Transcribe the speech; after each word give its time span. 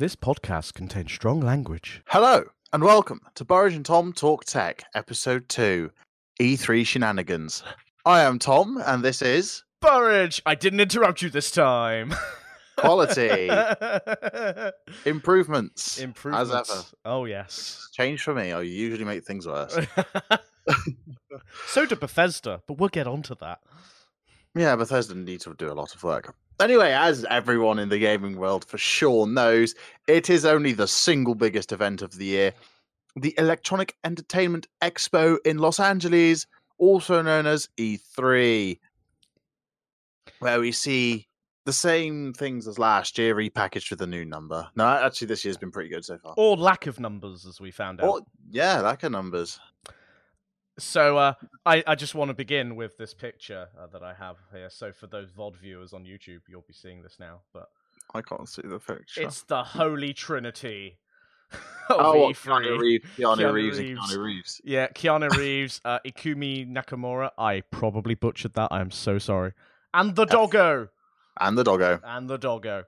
This 0.00 0.16
podcast 0.16 0.72
contains 0.72 1.12
strong 1.12 1.42
language. 1.42 2.00
Hello, 2.06 2.44
and 2.72 2.82
welcome 2.82 3.20
to 3.34 3.44
Burridge 3.44 3.74
and 3.74 3.84
Tom 3.84 4.14
Talk 4.14 4.46
Tech, 4.46 4.82
Episode 4.94 5.46
2 5.50 5.90
E3 6.40 6.86
Shenanigans. 6.86 7.62
I 8.06 8.22
am 8.22 8.38
Tom, 8.38 8.82
and 8.86 9.02
this 9.02 9.20
is 9.20 9.62
Burridge, 9.82 10.40
I 10.46 10.54
didn't 10.54 10.80
interrupt 10.80 11.20
you 11.20 11.28
this 11.28 11.50
time. 11.50 12.14
Quality 12.78 13.50
Improvements. 15.04 15.98
Improvements. 16.02 16.50
As 16.50 16.70
ever. 16.70 16.82
Oh 17.04 17.26
yes. 17.26 17.86
Change 17.92 18.22
for 18.22 18.34
me, 18.34 18.52
I 18.52 18.62
usually 18.62 19.04
make 19.04 19.26
things 19.26 19.46
worse. 19.46 19.76
so 21.66 21.84
did 21.84 22.00
Bethesda, 22.00 22.62
but 22.66 22.78
we'll 22.78 22.88
get 22.88 23.06
onto 23.06 23.34
that. 23.34 23.60
Yeah, 24.54 24.76
Bethesda 24.76 25.14
need 25.14 25.40
to 25.42 25.54
do 25.54 25.70
a 25.70 25.74
lot 25.74 25.94
of 25.94 26.02
work. 26.02 26.34
Anyway, 26.60 26.92
as 26.92 27.24
everyone 27.30 27.78
in 27.78 27.88
the 27.88 27.98
gaming 27.98 28.36
world 28.36 28.64
for 28.64 28.76
sure 28.76 29.26
knows, 29.26 29.74
it 30.06 30.28
is 30.28 30.44
only 30.44 30.72
the 30.72 30.86
single 30.86 31.34
biggest 31.34 31.72
event 31.72 32.02
of 32.02 32.16
the 32.16 32.26
year 32.26 32.52
the 33.16 33.34
Electronic 33.38 33.96
Entertainment 34.04 34.66
Expo 34.82 35.38
in 35.44 35.58
Los 35.58 35.80
Angeles, 35.80 36.46
also 36.78 37.22
known 37.22 37.46
as 37.46 37.68
E3, 37.76 38.78
where 40.38 40.60
we 40.60 40.72
see 40.72 41.26
the 41.66 41.72
same 41.72 42.32
things 42.32 42.66
as 42.66 42.78
last 42.78 43.18
year 43.18 43.34
repackaged 43.34 43.90
with 43.90 44.00
a 44.00 44.06
new 44.06 44.24
number. 44.24 44.68
No, 44.76 44.86
actually, 44.86 45.26
this 45.26 45.44
year's 45.44 45.56
been 45.58 45.70
pretty 45.70 45.90
good 45.90 46.04
so 46.04 46.18
far. 46.18 46.34
Or 46.36 46.56
lack 46.56 46.86
of 46.86 47.00
numbers, 47.00 47.46
as 47.46 47.60
we 47.60 47.70
found 47.70 48.00
out. 48.00 48.06
Oh, 48.08 48.26
yeah, 48.50 48.80
lack 48.80 49.02
of 49.02 49.12
numbers. 49.12 49.60
So 50.80 51.18
uh, 51.18 51.34
I, 51.66 51.84
I 51.86 51.94
just 51.94 52.14
want 52.14 52.30
to 52.30 52.34
begin 52.34 52.76
with 52.76 52.96
this 52.96 53.14
picture 53.14 53.68
uh, 53.78 53.86
that 53.92 54.02
I 54.02 54.14
have 54.14 54.36
here. 54.52 54.70
So 54.70 54.92
for 54.92 55.06
those 55.06 55.30
VOD 55.30 55.56
viewers 55.56 55.92
on 55.92 56.04
YouTube, 56.04 56.40
you'll 56.48 56.64
be 56.66 56.72
seeing 56.72 57.02
this 57.02 57.16
now. 57.20 57.40
But 57.52 57.68
I 58.14 58.22
can't 58.22 58.48
see 58.48 58.62
the 58.64 58.78
picture. 58.78 59.22
it's 59.22 59.42
the 59.42 59.62
Holy 59.62 60.12
Trinity. 60.12 60.98
oh, 61.90 62.18
what, 62.18 62.36
E3. 62.36 62.46
Keanu 62.46 62.78
Reeves, 62.78 63.04
Keanu, 63.16 63.36
Keanu 63.36 63.52
Reeves, 63.52 63.78
Reeves. 63.78 64.00
Keanu 64.00 64.24
Reeves. 64.24 64.60
Yeah, 64.64 64.88
Keanu 64.88 65.30
Reeves, 65.36 65.80
uh, 65.84 65.98
Ikumi 66.06 66.68
Nakamura. 66.70 67.30
I 67.36 67.62
probably 67.70 68.14
butchered 68.14 68.54
that. 68.54 68.68
I 68.70 68.80
am 68.80 68.90
so 68.90 69.18
sorry. 69.18 69.52
And 69.92 70.14
the 70.14 70.24
doggo. 70.24 70.88
And 71.40 71.58
the 71.58 71.64
doggo. 71.64 72.00
And 72.04 72.28
the 72.28 72.38
doggo. 72.38 72.84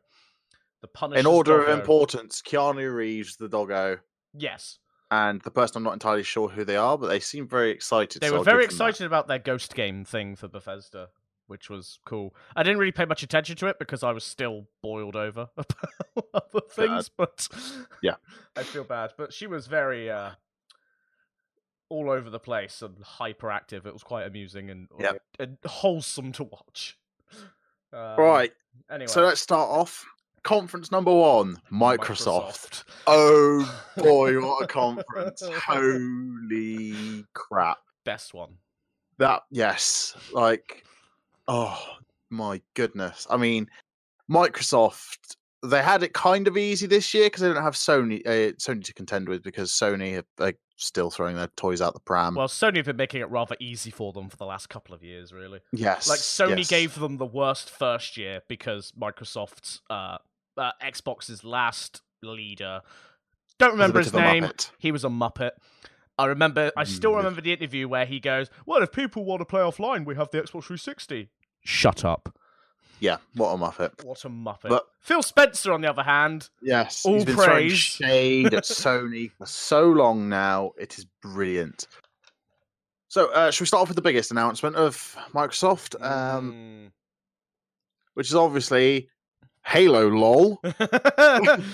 The 0.80 0.89
Punisher. 0.89 1.20
In 1.20 1.27
order 1.27 1.62
of 1.62 1.78
importance, 1.78 2.42
Keanu 2.42 2.92
Reeves, 2.95 3.36
the 3.36 3.48
doggo, 3.48 3.98
Yes. 4.34 4.78
And 5.12 5.42
the 5.42 5.50
person 5.50 5.77
I'm 5.77 5.82
not 5.82 5.92
entirely 5.92 6.22
sure 6.22 6.48
who 6.48 6.64
they 6.64 6.77
are, 6.77 6.96
but 6.96 7.08
they 7.08 7.20
seem 7.20 7.46
very 7.46 7.70
excited. 7.70 8.22
They 8.22 8.28
so 8.28 8.32
were 8.32 8.38
I'll 8.38 8.44
very 8.44 8.64
excited 8.64 9.05
about 9.05 9.28
their 9.28 9.38
Ghost 9.38 9.74
game 9.74 10.06
thing 10.06 10.36
for 10.36 10.48
Bethesda, 10.48 11.10
which 11.48 11.68
was 11.68 11.98
cool. 12.06 12.34
I 12.56 12.62
didn't 12.62 12.78
really 12.78 12.92
pay 12.92 13.05
much 13.05 13.22
attention 13.22 13.56
to 13.56 13.66
it 13.66 13.78
because 13.78 14.02
I 14.02 14.12
was 14.12 14.24
still 14.24 14.68
boiled 14.83 15.14
over 15.14 15.50
about 15.58 16.24
other 16.33 16.66
things, 16.70 17.10
but 17.14 17.46
Yeah. 18.00 18.14
I 18.56 18.62
feel 18.62 18.84
bad. 18.84 19.12
But 19.18 19.34
she 19.34 19.46
was 19.46 19.66
very 19.66 20.10
uh, 20.10 20.30
all 21.90 22.08
over 22.08 22.30
the 22.30 22.40
place 22.40 22.80
and 22.80 22.96
hyperactive. 22.96 23.84
It 23.84 23.92
was 23.92 24.02
quite 24.02 24.27
amusing 24.27 24.70
and, 24.70 24.88
Yep. 24.98 25.22
and 25.38 25.58
wholesome 25.66 26.33
to 26.33 26.44
watch. 26.44 26.98
Um, 27.94 28.16
Right, 28.16 28.52
Anyway, 28.90 29.06
so 29.06 29.22
let's 29.22 29.42
start 29.42 29.68
off. 29.68 30.06
Conference 30.45 30.91
number 30.91 31.15
one 31.15 31.57
Microsoft. 31.71 32.85
Oh 33.07 33.83
boy, 33.97 34.41
what 34.41 34.65
a 34.65 34.67
conference! 34.67 35.43
Holy 35.43 37.25
crap. 37.33 37.79
Best 38.05 38.35
one. 38.35 38.55
That, 39.19 39.43
yes, 39.51 40.17
like, 40.33 40.85
oh 41.47 41.81
my 42.31 42.61
goodness. 42.75 43.27
I 43.31 43.37
mean, 43.37 43.69
Microsoft, 44.29 45.37
they 45.63 45.83
had 45.83 46.03
it 46.03 46.13
kind 46.13 46.48
of 46.48 46.57
easy 46.57 46.89
this 46.89 47.15
year 47.15 47.27
because 47.27 47.43
they 47.43 47.53
don't 47.53 47.63
have 47.63 47.75
Sony 47.75 48.27
uh, 48.27 48.53
Sony 48.55 48.83
to 48.85 48.95
contend 48.95 49.29
with 49.29 49.45
because 49.45 49.70
Sony 49.70 50.19
are 50.19 50.25
like, 50.39 50.59
still 50.83 51.11
throwing 51.11 51.37
their 51.37 51.48
toys 51.57 51.81
out 51.81 51.95
the 51.95 52.01
pram. 52.01 52.35
Well, 52.35 52.48
Sony 52.48 52.77
have 52.77 52.87
been 52.87 52.97
making 52.97 53.20
it 53.20 53.31
rather 53.31 53.57
easy 53.61 53.91
for 53.91 54.13
them 54.13 54.29
for 54.29 54.37
the 54.37 54.47
last 54.47 54.69
couple 54.69 54.95
of 54.95 55.02
years, 55.02 55.33
really. 55.33 55.61
yes. 55.73 56.08
Like 56.08 56.19
Sony 56.19 56.58
yes. 56.58 56.69
gave 56.69 56.95
them 56.98 57.19
the 57.19 57.27
worst 57.27 57.70
first 57.70 58.17
year 58.17 58.42
because 58.48 58.92
Microsoft's 59.01 59.81
uh, 59.89 60.19
uh 60.57 60.73
Xbox's 60.83 61.45
last 61.45 62.02
leader. 62.23 62.80
Don't 63.58 63.73
remember 63.73 63.98
his 64.01 64.13
name. 64.13 64.51
He 64.79 64.92
was 64.92 65.05
a 65.05 65.08
muppet. 65.08 65.52
I 66.18 66.27
remember. 66.27 66.70
I 66.77 66.85
still 66.85 67.13
Mm. 67.13 67.17
remember 67.18 67.40
the 67.40 67.52
interview 67.52 67.89
where 67.89 68.05
he 68.07 68.20
goes, 68.20 68.51
"Well, 68.67 68.83
if 68.83 68.92
people 68.92 69.24
want 69.24 69.40
to 69.40 69.45
play 69.46 69.61
offline, 69.61 70.05
we 70.05 70.14
have 70.17 70.30
the 70.30 70.39
Xbox 70.42 70.64
360." 70.64 71.30
Shut 71.64 72.05
up! 72.05 72.36
Yeah, 73.01 73.17
what 73.35 73.52
a 73.52 73.57
muppet. 73.57 74.05
What 74.05 74.24
a 74.24 74.29
muppet. 74.29 74.68
But- 74.68 74.86
Phil 75.01 75.23
Spencer, 75.23 75.73
on 75.73 75.80
the 75.80 75.90
other 75.90 76.05
hand, 76.05 76.48
Yes, 76.61 77.05
All 77.05 77.14
he's 77.14 77.24
been 77.24 77.34
throwing 77.34 77.48
praise. 77.69 77.79
shade 77.79 78.55
at 78.55 78.63
Sony 78.64 79.33
for 79.33 79.46
so 79.46 79.89
long 79.90 80.29
now. 80.29 80.73
It 80.79 80.96
is 80.98 81.07
brilliant. 81.20 81.89
So, 83.08 83.33
uh, 83.33 83.51
should 83.51 83.63
we 83.63 83.67
start 83.67 83.83
off 83.83 83.89
with 83.89 83.96
the 83.96 84.02
biggest 84.02 84.30
announcement 84.30 84.77
of 84.77 84.96
Microsoft, 85.34 86.01
um, 86.01 86.52
Mm. 86.52 86.92
which 88.14 88.29
is 88.29 88.34
obviously 88.34 89.08
Halo. 89.64 90.08
Lol. 90.08 90.61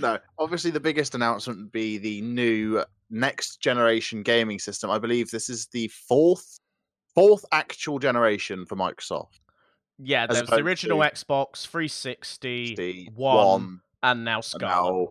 No, 0.00 0.18
obviously 0.40 0.72
the 0.72 0.80
biggest 0.80 1.14
announcement 1.14 1.60
would 1.60 1.70
be 1.70 1.96
the 1.98 2.20
new 2.20 2.82
next 3.08 3.60
generation 3.60 4.24
gaming 4.24 4.58
system. 4.58 4.90
I 4.90 4.98
believe 4.98 5.30
this 5.30 5.48
is 5.48 5.68
the 5.68 5.86
fourth, 6.08 6.58
fourth 7.14 7.44
actual 7.52 8.00
generation 8.00 8.66
for 8.66 8.74
Microsoft. 8.74 9.38
yeah, 9.98 10.26
there's 10.26 10.48
the 10.48 10.56
original 10.56 10.98
Xbox 10.98 11.68
360, 11.68 12.74
The 12.74 13.10
one, 13.14 13.36
one 13.36 13.80
and 14.02 14.24
now 14.24 14.38
and 14.38 14.44
Scarlet. 14.44 14.74
now 14.74 15.08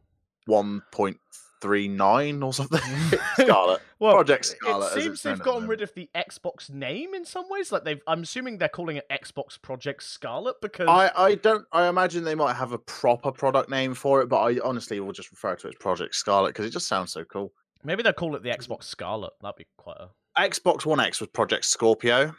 one 0.48 0.82
point 0.92 1.18
three 1.62 1.88
nine 1.88 2.44
or 2.44 2.54
something. 2.54 2.80
Mm. 2.80 3.20
Scarlet. 3.44 3.82
Well, 3.98 4.14
Project 4.16 4.44
Scarlet, 4.46 4.98
It 4.98 5.02
seems 5.04 5.24
they've 5.24 5.40
gotten 5.40 5.70
rid 5.70 5.82
of 5.82 5.92
the 5.94 6.10
Xbox 6.14 6.70
name 6.70 7.14
in 7.14 7.24
some 7.24 7.46
ways. 7.50 7.72
Like 7.72 7.86
they've, 7.86 8.02
I'm 8.08 8.24
assuming 8.24 8.58
they're 8.58 8.68
calling 8.68 8.98
it 8.98 9.06
Xbox 9.10 9.60
Project 9.60 10.04
Scarlet 10.04 10.58
because 10.62 10.90
I, 10.90 11.10
I 11.16 11.36
don't 11.36 11.66
I 11.72 11.88
imagine 11.88 12.26
they 12.26 12.36
might 12.36 12.56
have 12.56 12.74
a 12.74 12.78
proper 12.78 13.32
product 13.32 13.70
name 13.70 13.94
for 13.94 14.22
it, 14.22 14.28
but 14.28 14.42
I 14.42 14.60
honestly 14.66 15.00
will 15.00 15.14
just 15.14 15.32
refer 15.32 15.56
to 15.56 15.68
it 15.68 15.70
as 15.70 15.76
Project 15.76 16.14
Scarlet 16.14 16.50
because 16.50 16.66
it 16.66 16.72
just 16.72 16.90
sounds 16.90 17.14
so 17.14 17.24
cool. 17.24 17.54
maybe 17.86 18.04
they'll 18.04 18.12
call 18.12 18.36
it 18.36 18.44
the 18.44 18.50
Xbox 18.50 18.84
Scarlet. 18.84 19.32
That'd 19.42 19.56
be 19.56 19.66
quite 19.78 19.98
a. 19.98 20.10
Xbox 20.42 20.86
One 20.86 21.00
X 21.00 21.22
was 21.22 21.30
Project 21.30 21.64
Scorpio, 21.64 22.36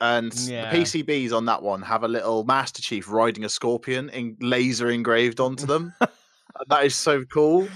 and 0.00 0.32
Yeah. 0.48 0.70
the 0.70 0.78
PCBs 0.78 1.30
on 1.32 1.44
that 1.44 1.62
one 1.62 1.82
have 1.82 2.04
a 2.04 2.08
little 2.08 2.42
Master 2.44 2.80
Chief 2.80 3.06
riding 3.10 3.44
a 3.44 3.50
scorpion 3.50 4.08
in 4.08 4.38
laser 4.40 4.88
engraved 4.88 5.40
onto 5.40 5.66
them. 5.66 5.92
That 6.68 6.86
is 6.86 6.94
so 6.94 7.22
cool. 7.24 7.68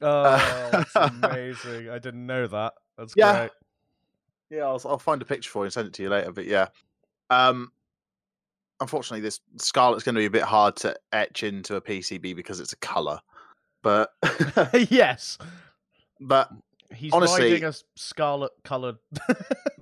Oh, 0.00 0.68
that's 0.72 0.94
amazing! 0.96 1.90
I 1.90 1.98
didn't 1.98 2.26
know 2.26 2.46
that. 2.46 2.74
That's 2.98 3.14
Yeah. 3.16 3.38
great. 3.40 3.50
Yeah, 4.50 4.64
I'll, 4.64 4.80
I'll 4.84 4.98
find 4.98 5.20
a 5.22 5.24
picture 5.24 5.50
for 5.50 5.60
you 5.60 5.64
and 5.64 5.72
send 5.72 5.88
it 5.88 5.94
to 5.94 6.02
you 6.02 6.08
later. 6.10 6.30
But 6.32 6.44
yeah, 6.46 6.68
um, 7.30 7.72
unfortunately, 8.80 9.20
this 9.20 9.40
Scarlet's 9.56 10.04
going 10.04 10.14
to 10.14 10.20
be 10.20 10.26
a 10.26 10.30
bit 10.30 10.42
hard 10.42 10.76
to 10.76 10.96
etch 11.12 11.42
into 11.42 11.76
a 11.76 11.80
PCB 11.80 12.36
because 12.36 12.60
it's 12.60 12.72
a 12.72 12.76
color. 12.76 13.20
But 13.82 14.12
yes, 14.90 15.38
but 16.20 16.50
he's 16.94 17.12
Honestly- 17.12 17.52
riding 17.52 17.64
a 17.64 17.72
scarlet 17.96 18.52
coloured 18.64 18.96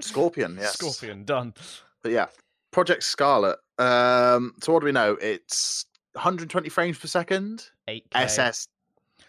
Scorpion, 0.01 0.57
yes. 0.61 0.73
scorpion. 0.75 1.25
Done. 1.25 1.55
But 2.03 2.13
yeah, 2.13 2.27
Project 2.71 3.03
Scarlet. 3.05 3.59
Um, 3.79 4.55
so 4.63 4.73
what 4.73 4.81
do 4.81 4.87
we 4.87 4.93
know? 4.93 5.17
It's 5.21 5.87
120 6.15 6.69
frames 6.69 6.99
per 6.99 7.07
second. 7.09 7.69
Eight 7.89 8.07
SS 8.15 8.69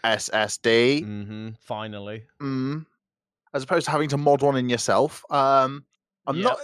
SSD. 0.04 1.04
Mm-hmm. 1.04 1.48
Finally. 1.60 2.24
Mm. 2.40 2.86
As 3.52 3.62
opposed 3.62 3.86
to 3.86 3.90
having 3.90 4.08
to 4.10 4.16
mod 4.16 4.42
one 4.42 4.56
in 4.56 4.68
yourself. 4.68 5.24
Um, 5.30 5.84
I'm 6.26 6.36
Yep. 6.36 6.44
not. 6.44 6.58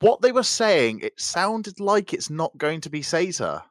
What 0.00 0.20
they 0.20 0.32
were 0.32 0.42
saying, 0.42 1.00
it 1.00 1.20
sounded 1.20 1.80
like 1.80 2.12
it's 2.12 2.30
not 2.30 2.56
going 2.58 2.80
to 2.82 2.90
be 2.90 3.02
SATA. 3.02 3.62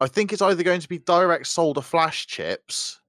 I 0.00 0.06
think 0.06 0.32
it's 0.32 0.40
either 0.40 0.62
going 0.62 0.80
to 0.80 0.88
be 0.88 0.98
direct 0.98 1.46
solder 1.46 1.82
flash 1.82 2.26
chips, 2.26 3.00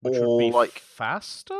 Which 0.00 0.18
or 0.18 0.36
would 0.36 0.38
be 0.38 0.50
like 0.50 0.78
faster. 0.78 1.54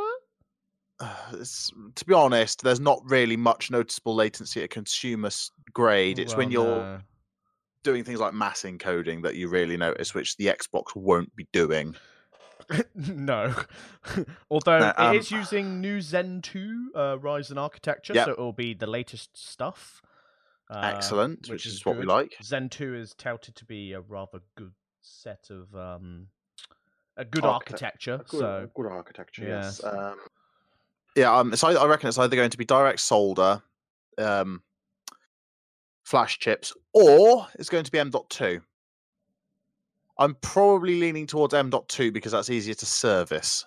to 0.99 2.05
be 2.05 2.13
honest, 2.13 2.63
there's 2.63 2.79
not 2.79 3.01
really 3.05 3.37
much 3.37 3.71
noticeable 3.71 4.15
latency 4.15 4.63
at 4.63 4.69
consumer 4.69 5.29
grade. 5.71 6.19
It's 6.19 6.35
when 6.35 6.51
you're 6.51 6.65
no. 6.83 6.99
Doing 7.87 8.03
things 8.03 8.19
like 8.19 8.33
mass 8.33 8.63
encoding 8.63 9.23
that 9.23 9.35
you 9.35 9.47
really 9.47 9.77
notice, 9.77 10.13
which 10.13 10.35
the 10.37 10.47
Xbox 10.47 10.95
won't 10.95 11.33
be 11.35 11.47
doing. 11.53 11.95
no. 12.95 13.53
Although 14.51 14.79
No, 14.79 14.93
um, 14.97 15.15
it 15.15 15.19
is 15.19 15.31
using 15.31 15.79
new 15.79 16.01
Zen 16.01 16.41
2 16.41 16.91
uh, 16.93 16.99
Ryzen 17.17 17.57
architecture, 17.57 18.13
Yep. 18.13 18.25
so 18.25 18.31
it 18.33 18.37
will 18.39 18.51
be 18.53 18.73
the 18.73 18.87
latest 18.87 19.29
stuff. 19.37 20.01
uh, 20.69 20.81
Excellent, 20.95 21.47
which, 21.49 21.65
is, 21.65 21.85
what 21.85 21.97
we 21.97 22.03
like. 22.05 22.35
Zen 22.43 22.67
2 22.69 22.95
is 22.95 23.13
touted 23.13 23.55
to 23.55 23.65
be 23.65 23.93
a 23.93 24.01
rather 24.01 24.39
good 24.55 24.73
set 25.01 25.49
of 25.49 25.73
um, 25.75 26.27
a 27.15 27.23
good 27.23 27.45
Architect- 27.45 27.83
architecture. 27.83 28.17
Good, 28.29 28.39
so 28.39 28.69
good 28.75 28.85
architecture, 28.87 29.43
yeah. 29.43 29.61
yes. 29.63 29.83
Um, 29.83 30.17
yeah, 31.15 31.35
um, 31.35 31.55
so 31.55 31.69
I, 31.69 31.73
I 31.83 31.85
reckon 31.87 32.09
it's 32.09 32.17
either 32.19 32.35
going 32.35 32.49
to 32.51 32.57
be 32.57 32.65
direct 32.65 32.99
solder, 32.99 33.63
um, 34.17 34.61
flash 36.07 36.39
chips, 36.39 36.71
or 36.93 37.45
it's 37.55 37.67
going 37.67 37.83
to 37.83 37.91
be 37.91 37.99
M.2. 37.99 38.61
I'm 40.17 40.35
probably 40.35 41.01
leaning 41.01 41.27
towards 41.27 41.53
M.2 41.53 42.13
because 42.13 42.31
that's 42.31 42.49
easier 42.49 42.75
to 42.75 42.85
service. 42.85 43.65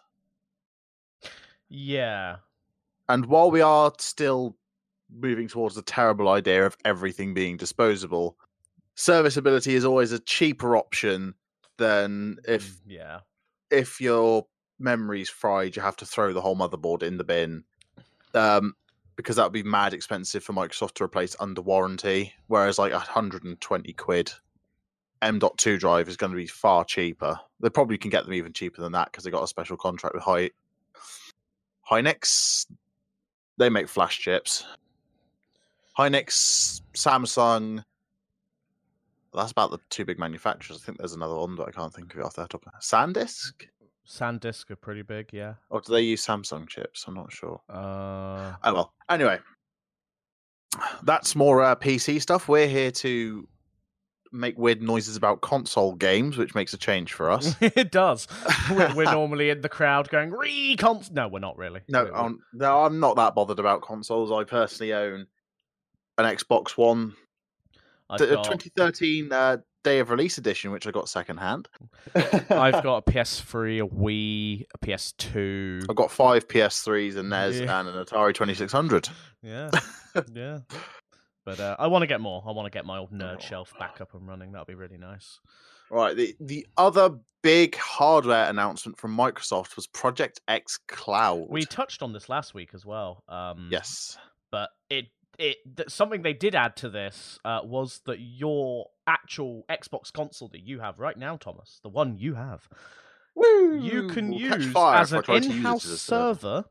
Yeah. 1.69 2.37
And 3.11 3.27
while 3.27 3.51
we 3.51 3.61
are 3.61 3.93
still 3.99 4.57
moving 5.13 5.49
towards 5.49 5.75
the 5.75 5.83
terrible 5.83 6.31
idea 6.31 6.65
of 6.65 6.79
everything 6.87 7.35
being 7.35 7.59
disposable, 7.59 8.39
serviceability 8.95 9.75
is 9.75 9.85
always 9.85 10.13
a 10.13 10.19
cheaper 10.19 10.79
option 10.79 11.35
than 11.77 12.39
if 12.49 12.71
Mm, 12.71 12.79
yeah. 12.87 13.21
if 13.71 14.01
your 14.01 14.47
memory's 14.79 15.29
fried, 15.29 15.77
you 15.77 15.83
have 15.83 15.97
to 15.97 16.07
throw 16.07 16.33
the 16.33 16.41
whole 16.41 16.57
motherboard 16.57 17.03
in 17.03 17.19
the 17.19 17.25
bin. 17.25 17.65
Um, 18.33 18.75
because 19.21 19.37
that 19.37 19.45
would 19.45 19.53
be 19.53 19.63
mad 19.63 19.93
expensive 19.93 20.43
for 20.43 20.55
Microsoft 20.55 20.95
to 20.95 21.05
replace 21.05 21.37
under 21.41 21.61
warranty. 21.61 22.33
Whereas 22.47 22.79
like 22.79 22.93
120 22.93 23.93
quid 23.93 24.33
M.2 25.21 25.79
drive 25.79 26.09
is 26.09 26.17
going 26.17 26.33
to 26.33 26.37
be 26.37 26.47
far 26.47 26.87
cheaper. 26.87 27.39
They 27.61 27.69
probably 27.69 27.99
can 27.99 28.11
get 28.11 28.25
them 28.25 28.33
even 28.33 28.55
cheaper 28.55 28.81
than 28.81 28.93
that 28.93 29.13
because 29.13 29.25
they 29.25 29.31
got 29.31 29.43
a 29.43 29.49
special 29.49 29.77
contract 29.77 30.15
with 30.15 30.25
Hy 30.25 30.51
Hynix. 31.91 32.67
They 33.59 33.69
make 33.69 33.89
flash 33.89 34.19
chips. 34.19 34.65
Hynix, 35.99 36.81
Samsung. 36.95 37.85
That's 39.35 39.53
about 39.53 39.71
the 39.71 39.79
two 39.91 40.07
big 40.07 40.19
manufacturers. 40.19 40.81
I 40.81 40.85
think 40.87 40.97
there's 40.97 41.13
another 41.13 41.37
one, 41.37 41.57
but 41.57 41.69
I 41.69 41.73
can't 41.73 41.93
think 41.93 42.15
of 42.15 42.21
it 42.21 42.25
off 42.25 42.37
the 42.37 42.47
top. 42.47 42.65
SanDisk, 42.81 43.67
SanDisk 44.11 44.71
are 44.71 44.77
pretty 44.77 45.03
big, 45.03 45.31
yeah. 45.33 45.55
or 45.71 45.81
do 45.81 45.93
they 45.93 46.01
use 46.01 46.27
Samsung 46.27 46.69
chips? 46.69 47.05
I'm 47.07 47.15
not 47.15 47.33
sure. 47.33 47.61
Uh, 47.69 48.55
Oh 48.65 48.75
well. 48.75 48.93
Anyway, 49.09 49.39
that's 51.05 51.37
more 51.37 51.63
uh, 51.63 51.77
PC 51.77 52.21
stuff. 52.21 52.49
We're 52.49 52.67
here 52.67 52.91
to 52.91 53.47
make 54.33 54.59
weird 54.59 54.83
noises 54.83 55.17
about 55.17 55.41
console 55.41 55.95
games, 55.95 56.37
which 56.37 56.55
makes 56.55 56.73
a 56.75 56.79
change 56.79 57.13
for 57.13 57.31
us. 57.31 57.55
it 57.61 57.93
does. 57.93 58.27
We're, 58.71 58.95
we're 58.95 59.05
normally 59.13 59.51
in 59.51 59.61
the 59.61 59.69
crowd 59.69 60.09
going 60.09 60.31
recons. 60.31 61.11
No, 61.13 61.29
we're 61.29 61.39
not 61.39 61.57
really. 61.57 61.81
no, 61.89 62.11
I'm, 62.13 62.41
no, 62.53 62.85
I'm 62.85 62.99
not 63.01 63.17
that 63.17 63.35
bothered 63.35 63.59
about 63.61 63.83
consoles. 63.83 64.33
I 64.33 64.45
personally 64.45 64.93
own 64.93 65.27
an 66.19 66.25
Xbox 66.37 66.71
One, 66.71 67.15
I've 68.09 68.19
got, 68.19 68.45
2013 68.45 69.33
uh, 69.33 69.59
day 69.83 69.99
of 70.01 70.11
release 70.11 70.39
edition, 70.39 70.71
which 70.71 70.87
I 70.87 70.91
got 70.91 71.09
secondhand. 71.09 71.69
I've 72.15 72.83
got 72.83 72.99
a 72.99 73.03
PS3, 73.11 73.85
a 73.85 73.89
Wii, 73.89 74.67
a 74.75 74.79
PS2. 74.79 75.87
I've 75.89 75.97
got 75.97 76.11
five 76.11 76.49
PS3s 76.49 77.17
and 77.17 77.31
NES 77.31 77.61
Yeah. 77.61 77.81
and 77.81 77.89
an 77.89 78.05
Atari 78.05 78.35
2600. 78.35 79.09
Yeah, 79.43 79.71
yeah. 80.35 80.59
But 81.47 81.59
uh, 81.61 81.77
I 81.79 81.87
want 81.87 82.03
to 82.03 82.07
get 82.07 82.21
more. 82.21 82.43
I 82.47 82.53
want 82.53 82.67
to 82.67 82.71
get 82.71 82.85
my 82.85 82.99
old 82.99 83.11
Oh. 83.13 83.17
nerd 83.17 83.41
shelf 83.41 83.73
back 83.79 84.01
up 84.01 84.15
and 84.15 84.27
running. 84.29 84.53
That'd 84.53 84.67
be 84.67 84.75
really 84.75 84.99
nice. 84.99 85.41
Right. 85.91 86.15
The 86.17 86.37
the 86.41 86.67
other 86.77 87.11
big 87.43 87.75
hardware 87.77 88.49
announcement 88.51 88.99
from 88.99 89.17
Microsoft 89.17 89.75
was 89.77 89.87
Project 89.87 90.41
X 90.47 90.79
Cloud. 90.89 91.47
We 91.49 91.65
touched 91.65 92.03
on 92.03 92.13
this 92.13 92.29
last 92.29 92.53
week 92.55 92.71
as 92.75 92.85
well. 92.85 93.25
Um, 93.29 93.69
yes. 93.73 94.17
but 94.53 94.69
it 94.91 95.07
it 95.39 95.57
th- 95.77 95.89
something 95.89 96.21
they 96.23 96.35
did 96.35 96.55
add 96.55 96.77
to 96.77 96.91
this 96.91 97.39
uh, 97.47 97.61
was 97.65 98.03
that 98.05 98.21
your 98.21 98.87
actual 99.11 99.65
Xbox 99.69 100.13
console 100.13 100.49
that 100.49 100.63
you 100.63 100.81
have 100.81 100.99
right 100.99 101.19
now, 101.19 101.37
Thomas, 101.37 101.81
the 101.83 101.89
one 101.89 102.17
you 102.17 102.35
have, 102.35 102.69
you 103.37 104.09
can 104.13 104.31
Will 104.31 104.39
use 104.39 104.75
as 104.77 105.13
an 105.13 105.23
try 105.23 105.41
to 105.41 105.47
use 105.47 105.53
it 105.53 105.57
in-house 105.57 105.85
server. 105.85 106.65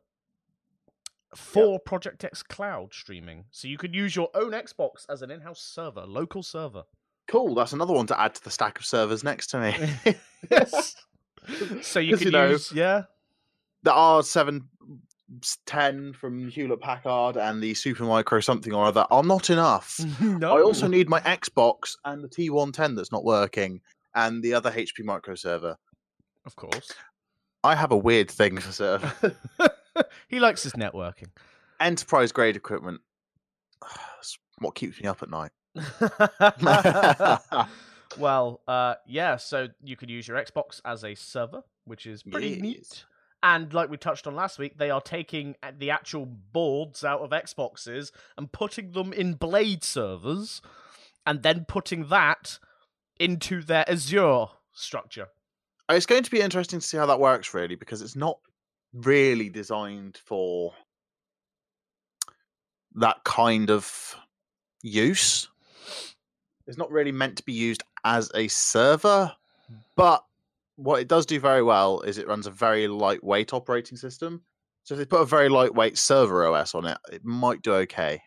for 1.35 1.79
Project 1.79 2.23
xCloud 2.23 2.93
streaming. 2.93 3.45
So 3.51 3.67
you 3.67 3.77
could 3.77 3.93
use 3.93 4.15
your 4.15 4.29
own 4.33 4.51
Xbox 4.51 5.05
as 5.09 5.21
an 5.21 5.31
in-house 5.31 5.61
server, 5.61 6.05
local 6.05 6.41
server. 6.41 6.83
Cool. 7.27 7.53
That's 7.55 7.73
another 7.73 7.93
one 7.93 8.07
to 8.07 8.19
add 8.19 8.33
to 8.35 8.43
the 8.43 8.49
stack 8.49 8.79
of 8.79 8.85
servers 8.85 9.23
next 9.23 9.47
to 9.47 9.59
me. 9.59 10.15
yes. 10.49 10.95
So 11.81 11.99
you 11.99 12.15
can 12.15 12.27
you 12.27 12.31
know, 12.31 12.49
use 12.49 12.71
yeah. 12.71 13.03
There 13.81 13.93
R7 13.93 14.61
10 15.65 16.13
from 16.13 16.47
Hewlett 16.49 16.81
Packard 16.81 17.37
and 17.37 17.61
the 17.61 17.73
Super 17.73 18.03
Micro 18.03 18.39
something 18.39 18.73
or 18.73 18.85
other 18.85 19.05
are 19.11 19.23
not 19.23 19.49
enough. 19.49 19.99
no. 20.21 20.57
I 20.57 20.61
also 20.61 20.87
need 20.87 21.09
my 21.09 21.19
Xbox 21.21 21.95
and 22.05 22.23
the 22.23 22.27
T110 22.29 22.95
that's 22.95 23.11
not 23.11 23.23
working 23.23 23.81
and 24.15 24.41
the 24.43 24.53
other 24.53 24.71
HP 24.71 25.03
micro 25.03 25.35
server. 25.35 25.77
of 26.45 26.55
course. 26.55 26.91
I 27.63 27.75
have 27.75 27.91
a 27.91 27.97
weird 27.97 28.31
thing 28.31 28.57
for 28.57 28.71
server. 28.71 29.13
he 30.29 30.39
likes 30.39 30.63
his 30.63 30.73
networking. 30.73 31.27
Enterprise 31.79 32.31
grade 32.31 32.55
equipment. 32.55 33.01
It's 34.19 34.37
what 34.57 34.75
keeps 34.75 34.99
me 35.01 35.07
up 35.07 35.23
at 35.23 35.29
night. 35.29 35.51
well, 38.17 38.61
uh, 38.67 38.95
yeah, 39.07 39.37
so 39.37 39.67
you 39.83 39.95
could 39.95 40.09
use 40.09 40.27
your 40.27 40.37
Xbox 40.37 40.81
as 40.83 41.03
a 41.03 41.15
server, 41.15 41.63
which 41.85 42.05
is 42.05 42.23
pretty 42.23 42.49
Yes. 42.49 42.59
neat. 42.61 43.05
And 43.41 43.73
like 43.73 43.89
we 43.89 43.97
touched 43.97 44.27
on 44.27 44.35
last 44.35 44.59
week, 44.59 44.77
they 44.77 44.89
are 44.89 45.01
taking 45.01 45.55
uh, 45.63 45.71
the 45.77 45.91
actual 45.91 46.25
boards 46.25 47.03
out 47.03 47.21
of 47.21 47.29
Xboxes 47.29 48.11
and 48.37 48.51
putting 48.51 48.91
them 48.91 49.13
in 49.13 49.33
Blade 49.33 49.83
servers, 49.83 50.61
and 51.25 51.41
then 51.41 51.65
putting 51.65 52.07
that 52.07 52.59
into 53.19 53.61
their 53.61 53.89
Azure 53.89 54.47
structure. 54.73 55.27
It's 55.89 56.05
going 56.05 56.23
to 56.23 56.31
be 56.31 56.41
interesting 56.41 56.79
to 56.79 56.85
see 56.85 56.97
how 56.97 57.05
that 57.05 57.19
works, 57.19 57.53
really, 57.53 57.75
because 57.75 58.01
it's 58.01 58.15
not 58.15 58.39
really 58.93 59.49
designed 59.49 60.19
for 60.23 60.73
that 62.95 63.23
kind 63.23 63.69
of 63.69 64.15
use. 64.81 65.47
It's 66.67 66.77
not 66.77 66.91
really 66.91 67.11
meant 67.11 67.37
to 67.37 67.43
be 67.43 67.53
used 67.53 67.83
as 68.03 68.31
a 68.35 68.47
server, 68.47 69.33
but 69.95 70.23
what 70.79 71.01
it 71.01 71.07
does 71.07 71.25
do 71.25 71.39
very 71.39 71.61
well 71.63 72.01
is 72.01 72.17
it 72.17 72.27
runs 72.27 72.47
a 72.47 72.51
very 72.51 72.87
lightweight 72.87 73.53
operating 73.53 73.97
system. 73.97 74.41
So 74.83 74.93
if 74.95 74.99
they 74.99 75.05
put 75.05 75.21
a 75.21 75.25
very 75.25 75.49
lightweight 75.49 75.97
server 75.97 76.47
OS 76.47 76.73
on 76.73 76.85
it, 76.85 76.97
it 77.11 77.23
might 77.25 77.61
do 77.61 77.73
okay. 77.73 78.21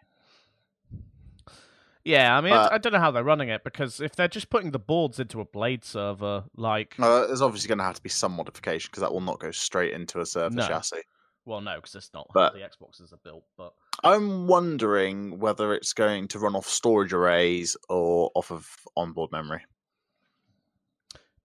Yeah, 2.04 2.36
I 2.36 2.40
mean, 2.40 2.52
I- 2.52 2.74
I 2.74 2.78
don't 2.78 2.92
know 2.92 2.98
how 2.98 3.12
they're 3.12 3.22
running 3.22 3.48
it 3.48 3.62
because 3.62 4.00
if 4.00 4.16
they're 4.16 4.26
just 4.28 4.50
putting 4.50 4.72
the 4.72 4.78
boards 4.80 5.20
into 5.20 5.40
a 5.40 5.44
Blade 5.44 5.84
server, 5.84 6.44
like, 6.56 6.96
Uh, 6.98 7.26
there's 7.26 7.42
obviously 7.42 7.68
going 7.68 7.78
to 7.78 7.84
have 7.84 7.94
to 7.94 8.02
be 8.02 8.08
some 8.08 8.32
modification 8.32 8.88
because 8.90 9.02
that 9.02 9.12
will 9.12 9.20
not 9.20 9.38
go 9.38 9.52
straight 9.52 9.92
into 9.92 10.20
a 10.20 10.26
server 10.26 10.54
No. 10.56 10.66
chassis. 10.66 11.02
well, 11.44 11.60
no, 11.60 11.74
because 11.76 11.94
it's 11.96 12.12
not 12.14 12.28
But- 12.34 12.52
how 12.52 12.58
the 12.58 12.64
Xboxes 12.64 13.12
are 13.12 13.18
built, 13.24 13.44
but 13.56 13.72
I'm 14.04 14.46
wondering 14.46 15.38
whether 15.40 15.72
it's 15.74 15.92
going 15.92 16.28
to 16.28 16.38
run 16.38 16.54
off 16.54 16.68
storage 16.68 17.12
arrays 17.12 17.76
or 17.88 18.30
off 18.36 18.50
of 18.52 18.68
onboard 18.96 19.32
memory. 19.32 19.64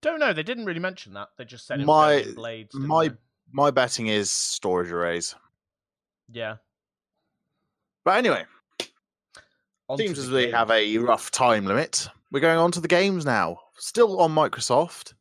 Don't 0.08 0.20
know. 0.20 0.34
They 0.34 0.44
didn't 0.44 0.66
really 0.66 0.80
mention 0.80 1.14
that. 1.14 1.30
They 1.38 1.46
just 1.46 1.66
said 1.68 1.80
it 1.80 1.86
My- 1.86 2.16
was 2.16 2.22
going 2.24 2.30
in 2.30 2.36
Blades. 2.36 2.76
My 2.76 3.08
they? 3.10 3.16
my 3.52 3.72
betting 3.72 4.08
is 4.08 4.30
storage 4.32 4.92
arrays. 4.92 5.36
yeah. 6.32 6.56
But 8.04 8.18
anyway, 8.18 8.46
Onto 9.90 10.04
seems 10.06 10.18
as 10.20 10.30
we 10.30 10.50
have 10.52 10.72
a 10.72 10.98
rough 10.98 11.30
time 11.32 11.66
limit. 11.66 12.08
We're 12.32 12.40
going 12.40 12.58
on 12.58 12.72
to 12.74 12.80
the 12.82 12.88
games 12.88 13.26
now. 13.26 13.60
Still 13.78 14.20
on 14.22 14.34
Microsoft. 14.34 15.14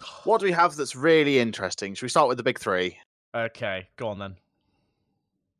What 0.24 0.40
do 0.40 0.46
we 0.46 0.52
have 0.52 0.74
that's 0.74 0.96
really 0.96 1.38
interesting? 1.38 1.94
Should 1.94 2.04
we 2.06 2.08
start 2.08 2.26
with 2.28 2.36
the 2.36 2.42
big 2.42 2.58
three? 2.58 2.98
Okay, 3.36 3.86
go 3.96 4.08
on 4.08 4.18
then. 4.18 4.36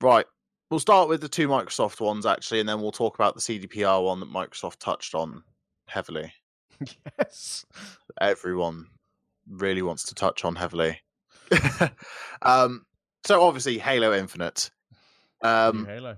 Right. 0.01 0.27
We'll 0.71 0.81
start 0.81 1.09
with 1.09 1.21
the 1.21 1.29
two 1.29 1.47
Microsoft 1.47 2.01
ones 2.01 2.27
actually, 2.27 2.59
and 2.61 2.69
then 2.69 2.81
we'll 2.81 2.91
talk 2.91 3.15
about 3.15 3.35
the 3.35 3.41
CDPR 3.41 4.03
one 4.05 4.19
that 4.21 4.33
Microsoft 4.33 4.79
touched 4.79 5.15
on 5.15 5.43
heavily. 5.87 6.33
yes. 7.19 7.65
Everyone 8.21 8.87
really 9.49 9.83
wants 9.83 10.05
to 10.07 10.15
touch 10.15 10.45
on 10.45 10.57
heavily. 10.57 11.01
um, 12.43 12.85
so 13.25 13.43
obviously 13.43 13.79
Halo 13.79 14.13
Infinite. 14.15 14.71
Um, 15.43 15.87
Halo. 15.87 16.17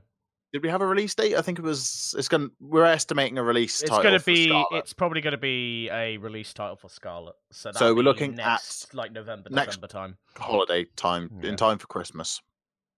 did 0.53 0.63
we 0.63 0.69
have 0.69 0.83
a 0.83 0.87
release 0.87 1.15
date? 1.15 1.35
I 1.35 1.43
think 1.43 1.59
it 1.59 1.63
was. 1.63 2.15
It's 2.19 2.29
going. 2.29 2.51
We're 2.61 2.85
estimating 2.85 3.39
a 3.39 3.43
release. 3.43 3.81
It's 3.83 3.91
going 3.91 4.19
to 4.19 4.25
be. 4.25 4.47
Scarlet. 4.49 4.67
It's 4.73 4.93
probably 4.93 5.21
going 5.21 5.33
to 5.33 5.39
be 5.39 5.89
a 5.91 6.19
release 6.19 6.53
title 6.53 6.77
for 6.77 6.89
Scarlet. 6.89 7.35
So, 7.51 7.73
So 7.73 7.95
we're 7.95 8.03
looking 8.03 8.39
at 8.41 8.63
like 8.93 9.13
November, 9.13 9.51
next- 9.51 9.77
December 9.77 9.87
time. 9.89 10.17
holiday 10.37 10.85
time 10.97 11.31
Yeah. 11.43 11.51
in 11.51 11.57
time 11.57 11.79
for 11.79 11.87
Christmas. 11.87 12.41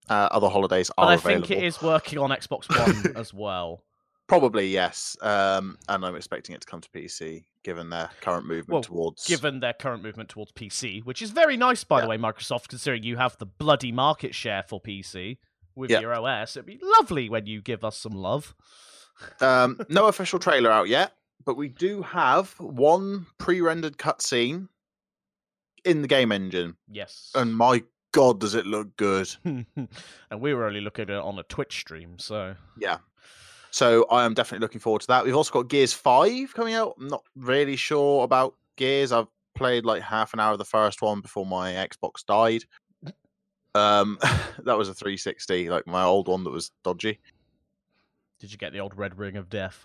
Uh, 0.09 0.29
other 0.31 0.49
holidays 0.49 0.89
But 0.97 1.03
are 1.03 1.09
I 1.11 1.15
available. 1.15 1.47
think 1.49 1.59
it 1.61 1.65
is 1.65 1.83
working 1.83 2.19
on 2.19 2.31
Xbox 2.31 2.69
One 2.69 3.17
as 3.17 3.35
well. 3.35 3.83
Probably 4.29 4.67
yes, 4.69 5.17
um, 5.21 5.79
and 5.89 6.05
I'm 6.05 6.17
expecting 6.17 6.55
it 6.55 6.61
to 6.63 6.67
come 6.67 6.81
to 6.81 6.89
PC 6.91 7.45
given 7.63 7.91
their 7.91 8.11
current 8.21 8.45
movement 8.47 8.69
Well, 8.73 8.83
towards. 8.83 9.27
Given 9.27 9.61
their 9.61 9.73
current 9.73 10.03
movement 10.03 10.29
towards 10.31 10.53
PC, 10.53 11.05
which 11.05 11.23
is 11.23 11.31
very 11.31 11.57
nice, 11.57 11.85
by 11.85 12.01
the 12.01 12.09
way, 12.09 12.17
Microsoft, 12.19 12.69
considering 12.69 13.03
you 13.05 13.17
have 13.17 13.37
the 13.39 13.47
bloody 13.47 13.93
market 13.93 14.35
share 14.35 14.63
for 14.63 14.81
PC 14.81 15.39
with 15.77 15.91
Yeah. 15.91 16.01
your 16.01 16.13
OS. 16.15 16.57
It'd 16.57 16.67
be 16.67 16.81
lovely 16.83 17.29
when 17.29 17.47
you 17.47 17.61
give 17.63 17.85
us 17.85 17.97
some 17.97 18.13
love. 18.15 18.55
Um, 19.41 19.79
no 19.89 20.07
official 20.07 20.39
trailer 20.39 20.71
out 20.71 20.89
yet, 20.89 21.13
but 21.45 21.57
we 21.57 21.69
do 21.69 22.03
have 22.03 22.51
one 22.59 23.27
pre-rendered 23.39 23.97
cutscene 23.97 24.69
in 25.85 26.03
the 26.03 26.09
game 26.09 26.33
engine, 26.33 26.77
Yes. 26.89 27.31
and 27.35 27.55
my 27.55 27.85
god, 28.13 28.41
does 28.41 28.55
it 28.55 28.67
look 28.67 28.97
good! 28.97 29.29
and 29.45 29.67
we 30.41 30.53
were 30.55 30.67
only 30.67 30.81
looking 30.81 31.05
at 31.05 31.11
it 31.11 31.17
on 31.17 31.39
a 31.39 31.43
Twitch 31.45 31.79
stream, 31.79 32.19
so 32.19 32.57
Yeah. 32.77 32.99
So 33.77 34.07
I 34.11 34.25
am 34.25 34.33
definitely 34.33 34.65
looking 34.65 34.81
forward 34.81 35.03
to 35.03 35.07
that. 35.09 35.27
We've 35.27 35.37
also 35.37 35.53
got 35.53 35.69
Gears 35.69 35.93
Five 35.93 36.55
coming 36.55 36.73
out. 36.73 36.95
I'm 36.99 37.09
not 37.09 37.23
really 37.37 37.77
sure 37.77 38.25
about 38.25 38.55
Gears. 38.77 39.13
I've 39.13 39.27
played 39.55 39.85
like 39.85 40.01
half 40.01 40.33
an 40.33 40.41
hour 40.41 40.53
of 40.53 40.59
the 40.59 40.65
first 40.65 41.03
one 41.03 41.21
before 41.21 41.45
my 41.45 41.73
Xbox 41.73 42.25
died. 42.25 42.65
Um, 43.75 44.17
that 44.65 44.79
was 44.79 44.89
a 44.89 44.95
360, 44.95 45.69
like 45.69 45.87
my 45.87 46.05
old 46.05 46.27
one 46.27 46.43
that 46.45 46.51
was 46.51 46.71
dodgy. 46.85 47.21
Did 48.41 48.51
you 48.51 48.57
get 48.57 48.73
the 48.73 48.81
old 48.81 48.97
red 48.97 49.19
ring 49.19 49.37
of 49.37 49.51
death? 49.51 49.85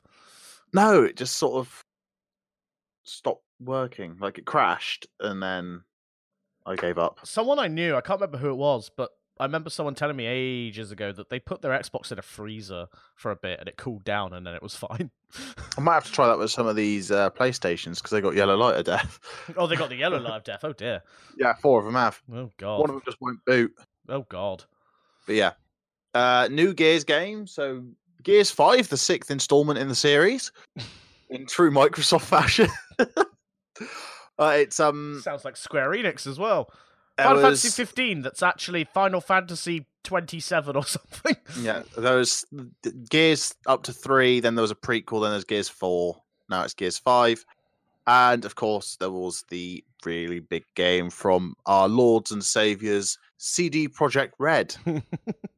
No, 0.72 1.04
it 1.04 1.18
just 1.18 1.36
sort 1.36 1.56
of 1.56 1.84
stopped 3.04 3.44
working. 3.60 4.16
Like 4.22 4.38
it 4.38 4.46
crashed, 4.46 5.06
and 5.20 5.44
then 5.44 5.84
I 6.66 6.78
gave 6.78 6.98
up. 6.98 7.20
Someone 7.26 7.60
I 7.60 7.68
knew, 7.68 7.98
I 7.98 8.00
can't 8.00 8.22
remember 8.22 8.38
who 8.38 8.52
it 8.52 8.58
was, 8.58 8.90
but 8.96 9.10
I 9.42 9.46
remember 9.46 9.72
someone 9.72 9.96
telling 9.96 10.16
me 10.16 10.28
ages 10.28 10.92
ago 10.92 11.12
that 11.14 11.30
they 11.30 11.40
put 11.40 11.64
their 11.64 11.72
Xbox 11.72 12.12
in 12.12 12.20
a 12.20 12.22
freezer 12.22 12.86
for 13.16 13.32
a 13.32 13.36
bit 13.36 13.60
and 13.60 13.68
it 13.68 13.76
cooled 13.76 14.04
down 14.04 14.34
and 14.34 14.46
then 14.46 14.54
it 14.54 14.62
was 14.62 14.76
fine. 14.88 15.10
I 15.76 15.82
might 15.82 15.96
have 15.96 16.06
to 16.06 16.12
try 16.12 16.28
that 16.28 16.38
with 16.38 16.52
some 16.52 16.68
of 16.68 16.76
these 16.76 17.10
uh, 17.10 17.32
PlayStations 17.32 17.96
because 17.96 18.12
they 18.12 18.22
got 18.22 18.36
yellow 18.36 18.56
light 18.56 18.76
of 18.76 18.86
death. 18.86 19.20
oh, 19.58 19.66
they 19.66 19.76
got 19.76 19.90
the 19.90 19.96
yellow 19.96 20.20
light 20.20 20.38
of 20.38 20.44
death. 20.44 20.60
Oh 20.64 20.74
dear. 20.74 21.02
Yeah, 21.40 21.56
four 21.56 21.80
of 21.80 21.86
them 21.86 21.96
have. 21.96 22.22
Oh 22.32 22.52
god. 22.58 22.82
One 22.82 22.90
of 22.92 22.96
them 22.98 23.02
just 23.04 23.20
won't 23.20 23.44
boot. 23.46 23.74
Oh 24.08 24.28
god. 24.30 24.64
But 25.26 25.36
yeah, 25.36 25.54
uh, 26.14 26.48
new 26.52 26.76
Gears 26.76 27.04
game. 27.04 27.48
So 27.48 27.84
Gears 28.22 28.52
Five, 28.52 28.90
the 28.90 28.98
sixth 28.98 29.32
installment 29.32 29.80
in 29.80 29.88
the 29.88 29.96
series, 29.96 30.52
in 31.32 31.48
true 31.48 31.72
Microsoft 31.72 32.26
fashion. 32.26 32.68
uh, 33.00 34.54
it's 34.56 34.80
um 34.80 35.20
sounds 35.24 35.46
like 35.46 35.58
Square 35.58 35.90
Enix 35.92 36.28
as 36.28 36.38
well. 36.38 36.72
Final 37.24 37.36
was- 37.44 37.62
Fantasy 37.62 37.70
15. 37.70 38.22
That's 38.22 38.44
actually 38.44 38.84
Final 38.86 39.22
Fantasy 39.22 39.88
27 40.04 40.76
or 40.76 40.84
something. 40.86 41.36
Yeah, 41.60 41.84
there 41.98 42.18
was 42.18 42.46
Gears 43.10 43.54
up 43.68 43.84
to 43.84 43.94
three. 43.94 44.40
Then 44.40 44.56
there 44.56 44.62
was 44.64 44.72
a 44.72 44.76
prequel. 44.76 45.22
Then 45.22 45.32
there's 45.32 45.44
Gears 45.44 45.70
four. 45.70 46.22
Now 46.50 46.64
it's 46.64 46.74
Gears 46.74 46.98
five, 46.98 47.46
and 48.08 48.44
of 48.46 48.56
course 48.56 48.98
there 49.00 49.12
was 49.12 49.46
the 49.50 49.84
really 50.04 50.40
big 50.40 50.64
game 50.76 51.10
from 51.10 51.56
our 51.68 51.88
lords 51.88 52.32
and 52.32 52.44
saviors, 52.44 53.18
CD 53.38 53.88
Projekt 53.88 54.32
Red, 54.40 54.76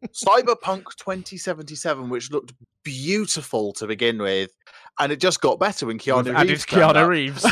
Cyberpunk 0.09 0.83
2077, 0.97 2.09
which 2.09 2.29
looked 2.31 2.53
beautiful 2.83 3.73
to 3.73 3.87
begin 3.87 4.19
with, 4.21 4.51
and 4.99 5.11
it 5.11 5.19
just 5.19 5.41
got 5.41 5.59
better 5.59 5.85
when 5.87 5.97
Keanu 5.97 6.33
added 6.35 6.49
Reeves. 6.49 6.65
Keanu 6.65 6.95
up. 6.95 7.09
Reeves. 7.09 7.45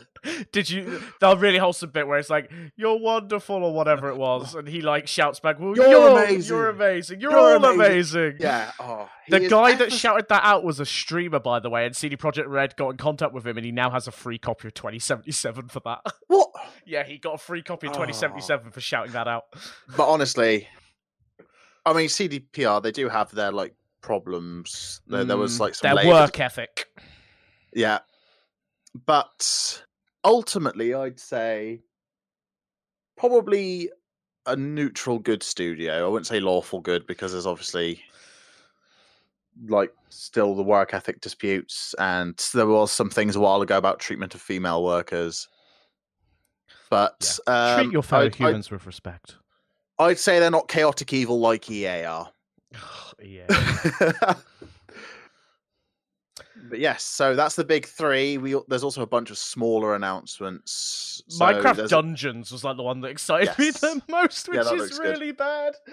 Did 0.52 0.70
you 0.70 1.02
that 1.20 1.38
really 1.38 1.58
wholesome 1.58 1.90
bit 1.90 2.06
where 2.06 2.18
it's 2.18 2.30
like 2.30 2.50
you're 2.76 2.98
wonderful 2.98 3.56
or 3.56 3.72
whatever 3.72 4.08
it 4.08 4.16
was, 4.16 4.54
and 4.54 4.66
he 4.68 4.80
like 4.80 5.06
shouts 5.08 5.40
back, 5.40 5.58
"Well, 5.58 5.74
You're 5.76 5.88
you're, 5.88 6.08
amazing. 6.10 6.56
You're 6.56 6.68
amazing. 6.68 7.20
You're, 7.20 7.30
You're 7.32 7.40
all 7.40 7.64
amazing." 7.64 7.80
amazing." 8.22 8.36
Yeah, 8.40 8.72
oh, 8.80 9.08
The 9.28 9.48
guy 9.48 9.74
that 9.74 9.92
shouted 9.92 10.26
that 10.28 10.44
out 10.44 10.64
was 10.64 10.80
a 10.80 10.86
streamer, 10.86 11.40
by 11.40 11.60
the 11.60 11.70
way, 11.70 11.86
and 11.86 11.94
CD 11.94 12.16
Projekt 12.16 12.48
Red 12.48 12.76
got 12.76 12.90
in 12.90 12.96
contact 12.96 13.32
with 13.32 13.46
him, 13.46 13.56
and 13.56 13.64
he 13.64 13.72
now 13.72 13.90
has 13.90 14.06
a 14.06 14.12
free 14.12 14.38
copy 14.38 14.68
of 14.68 14.74
2077 14.74 15.68
for 15.68 15.80
that. 15.80 16.00
what? 16.26 16.50
yeah, 16.84 17.04
he 17.04 17.18
got 17.18 17.34
a 17.34 17.38
free 17.38 17.62
copy 17.62 17.86
of 17.86 17.92
Oh. 17.92 18.04
2077 18.04 18.70
for 18.70 18.80
shouting 18.80 19.12
that 19.12 19.28
out. 19.28 19.44
But 19.96 20.08
honestly, 20.08 20.68
I 21.84 21.92
mean, 21.92 22.08
CDPR 22.08 22.82
they 22.82 22.92
do 22.92 23.08
have 23.08 23.30
their 23.32 23.52
like 23.52 23.74
problems. 24.02 25.00
There, 25.06 25.24
there 25.24 25.36
was 25.36 25.56
Mm, 25.56 25.60
like 25.60 25.74
some 25.74 25.94
their 25.96 26.06
work 26.06 26.38
ethic. 26.40 26.86
Yeah, 27.72 27.98
but 29.04 29.82
ultimately, 30.26 30.92
I'd 30.92 31.18
say 31.18 31.80
probably 33.16 33.90
a 34.44 34.56
neutral 34.56 35.18
good 35.18 35.42
studio. 35.42 36.04
I 36.04 36.08
wouldn't 36.08 36.26
say 36.26 36.40
lawful 36.40 36.80
good 36.80 37.06
because 37.06 37.32
there's 37.32 37.46
obviously 37.46 38.02
like 39.68 39.92
still 40.10 40.54
the 40.54 40.62
work 40.62 40.92
ethic 40.92 41.20
disputes, 41.22 41.94
and 41.98 42.36
there 42.52 42.66
was 42.66 42.92
some 42.92 43.08
things 43.08 43.36
a 43.36 43.40
while 43.40 43.62
ago 43.62 43.78
about 43.78 44.00
treatment 44.00 44.34
of 44.34 44.40
female 44.40 44.84
workers. 44.84 45.48
But 46.90 47.38
um, 47.46 47.80
Treat 47.80 47.92
your 47.92 48.02
fellow 48.02 48.24
I'd, 48.26 48.32
I'd- 48.34 48.44
humans 48.44 48.70
with 48.70 48.84
respect. 48.86 49.36
I'd 49.98 50.18
say 50.18 50.38
they're 50.38 50.50
not 50.50 50.68
chaotic 50.68 51.14
evil 51.14 51.40
like 51.40 51.70
EA 51.70 52.04
are. 52.04 52.30
yeah. 53.22 54.34
But 56.68 56.78
yes, 56.78 57.02
so 57.02 57.34
that's 57.34 57.56
the 57.56 57.64
big 57.64 57.86
three. 57.86 58.38
We 58.38 58.54
there's 58.68 58.84
also 58.84 59.02
a 59.02 59.06
bunch 59.06 59.30
of 59.30 59.38
smaller 59.38 59.94
announcements. 59.94 61.22
So 61.28 61.44
Minecraft 61.44 61.88
Dungeons 61.88 62.52
was 62.52 62.64
like 62.64 62.76
the 62.76 62.82
one 62.82 63.00
that 63.00 63.08
excited 63.08 63.58
me 63.58 63.70
the 63.70 64.02
most, 64.08 64.48
Yeah, 64.52 64.58
which 64.60 64.66
that 64.68 64.74
is 64.74 64.80
looks 64.82 64.98
good. 64.98 65.08
really 65.10 65.32
bad. 65.32 65.74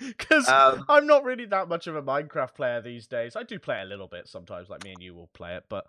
Because 0.00 0.48
Um, 0.48 0.84
I'm 0.88 1.08
not 1.08 1.24
really 1.24 1.44
that 1.46 1.68
much 1.68 1.88
of 1.88 1.96
a 1.96 2.02
Minecraft 2.02 2.54
player 2.54 2.80
these 2.80 3.08
days. 3.08 3.34
I 3.34 3.42
do 3.42 3.58
play 3.58 3.80
a 3.82 3.84
little 3.84 4.06
bit 4.06 4.28
sometimes, 4.28 4.68
like 4.68 4.84
me 4.84 4.92
and 4.92 5.02
you 5.02 5.12
will 5.12 5.26
play 5.34 5.56
it, 5.56 5.64
but 5.68 5.86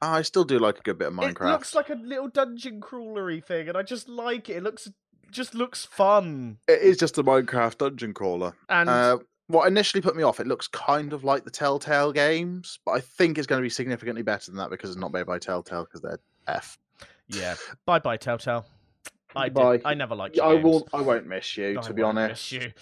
I 0.00 0.22
still 0.22 0.44
do 0.44 0.58
like 0.58 0.78
a 0.78 0.82
good 0.82 0.96
bit 0.96 1.08
of 1.08 1.12
it 1.12 1.20
Minecraft. 1.20 1.52
looks 1.52 1.74
like 1.74 1.90
a 1.90 1.94
little 1.94 2.28
dungeon 2.28 2.80
crawlery 2.80 3.44
thing, 3.44 3.68
and 3.68 3.76
I 3.76 3.82
just 3.82 4.08
like 4.08 4.48
it. 4.48 4.56
It 4.56 4.62
looks 4.62 4.88
just 5.30 5.54
looks 5.54 5.84
fun. 5.84 6.56
It 6.68 6.80
is 6.80 6.96
just 6.96 7.18
a 7.18 7.22
Minecraft 7.22 7.76
dungeon 7.76 8.14
crawler. 8.14 8.54
And 8.70 8.88
Uh, 8.88 9.18
what 9.50 9.66
initially 9.68 10.00
put 10.00 10.16
me 10.16 10.22
off, 10.22 10.40
it 10.40 10.46
looks 10.46 10.68
kind 10.68 11.12
of 11.12 11.24
like 11.24 11.44
the 11.44 11.50
Telltale 11.50 12.12
games, 12.12 12.78
but 12.84 12.92
I 12.92 13.00
think 13.00 13.38
it's 13.38 13.46
going 13.46 13.60
to 13.60 13.64
be 13.64 13.70
significantly 13.70 14.22
better 14.22 14.50
than 14.50 14.58
that 14.58 14.70
because 14.70 14.90
it's 14.90 14.98
not 14.98 15.12
made 15.12 15.26
by 15.26 15.38
Telltale 15.38 15.84
because 15.84 16.00
they're 16.00 16.20
F. 16.46 16.78
yeah, 17.28 17.54
bye 17.86 17.98
bye 17.98 18.16
Telltale. 18.16 18.64
I 19.36 19.44
did, 19.44 19.54
Bye. 19.54 19.80
I 19.84 19.94
never 19.94 20.16
liked. 20.16 20.40
I 20.40 20.54
games. 20.54 20.64
won't. 20.64 20.88
I 20.92 21.00
won't 21.02 21.26
miss 21.26 21.56
you, 21.56 21.78
I 21.78 21.82
to 21.82 21.94
be 21.94 22.02
honest. 22.02 22.52
miss 22.52 22.52
you. 22.52 22.72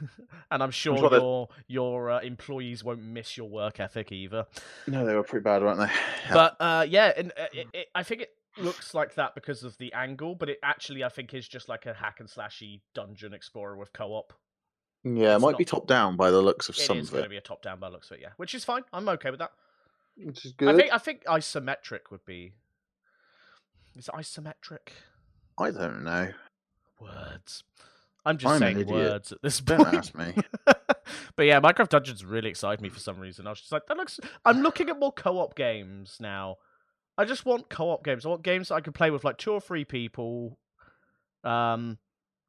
and 0.50 0.62
I'm 0.62 0.70
sure, 0.70 0.98
sure 0.98 1.08
that- 1.08 1.20
your 1.20 1.48
your 1.66 2.10
uh, 2.10 2.20
employees 2.20 2.84
won't 2.84 3.02
miss 3.02 3.36
your 3.38 3.48
work 3.48 3.80
ethic 3.80 4.12
either. 4.12 4.46
No, 4.86 5.06
they 5.06 5.14
were 5.14 5.22
pretty 5.22 5.44
bad, 5.44 5.62
weren't 5.62 5.78
they? 5.78 5.86
Yeah. 6.26 6.34
But 6.34 6.56
uh, 6.60 6.86
yeah, 6.88 7.12
and 7.16 7.32
uh, 7.38 7.46
it, 7.54 7.66
it, 7.72 7.86
I 7.94 8.02
think 8.02 8.20
it 8.22 8.34
looks 8.58 8.92
like 8.92 9.14
that 9.14 9.34
because 9.34 9.62
of 9.64 9.78
the 9.78 9.92
angle, 9.94 10.34
but 10.34 10.50
it 10.50 10.58
actually 10.62 11.04
I 11.04 11.08
think 11.08 11.32
is 11.32 11.48
just 11.48 11.70
like 11.70 11.86
a 11.86 11.94
hack 11.94 12.20
and 12.20 12.28
slashy 12.28 12.80
dungeon 12.94 13.32
explorer 13.32 13.76
with 13.76 13.92
co-op. 13.94 14.34
Yeah, 15.04 15.36
it 15.36 15.40
might 15.40 15.50
not- 15.52 15.58
be 15.58 15.64
top 15.64 15.86
down 15.86 16.16
by 16.16 16.30
the 16.30 16.40
looks 16.40 16.68
of 16.68 16.76
It 16.76 16.80
some 16.82 16.98
of 16.98 17.10
going 17.10 17.20
it, 17.20 17.24
to 17.24 17.30
be 17.30 17.36
a 17.36 17.40
top-down 17.40 17.78
by 17.80 17.88
the 17.88 17.94
looks 17.94 18.10
of 18.10 18.16
it, 18.16 18.22
yeah, 18.22 18.30
which 18.36 18.54
is 18.54 18.64
fine. 18.64 18.82
I'm 18.92 19.08
okay 19.08 19.30
with 19.30 19.40
that. 19.40 19.52
which 20.16 20.44
is 20.44 20.52
I 20.52 20.64
good. 20.64 20.76
think 20.76 20.92
I 20.92 20.98
think 20.98 21.24
isometric 21.24 22.10
would 22.10 22.24
be. 22.24 22.52
Is 23.96 24.08
it 24.08 24.14
isometric? 24.14 24.88
I 25.58 25.70
don't 25.70 26.04
know. 26.04 26.28
Words. 27.00 27.64
I'm 28.24 28.36
just 28.36 28.52
I'm 28.52 28.58
saying 28.60 28.86
words 28.86 29.32
at 29.32 29.40
this 29.42 29.60
point. 29.60 29.80
Don't 29.80 29.94
ask 29.94 30.14
me. 30.14 30.34
but 31.36 31.46
yeah, 31.46 31.60
Minecraft 31.60 31.88
Dungeons 31.88 32.24
really 32.24 32.50
excited 32.50 32.80
me 32.80 32.88
for 32.90 33.00
some 33.00 33.18
reason. 33.18 33.46
I 33.46 33.50
was 33.50 33.60
just 33.60 33.72
like, 33.72 33.86
that 33.86 33.96
looks. 33.96 34.20
I'm 34.44 34.60
looking 34.62 34.90
at 34.90 34.98
more 34.98 35.12
co-op 35.12 35.54
games 35.54 36.18
now. 36.20 36.56
I 37.16 37.24
just 37.24 37.46
want 37.46 37.68
co-op 37.70 38.04
games. 38.04 38.26
I 38.26 38.28
want 38.28 38.42
games 38.42 38.68
that 38.68 38.74
I 38.74 38.80
can 38.80 38.92
play 38.92 39.10
with 39.10 39.24
like 39.24 39.38
two 39.38 39.52
or 39.52 39.60
three 39.60 39.84
people, 39.84 40.58
um, 41.42 41.98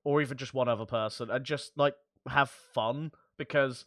or 0.03 0.21
even 0.21 0.37
just 0.37 0.53
one 0.53 0.67
other 0.67 0.85
person, 0.85 1.29
and 1.31 1.45
just 1.45 1.71
like 1.77 1.95
have 2.27 2.49
fun. 2.49 3.11
Because 3.37 3.85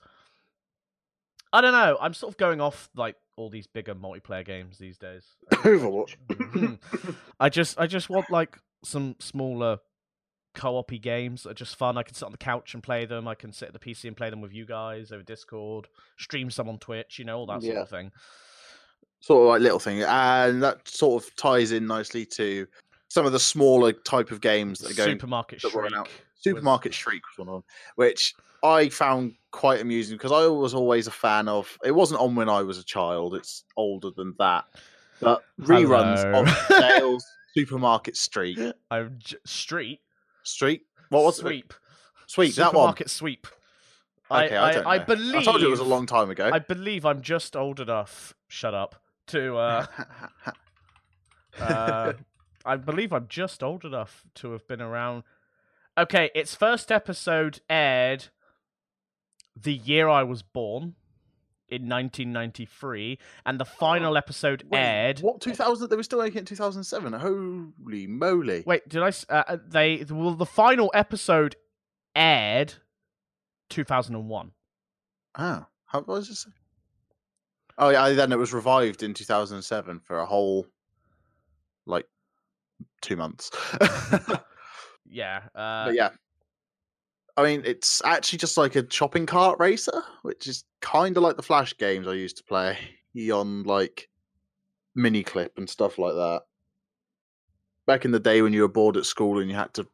I 1.52 1.60
don't 1.60 1.72
know, 1.72 1.98
I'm 2.00 2.14
sort 2.14 2.32
of 2.32 2.38
going 2.38 2.60
off 2.60 2.88
like 2.96 3.16
all 3.36 3.50
these 3.50 3.66
bigger 3.66 3.94
multiplayer 3.94 4.44
games 4.44 4.78
these 4.78 4.96
days. 4.98 5.24
Overwatch. 5.52 6.16
Mhm. 6.28 6.78
I 7.40 7.48
just 7.48 7.78
I 7.78 7.86
just 7.86 8.08
want 8.08 8.30
like 8.30 8.58
some 8.84 9.16
smaller 9.20 9.78
co-op 10.54 10.90
games 11.00 11.42
that 11.44 11.50
are 11.50 11.54
just 11.54 11.76
fun. 11.76 11.96
I 11.96 12.02
can 12.02 12.14
sit 12.14 12.24
on 12.26 12.32
the 12.32 12.38
couch 12.38 12.74
and 12.74 12.82
play 12.82 13.04
them. 13.06 13.26
I 13.28 13.34
can 13.34 13.52
sit 13.52 13.68
at 13.68 13.72
the 13.72 13.78
PC 13.78 14.04
and 14.04 14.16
play 14.16 14.28
them 14.30 14.40
with 14.42 14.52
you 14.52 14.66
guys 14.66 15.10
over 15.12 15.22
Discord, 15.22 15.88
stream 16.18 16.50
some 16.50 16.68
on 16.68 16.78
Twitch, 16.78 17.18
you 17.18 17.24
know, 17.24 17.38
all 17.38 17.46
that 17.46 17.62
sort 17.62 17.74
Yeah. 17.74 17.82
of 17.82 17.88
thing. 17.88 18.10
sort 19.20 19.42
of 19.42 19.48
like 19.50 19.60
little 19.60 19.78
thing, 19.78 20.02
and 20.02 20.60
that 20.62 20.86
sort 20.88 21.22
of 21.22 21.36
ties 21.36 21.70
in 21.72 21.86
nicely 21.86 22.26
to 22.26 22.66
some 23.08 23.24
of 23.24 23.30
the 23.32 23.38
smaller 23.38 23.92
type 23.92 24.30
of 24.32 24.40
games 24.40 24.80
that 24.80 24.90
are 24.90 24.94
going. 24.94 25.10
Supermarket 25.10 25.62
that 25.62 25.70
Shriek. 25.70 25.86
announced. 25.92 26.10
Supermarket 26.42 26.92
Shriek 26.92 27.22
was 27.26 27.46
one 27.46 27.48
of 27.48 27.62
them, 27.62 27.64
which 27.96 28.34
I 28.62 28.88
found 28.88 29.34
quite 29.50 29.80
amusing 29.80 30.16
because 30.16 30.32
I 30.32 30.46
was 30.46 30.74
always 30.74 31.06
a 31.06 31.12
fan 31.12 31.48
of. 31.48 31.78
It 31.84 31.92
wasn't 31.92 32.20
on 32.20 32.34
when 32.34 32.48
I 32.48 32.62
was 32.62 32.78
a 32.78 32.84
child; 32.84 33.34
it's 33.34 33.64
older 33.76 34.10
than 34.10 34.34
that. 34.38 34.64
But 35.20 35.42
reruns 35.60 36.22
Hello. 36.22 36.42
of 36.42 36.68
Dale's 36.80 37.24
Supermarket 37.54 38.16
Street. 38.16 38.58
I'm 38.90 39.16
j- 39.18 39.36
Street. 39.44 40.00
Street. 40.42 40.82
What 41.10 41.24
was 41.24 41.38
it? 41.38 41.42
Sweep. 41.42 41.74
Sweet. 42.26 42.56
That 42.56 42.66
one. 42.66 42.70
Supermarket 42.72 43.10
Sweep. 43.10 43.46
Okay, 44.30 44.56
I, 44.56 44.72
don't 44.72 44.84
know. 44.84 44.90
I 44.90 44.98
believe. 44.98 45.34
I 45.34 45.42
told 45.42 45.60
you 45.60 45.68
it 45.68 45.70
was 45.70 45.80
a 45.80 45.84
long 45.84 46.06
time 46.06 46.30
ago. 46.30 46.50
I 46.52 46.58
believe 46.58 47.04
I'm 47.04 47.20
just 47.20 47.54
old 47.54 47.80
enough. 47.80 48.34
Shut 48.48 48.74
up. 48.74 48.96
To 49.28 49.56
uh, 49.56 49.86
uh, 51.60 52.12
I 52.64 52.76
believe 52.76 53.12
I'm 53.12 53.28
just 53.28 53.62
old 53.62 53.84
enough 53.84 54.24
to 54.36 54.52
have 54.52 54.66
been 54.66 54.80
around. 54.80 55.22
Okay, 55.98 56.30
its 56.34 56.54
first 56.54 56.90
episode 56.90 57.60
aired 57.68 58.28
the 59.54 59.74
year 59.74 60.08
I 60.08 60.22
was 60.22 60.42
born 60.42 60.94
in 61.68 61.88
1993, 61.88 63.18
and 63.44 63.60
the 63.60 63.64
final 63.64 64.16
episode 64.16 64.64
Wait, 64.70 64.78
aired. 64.78 65.20
What 65.20 65.40
2000? 65.40 65.88
They 65.88 65.96
were 65.96 66.02
still 66.02 66.20
making 66.20 66.38
it 66.38 66.40
in 66.40 66.46
2007. 66.46 67.12
Holy 67.12 68.06
moly! 68.06 68.62
Wait, 68.66 68.88
did 68.88 69.02
I? 69.02 69.08
Uh, 69.28 69.42
uh, 69.48 69.56
they 69.68 70.04
well, 70.08 70.34
the 70.34 70.46
final 70.46 70.90
episode 70.94 71.56
aired 72.14 72.74
2001. 73.68 74.52
Ah, 75.34 75.66
how 75.86 76.00
was 76.00 76.28
this? 76.28 76.46
Oh 77.78 77.90
yeah, 77.90 78.10
then 78.10 78.32
it 78.32 78.38
was 78.38 78.52
revived 78.52 79.02
in 79.02 79.14
2007 79.14 80.00
for 80.00 80.18
a 80.18 80.26
whole 80.26 80.66
like 81.86 82.06
two 83.00 83.16
months. 83.16 83.50
Yeah. 85.12 85.42
Uh, 85.54 85.86
but 85.86 85.94
yeah, 85.94 86.10
I 87.36 87.42
mean, 87.44 87.62
it's 87.64 88.02
actually 88.04 88.38
just 88.38 88.56
like 88.56 88.76
a 88.76 88.90
shopping 88.90 89.26
cart 89.26 89.58
racer, 89.58 90.02
which 90.22 90.46
is 90.46 90.64
kind 90.80 91.16
of 91.16 91.22
like 91.22 91.36
the 91.36 91.42
Flash 91.42 91.76
games 91.76 92.06
I 92.06 92.14
used 92.14 92.36
to 92.38 92.44
play 92.44 92.78
on 93.32 93.62
like 93.64 94.08
Miniclip 94.96 95.50
and 95.56 95.68
stuff 95.68 95.98
like 95.98 96.14
that. 96.14 96.42
Back 97.86 98.04
in 98.04 98.10
the 98.10 98.20
day 98.20 98.42
when 98.42 98.52
you 98.52 98.62
were 98.62 98.68
bored 98.68 98.96
at 98.96 99.06
school 99.06 99.38
and 99.38 99.50
you 99.50 99.56
had 99.56 99.72
to 99.74 99.86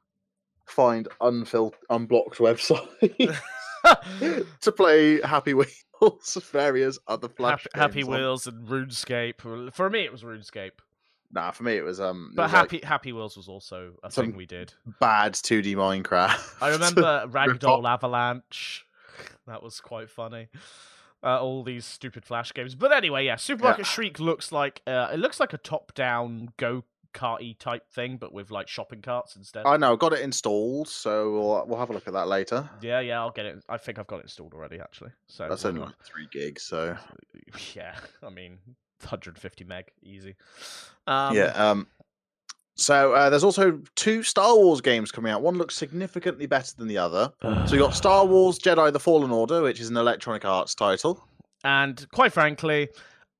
find 0.66 1.08
unfil- 1.20 1.72
unblocked 1.90 2.38
websites 2.38 3.38
to 4.60 4.72
play 4.72 5.20
Happy 5.22 5.54
Wheels, 6.00 6.38
various 6.50 6.98
other 7.06 7.28
Flash 7.28 7.66
Happy, 7.72 8.00
Happy 8.00 8.04
Wheels 8.04 8.46
and 8.46 8.66
RuneScape. 8.66 9.72
For 9.72 9.90
me, 9.90 10.04
it 10.04 10.12
was 10.12 10.22
RuneScape. 10.22 10.80
Nah, 11.32 11.50
for 11.50 11.62
me 11.62 11.76
it 11.76 11.84
was 11.84 12.00
um, 12.00 12.32
But 12.34 12.44
was, 12.44 12.52
like, 12.52 12.60
Happy 12.60 12.86
Happy 12.86 13.12
Wheels 13.12 13.36
was 13.36 13.48
also 13.48 13.94
a 14.02 14.10
thing 14.10 14.34
we 14.34 14.46
did. 14.46 14.72
bad 15.00 15.34
2D 15.34 15.74
Minecraft. 15.74 16.54
I 16.62 16.70
remember 16.70 17.26
Ragdoll 17.30 17.88
Avalanche. 17.88 18.86
That 19.46 19.62
was 19.62 19.80
quite 19.80 20.10
funny. 20.10 20.48
Uh, 21.22 21.40
all 21.40 21.64
these 21.64 21.84
stupid 21.84 22.24
flash 22.24 22.54
games. 22.54 22.76
But 22.76 22.92
anyway, 22.92 23.26
yeah, 23.26 23.36
Supermarket 23.36 23.86
Shriek 23.86 24.20
looks 24.20 24.52
like 24.52 24.82
uh, 24.86 25.08
it 25.12 25.18
looks 25.18 25.40
like 25.40 25.52
a 25.52 25.58
top-down 25.58 26.50
go 26.56 26.84
karty 27.14 27.58
type 27.58 27.90
thing, 27.90 28.16
but 28.16 28.32
with 28.32 28.50
like 28.50 28.68
shopping 28.68 29.02
carts 29.02 29.36
instead. 29.36 29.66
I 29.66 29.76
know, 29.76 29.92
I've 29.92 29.98
got 29.98 30.12
it 30.12 30.20
installed, 30.20 30.88
so 30.88 31.32
we'll, 31.32 31.64
we'll 31.66 31.78
have 31.78 31.90
a 31.90 31.92
look 31.92 32.06
at 32.06 32.14
that 32.14 32.28
later. 32.28 32.68
Yeah, 32.80 33.00
yeah, 33.00 33.18
I'll 33.18 33.30
get 33.30 33.46
it. 33.46 33.64
I 33.68 33.76
think 33.76 33.98
I've 33.98 34.06
got 34.06 34.20
it 34.20 34.24
installed 34.24 34.54
already, 34.54 34.78
actually. 34.78 35.10
So 35.26 35.48
That's 35.48 35.64
only 35.64 35.80
like 35.80 35.94
three 36.04 36.28
gigs, 36.30 36.62
so 36.62 36.96
yeah. 37.74 37.96
I 38.22 38.30
mean, 38.30 38.58
150 39.04 39.64
meg, 39.64 39.86
easy. 40.02 40.34
Um, 41.06 41.34
yeah. 41.34 41.46
Um, 41.54 41.86
so 42.76 43.12
uh, 43.12 43.28
there's 43.28 43.44
also 43.44 43.80
two 43.96 44.22
Star 44.22 44.54
Wars 44.54 44.80
games 44.80 45.10
coming 45.10 45.32
out. 45.32 45.42
One 45.42 45.58
looks 45.58 45.76
significantly 45.76 46.46
better 46.46 46.72
than 46.76 46.86
the 46.86 46.98
other. 46.98 47.32
So 47.42 47.72
we 47.72 47.78
got 47.78 47.94
Star 47.94 48.24
Wars 48.24 48.58
Jedi: 48.58 48.92
The 48.92 49.00
Fallen 49.00 49.30
Order, 49.30 49.62
which 49.62 49.80
is 49.80 49.88
an 49.90 49.96
Electronic 49.96 50.44
Arts 50.44 50.74
title. 50.74 51.22
and 51.64 52.06
quite 52.12 52.32
frankly, 52.32 52.88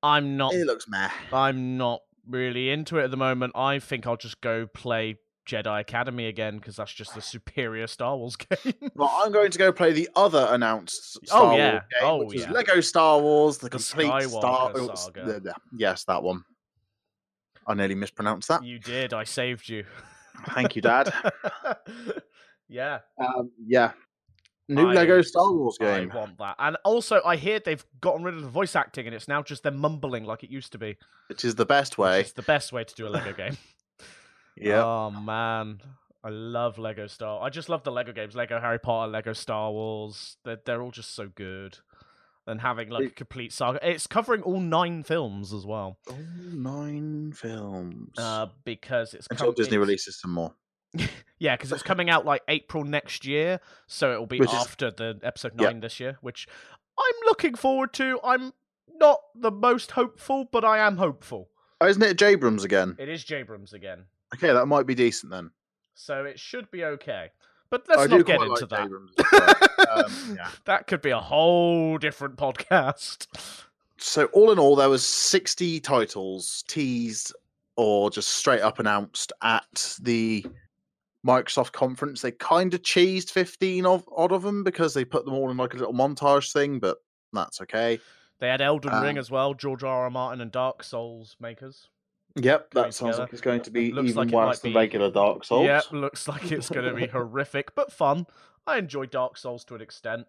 I'm 0.02 0.36
not. 0.36 0.54
It 0.54 0.66
looks 0.66 0.88
meh. 0.88 1.08
I'm 1.32 1.76
not 1.76 2.02
really 2.28 2.70
into 2.70 2.98
it 2.98 3.04
at 3.04 3.10
the 3.10 3.16
moment. 3.16 3.52
I 3.54 3.78
think 3.78 4.06
I'll 4.06 4.16
just 4.16 4.40
go 4.40 4.66
play 4.66 5.18
Jedi 5.48 5.80
Academy 5.80 6.26
again 6.26 6.58
because 6.58 6.76
that's 6.76 6.92
just 6.92 7.16
a 7.16 7.20
superior 7.22 7.86
Star 7.86 8.16
Wars 8.16 8.36
game. 8.36 8.74
Well, 8.94 9.10
I'm 9.24 9.32
going 9.32 9.50
to 9.50 9.58
go 9.58 9.72
play 9.72 9.92
the 9.92 10.08
other 10.14 10.46
announced 10.50 11.18
Oh, 11.32 11.56
yeah. 11.56 11.70
Wars 11.72 11.82
game, 11.90 12.00
Oh, 12.02 12.24
which 12.24 12.38
yeah. 12.38 12.44
is 12.44 12.50
Lego 12.50 12.80
Star 12.80 13.18
Wars: 13.20 13.58
The, 13.58 13.64
The 13.64 13.70
Complete 13.70 14.28
Star. 14.30 14.70
Skywalker 14.72 14.88
oh, 14.88 14.88
s- 14.92 15.04
Saga. 15.06 15.24
the- 15.24 15.40
the- 15.40 15.54
yes, 15.76 16.04
that 16.04 16.22
one. 16.22 16.44
I 17.66 17.74
nearly 17.74 17.94
mispronounced 17.94 18.48
that. 18.48 18.62
you 18.64 18.78
did. 18.78 19.12
I 19.14 19.24
saved 19.24 19.68
you. 19.68 19.84
Thank 20.54 20.76
you, 20.76 20.82
Dad. 20.82 21.12
yeah, 22.68 22.98
Um, 23.18 23.50
yeah. 23.66 23.92
New 24.70 24.90
I- 24.90 24.92
Lego 24.92 25.22
Star 25.22 25.50
Wars 25.52 25.78
game. 25.78 26.10
I 26.12 26.14
want 26.16 26.36
that. 26.38 26.56
And 26.58 26.76
also, 26.84 27.20
I 27.24 27.36
hear 27.36 27.58
they've 27.58 27.84
gotten 28.02 28.22
rid 28.22 28.34
of 28.34 28.42
the 28.42 28.48
voice 28.48 28.76
acting, 28.76 29.06
and 29.06 29.14
it's 29.14 29.26
now 29.28 29.42
just 29.42 29.62
them 29.62 29.78
mumbling 29.78 30.24
like 30.24 30.44
it 30.44 30.50
used 30.50 30.72
to 30.72 30.78
be. 30.78 30.96
which 31.28 31.44
is 31.44 31.54
the 31.54 31.64
best 31.66 31.96
way. 31.96 32.20
It's 32.20 32.32
the 32.32 32.42
best 32.42 32.72
way 32.72 32.84
to 32.84 32.94
do 32.94 33.06
a 33.06 33.08
Lego 33.08 33.32
game. 33.32 33.56
Yeah. 34.60 34.84
Oh 34.84 35.10
man, 35.10 35.80
I 36.24 36.30
love 36.30 36.78
Lego 36.78 37.06
Star. 37.06 37.42
I 37.42 37.48
just 37.50 37.68
love 37.68 37.82
the 37.84 37.92
Lego 37.92 38.12
games, 38.12 38.34
Lego 38.34 38.60
Harry 38.60 38.78
Potter, 38.78 39.10
Lego 39.10 39.32
Star 39.32 39.70
Wars. 39.72 40.36
They're 40.44 40.58
they're 40.64 40.82
all 40.82 40.90
just 40.90 41.14
so 41.14 41.28
good. 41.28 41.78
And 42.46 42.62
having 42.62 42.88
like 42.88 43.04
a 43.08 43.10
complete 43.10 43.52
saga, 43.52 43.78
it's 43.86 44.06
covering 44.06 44.40
all 44.40 44.58
nine 44.58 45.02
films 45.02 45.52
as 45.52 45.66
well. 45.66 45.98
All 46.08 46.16
nine 46.50 47.32
films. 47.32 48.14
Uh, 48.18 48.46
because 48.64 49.12
it's 49.12 49.26
Until 49.30 49.48
come- 49.48 49.54
Disney 49.54 49.74
it's- 49.76 49.80
releases 49.86 50.20
some 50.20 50.32
more. 50.32 50.54
Yeah, 51.40 51.54
because 51.54 51.70
it's 51.70 51.84
coming 51.84 52.10
out 52.10 52.24
like 52.24 52.42
April 52.48 52.82
next 52.82 53.24
year, 53.24 53.60
so 53.86 54.10
it'll 54.12 54.26
be 54.26 54.40
Which 54.40 54.48
is- 54.48 54.54
after 54.56 54.90
the 54.90 55.20
episode 55.22 55.52
Yeah. 55.56 55.66
nine 55.68 55.80
this 55.80 56.00
year, 56.00 56.18
which 56.20 56.48
I'm 56.98 57.14
looking 57.26 57.54
forward 57.54 57.92
to. 57.92 58.18
I'm 58.24 58.52
not 58.98 59.20
the 59.36 59.52
most 59.52 59.92
hopeful, 59.92 60.46
but 60.50 60.64
I 60.64 60.78
am 60.78 60.96
hopeful. 60.96 61.50
Oh, 61.80 61.86
isn't 61.86 62.02
it 62.02 62.16
Jabrams 62.18 62.64
again? 62.64 62.96
It 62.98 63.08
is 63.08 63.24
Jabrams 63.24 63.72
again, 63.72 64.06
Okay, 64.34 64.52
that 64.52 64.66
might 64.66 64.86
be 64.86 64.94
decent 64.94 65.30
then. 65.32 65.50
so 65.94 66.24
it 66.24 66.38
should 66.38 66.70
be 66.70 66.84
okay. 66.84 67.30
But 67.70 67.84
let's 67.88 68.02
I 68.02 68.06
not 68.06 68.24
get 68.26 68.40
into 68.40 68.48
like 68.54 68.68
that. 68.70 68.84
Abrams 68.86 69.12
as 69.18 69.26
well. 69.32 70.04
Um, 70.04 70.12
yeah. 70.36 70.48
That 70.64 70.86
could 70.86 71.02
be 71.02 71.10
a 71.10 71.20
whole 71.20 71.98
different 71.98 72.36
podcast. 72.36 73.26
So 73.98 74.26
all 74.26 74.50
in 74.52 74.58
all, 74.58 74.74
there 74.76 74.88
was 74.88 75.04
sixty 75.04 75.78
titles 75.80 76.64
teased 76.68 77.34
or 77.76 78.10
just 78.10 78.28
straight 78.30 78.60
up 78.62 78.78
announced 78.78 79.32
at 79.42 79.96
the 80.00 80.46
Microsoft 81.26 81.72
conference. 81.72 82.22
They 82.22 82.30
kind 82.32 82.72
of 82.72 82.82
cheesed 82.82 83.30
fifteen 83.30 83.84
of 83.84 84.08
odd 84.16 84.32
of 84.32 84.42
them 84.42 84.64
because 84.64 84.94
they 84.94 85.04
put 85.04 85.24
them 85.26 85.34
all 85.34 85.50
in 85.50 85.56
like 85.58 85.74
a 85.74 85.76
little 85.76 85.92
montage 85.94 86.52
thing, 86.52 86.78
but 86.78 86.98
that's 87.32 87.60
okay. 87.60 88.00
They 88.38 88.48
had 88.48 88.60
Elden 88.62 88.92
Ring 89.02 89.16
Um, 89.16 89.18
as 89.18 89.30
well, 89.30 89.52
George 89.52 89.82
R. 89.82 90.04
R. 90.04 90.10
Martin 90.10 90.40
and 90.40 90.52
Dark 90.52 90.84
Souls 90.84 91.36
makers. 91.40 91.88
Yep, 92.38 92.70
that 92.74 92.94
sounds 92.94 92.98
together. 93.16 93.18
like 93.22 93.32
it's 93.32 93.40
going 93.42 93.60
to 93.62 93.70
be 93.70 93.92
Looks 93.92 94.10
even 94.10 94.28
like 94.28 94.34
worse 94.34 94.60
than 94.60 94.72
be- 94.72 94.76
regular 94.76 95.10
Dark 95.10 95.44
Souls. 95.44 95.66
Yeah, 95.66 95.80
looks 95.92 96.26
like 96.28 96.50
it's 96.52 96.68
going 96.70 96.86
to 96.86 96.94
be 96.94 97.06
horrific, 97.12 97.74
but 97.74 97.92
fun. 97.92 98.26
I 98.66 98.78
enjoy 98.78 99.06
Dark 99.06 99.36
Souls 99.38 99.64
to 99.66 99.74
an 99.74 99.80
extent. 99.80 100.26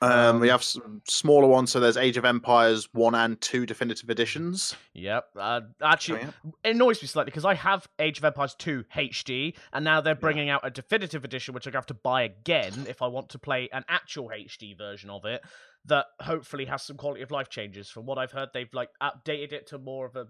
Um, 0.00 0.38
we 0.38 0.48
Um, 0.48 0.52
have 0.52 0.62
some 0.62 1.02
smaller 1.08 1.48
ones. 1.48 1.72
So 1.72 1.80
there's 1.80 1.96
Age 1.96 2.16
of 2.16 2.24
Empires 2.24 2.88
one 2.92 3.16
and 3.16 3.40
two 3.40 3.66
definitive 3.66 4.08
editions. 4.08 4.76
Yep. 4.94 5.24
Uh, 5.36 5.60
actually, 5.82 6.20
coming 6.20 6.34
up. 6.46 6.54
it 6.62 6.70
annoys 6.76 7.02
me 7.02 7.08
slightly 7.08 7.30
because 7.32 7.44
I 7.44 7.54
have 7.54 7.88
Age 7.98 8.18
of 8.18 8.24
Empires 8.24 8.54
2 8.60 8.84
HD, 8.94 9.54
and 9.72 9.84
now 9.84 10.00
they're 10.00 10.14
bringing 10.14 10.50
out 10.50 10.60
a 10.64 10.70
definitive 10.70 11.24
edition, 11.24 11.52
which 11.52 11.66
I 11.66 11.70
have 11.72 11.86
to 11.86 11.94
buy 11.94 12.22
again 12.22 12.86
if 12.88 13.02
I 13.02 13.08
want 13.08 13.28
to 13.30 13.40
play 13.40 13.68
an 13.72 13.84
actual 13.88 14.28
HD 14.30 14.78
version 14.78 15.10
of 15.10 15.24
it. 15.24 15.42
That 15.86 16.06
hopefully 16.20 16.66
has 16.66 16.82
some 16.82 16.96
quality 16.96 17.22
of 17.22 17.30
life 17.32 17.48
changes. 17.48 17.88
From 17.90 18.06
what 18.06 18.18
I've 18.18 18.32
heard, 18.32 18.50
they've 18.54 18.72
like 18.72 18.90
updated 19.02 19.52
it 19.52 19.66
to 19.68 19.78
more 19.78 20.06
of 20.06 20.14
a 20.14 20.26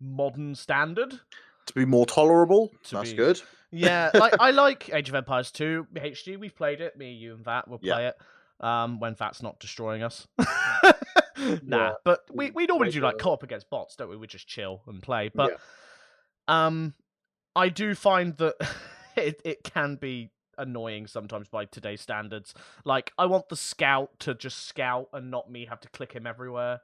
modern 0.00 0.54
standard. 0.54 1.20
to 1.66 1.72
be 1.74 1.84
more 1.84 2.06
tolerable. 2.06 2.70
To 2.84 2.96
That's 2.96 3.10
be- 3.10 3.16
good. 3.16 3.40
Yeah, 3.70 4.10
like 4.14 4.34
I 4.40 4.50
like 4.50 4.90
Age 4.92 5.08
of 5.08 5.14
Empires 5.14 5.50
2 5.52 5.86
HD. 5.94 6.38
We've 6.38 6.54
played 6.56 6.80
it. 6.80 6.96
Me, 6.96 7.12
you, 7.12 7.34
and 7.34 7.44
Vat 7.44 7.68
will 7.68 7.78
Yeah. 7.82 7.94
play 7.94 8.06
it. 8.08 8.16
Um, 8.64 8.98
when 9.00 9.14
Vat's 9.14 9.42
not 9.42 9.58
destroying 9.60 10.02
us. 10.02 10.26
Yeah. 11.38 11.56
nah, 11.62 11.92
but 12.04 12.20
we, 12.30 12.50
we 12.50 12.66
normally 12.66 12.90
do 12.90 13.00
like 13.00 13.16
co-op 13.16 13.42
against 13.42 13.70
bots, 13.70 13.96
don't 13.96 14.10
we? 14.10 14.16
We 14.18 14.26
just 14.26 14.46
chill 14.46 14.82
and 14.86 15.02
play. 15.02 15.30
But 15.34 15.58
um, 16.48 16.92
I 17.56 17.70
do 17.70 17.94
find 17.94 18.36
that 18.36 18.56
it 19.16 19.40
it 19.42 19.64
can 19.64 19.96
be 19.96 20.30
annoying 20.58 21.06
sometimes 21.06 21.48
by 21.48 21.64
today's 21.64 22.02
standards. 22.02 22.52
Like 22.84 23.12
I 23.16 23.24
want 23.24 23.48
the 23.48 23.56
scout 23.56 24.10
to 24.20 24.34
just 24.34 24.66
scout 24.66 25.08
and 25.14 25.30
not 25.30 25.50
me 25.50 25.64
have 25.64 25.80
to 25.80 25.88
click 25.88 26.12
him 26.12 26.26
everywhere. 26.26 26.80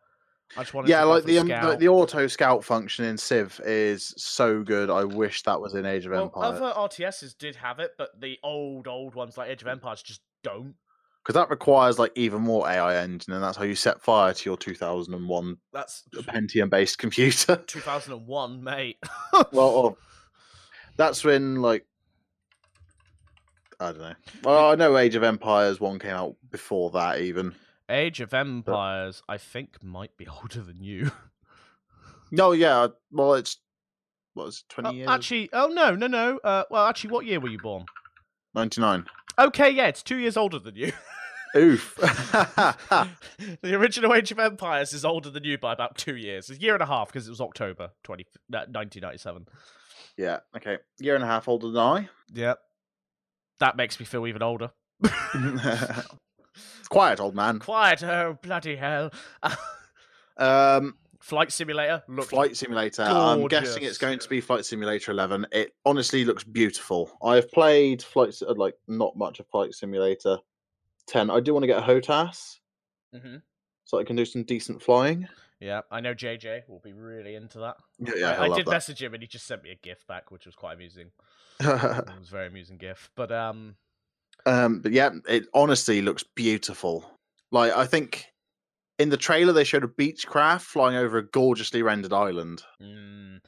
I 0.57 0.61
just 0.61 0.75
want 0.75 0.87
it 0.87 0.91
Yeah, 0.91 1.01
to 1.01 1.07
like 1.07 1.25
the, 1.25 1.39
um, 1.39 1.49
the 1.49 1.77
the 1.79 1.89
auto 1.89 2.27
scout 2.27 2.65
function 2.65 3.05
in 3.05 3.17
Civ 3.19 3.61
is 3.65 4.15
so 4.17 4.63
good. 4.63 4.91
I 4.91 5.05
wish 5.05 5.43
that 5.43 5.61
was 5.61 5.75
in 5.75 5.85
Age 5.87 6.07
of 6.07 6.13
well, 6.13 6.25
Empires 6.25 6.61
other 6.61 6.73
RTSs 6.75 7.37
did 7.39 7.57
have 7.57 7.79
it, 7.79 7.93
but 7.99 8.21
the 8.21 8.39
old 8.43 8.87
old 8.89 9.15
ones 9.15 9.37
like 9.37 9.51
Age 9.51 9.63
of 9.63 9.69
Empires 9.69 10.03
just 10.03 10.21
don't. 10.43 10.75
because 11.23 11.35
that 11.35 11.51
requires 11.51 11.99
like 11.99 12.13
even 12.15 12.41
more 12.43 12.69
AI 12.69 12.97
engine, 12.97 13.33
and 13.35 13.43
that's 13.43 13.57
how 13.57 13.65
you 13.65 13.75
set 13.75 14.01
fire 14.01 14.33
to 14.33 14.49
your 14.51 14.57
2001 14.57 15.57
That's 15.73 16.05
Pentium 16.15 16.71
based 16.71 16.99
computer. 16.99 17.57
2001, 17.67 18.63
mate. 18.63 18.99
well, 19.33 19.69
oh, 19.69 19.99
that's 20.97 21.25
when 21.25 21.57
like 21.61 21.85
I 23.79 23.93
don't 23.93 24.01
know. 24.01 24.15
Well, 24.43 24.71
I 24.71 24.75
know 24.75 24.97
Age 24.97 25.17
of 25.17 25.23
Empires 25.23 25.81
one 25.81 25.99
came 25.99 26.13
out 26.13 26.37
before 26.51 26.91
that 26.93 27.21
even. 27.21 27.55
Age 27.88 28.20
of 28.20 28.35
Empires, 28.35 29.22
I 29.29 29.38
think, 29.38 29.83
might 29.83 30.16
be 30.16 30.27
older 30.42 30.61
than 30.62 30.83
you. 30.83 31.11
No, 32.31 32.53
yeah. 32.53 32.88
Well, 33.12 33.35
it's 33.35 33.59
what 34.35 34.46
was 34.46 34.59
it, 34.59 34.64
20 34.68 34.88
Oh, 34.88 34.92
years? 34.92 35.09
actually, 35.09 35.49
oh 35.53 35.68
no, 35.68 35.94
no, 35.94 36.07
no. 36.07 36.38
Uh, 36.38 36.64
well, 36.70 36.87
actually, 36.87 37.11
what 37.11 37.25
year 37.27 37.40
were 37.40 37.49
you 37.49 37.59
born? 37.59 37.87
99. 38.55 39.07
Okay, 39.38 39.70
yeah, 39.70 39.87
it's 39.87 40.03
two 40.03 40.16
years 40.18 40.37
older 40.37 40.59
than 40.59 40.75
you. 40.77 40.92
Oof. 41.57 41.94
the 41.96 43.75
original 43.75 44.12
Age 44.12 44.31
of 44.33 44.38
Empires 44.38 44.92
is 44.92 45.05
older 45.05 45.31
than 45.31 45.44
you 45.44 45.57
by 45.57 45.72
about 45.72 45.96
two 45.96 46.16
years, 46.16 46.51
a 46.51 46.61
year 46.61 46.75
and 46.75 46.83
a 46.83 46.87
half, 46.87 47.09
because 47.09 47.27
it 47.27 47.31
was 47.31 47.40
October 47.40 47.92
20, 48.03 48.25
uh, 48.53 48.66
1997. 48.68 49.46
yeah. 50.18 50.40
Okay. 50.57 50.79
Year 50.99 51.14
and 51.14 51.25
a 51.25 51.27
half 51.27 51.49
older 51.49 51.68
than 51.70 51.81
I. 51.83 52.09
Yep. 52.35 52.59
That 53.61 53.77
makes 53.77 53.99
me 53.99 54.05
feel 54.05 54.27
even 54.27 54.42
older. 54.42 54.70
quiet, 56.88 57.20
old 57.20 57.35
man. 57.35 57.59
Quiet, 57.61 58.03
oh 58.03 58.38
bloody 58.42 58.77
hell! 58.77 59.11
Um, 60.38 60.96
Flight 61.20 61.51
Simulator 61.51 62.03
looked 62.09 62.29
Flight 62.29 62.57
Simulator. 62.57 63.03
I'm 63.03 63.46
guessing 63.49 63.83
it's 63.85 63.99
going 63.99 64.18
to 64.18 64.29
be 64.29 64.40
Flight 64.40 64.64
Simulator 64.66 65.11
11. 65.12 65.46
It 65.51 65.75
honestly 65.85 66.25
looks 66.25 66.44
beautiful. 66.44 67.11
I've 67.25 67.51
played 67.51 68.03
Flight 68.03 68.35
like 68.57 68.75
not 68.87 69.16
much 69.16 69.40
of 69.40 69.46
Flight 69.49 69.75
Simulator 69.75 70.38
10. 71.07 71.31
I 71.31 71.40
do 71.40 71.55
want 71.55 71.62
to 71.62 71.66
get 71.66 71.79
a 71.79 71.83
HOTAS 71.83 72.61
Mhm. 73.14 73.40
so 73.85 73.99
I 73.99 74.05
can 74.05 74.14
do 74.14 74.25
some 74.27 74.42
decent 74.44 74.83
flying. 74.83 75.27
Yeah, 75.59 75.81
I 75.90 76.01
know 76.01 76.12
JJ 76.14 76.64
will 76.68 76.81
be 76.81 76.92
really 76.92 77.35
into 77.35 77.59
that. 77.61 77.77
Yeah, 77.99 78.12
yeah, 78.16 78.31
I, 78.33 78.44
I 78.44 78.49
did 78.55 78.66
that. 78.66 78.70
message 78.72 79.03
him 79.03 79.14
and 79.14 79.22
he 79.22 79.27
just 79.27 79.46
sent 79.46 79.62
me 79.62 79.70
a 79.70 79.75
GIF 79.75 80.07
back, 80.07 80.31
which 80.31 80.44
was 80.44 80.55
quite 80.55 80.75
amusing. 80.75 81.12
it 81.61 81.66
was 81.66 82.29
a 82.29 82.31
very 82.31 82.49
amusing 82.49 82.77
GIF. 82.77 83.11
But 83.16 83.33
um, 83.33 83.77
Um, 84.47 84.81
but 84.81 84.93
yeah, 84.93 85.11
it 85.29 85.47
honestly 85.53 86.01
looks 86.01 86.23
beautiful. 86.23 87.05
Like 87.51 87.73
I 87.73 87.87
think 87.87 88.27
in 88.99 89.11
the 89.11 89.17
trailer 89.17 89.53
they 89.53 89.65
showed 89.65 89.85
a 89.85 89.89
Beechcraft 89.89 90.63
flying 90.63 90.97
over 90.97 91.19
a 91.19 91.27
gorgeously 91.27 91.83
rendered 91.83 92.13
island. 92.13 92.63
mm, 92.81 93.41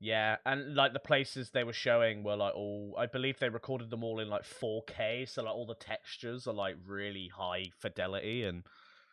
yeah, 0.00 0.36
and 0.46 0.74
like 0.74 0.94
the 0.94 0.98
places 0.98 1.50
they 1.50 1.62
were 1.62 1.74
showing 1.74 2.22
were 2.22 2.36
like 2.36 2.54
all. 2.54 2.94
I 2.98 3.06
believe 3.06 3.38
they 3.38 3.50
recorded 3.50 3.90
them 3.90 4.02
all 4.02 4.18
in 4.18 4.28
like 4.28 4.44
4K, 4.44 5.28
so 5.28 5.42
like 5.42 5.54
all 5.54 5.66
the 5.66 5.74
textures 5.74 6.46
are 6.46 6.54
like 6.54 6.76
really 6.86 7.30
high 7.34 7.70
fidelity 7.78 8.44
and. 8.44 8.64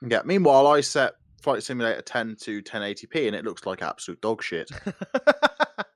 Yeah. 0.08 0.22
Meanwhile, 0.24 0.68
I 0.68 0.82
set 0.82 1.14
Flight 1.42 1.64
Simulator 1.64 2.02
10 2.02 2.38
to 2.42 2.62
1080p, 2.62 3.28
and 3.28 3.36
it 3.36 3.44
looks 3.44 3.66
like 3.66 3.82
absolute 3.82 4.22
dog 4.22 4.44
shit. 4.44 4.70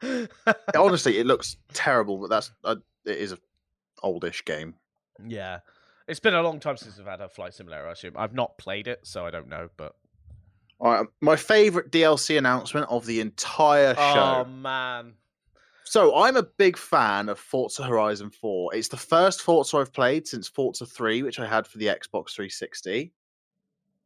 honestly, 0.76 1.20
it 1.20 1.26
looks 1.26 1.58
terrible, 1.74 2.18
but 2.18 2.30
that's 2.30 2.52
uh, 2.64 2.76
it 3.06 3.18
is 3.18 3.32
a 3.32 3.38
oldish 4.04 4.44
game. 4.44 4.76
Yeah. 5.26 5.60
It's 6.08 6.20
been 6.20 6.34
a 6.34 6.42
long 6.42 6.60
time 6.60 6.78
since 6.78 7.00
I've 7.00 7.06
had 7.06 7.22
a 7.22 7.30
flight 7.30 7.54
simulator, 7.54 7.88
I 7.88 7.92
assume. 7.92 8.14
I've 8.18 8.34
not 8.34 8.58
played 8.58 8.88
it, 8.88 9.00
so 9.04 9.26
I 9.26 9.32
don't 9.32 9.48
know, 9.48 9.70
but 9.78 9.96
All 10.80 10.92
right, 10.92 11.08
my 11.22 11.36
favorite 11.36 11.92
DLC 11.92 12.38
announcement 12.38 12.88
of 12.90 13.06
the 13.06 13.22
entire 13.22 13.96
show. 13.96 14.46
Oh 14.46 14.46
man. 14.46 15.14
So 15.84 16.16
I'm 16.16 16.38
a 16.38 16.44
big 16.44 16.78
fan 16.78 17.28
of 17.28 17.38
Forza 17.38 17.84
Horizon 17.84 18.30
4. 18.30 18.76
It's 18.76 18.88
the 18.88 18.98
first 18.98 19.42
Forza 19.42 19.78
I've 19.78 19.94
played 19.94 20.26
since 20.26 20.48
Forza 20.48 20.86
3, 20.86 21.22
which 21.24 21.40
I 21.40 21.46
had 21.46 21.68
for 21.68 21.78
the 21.78 21.88
Xbox 21.88 22.32
360. 22.34 23.12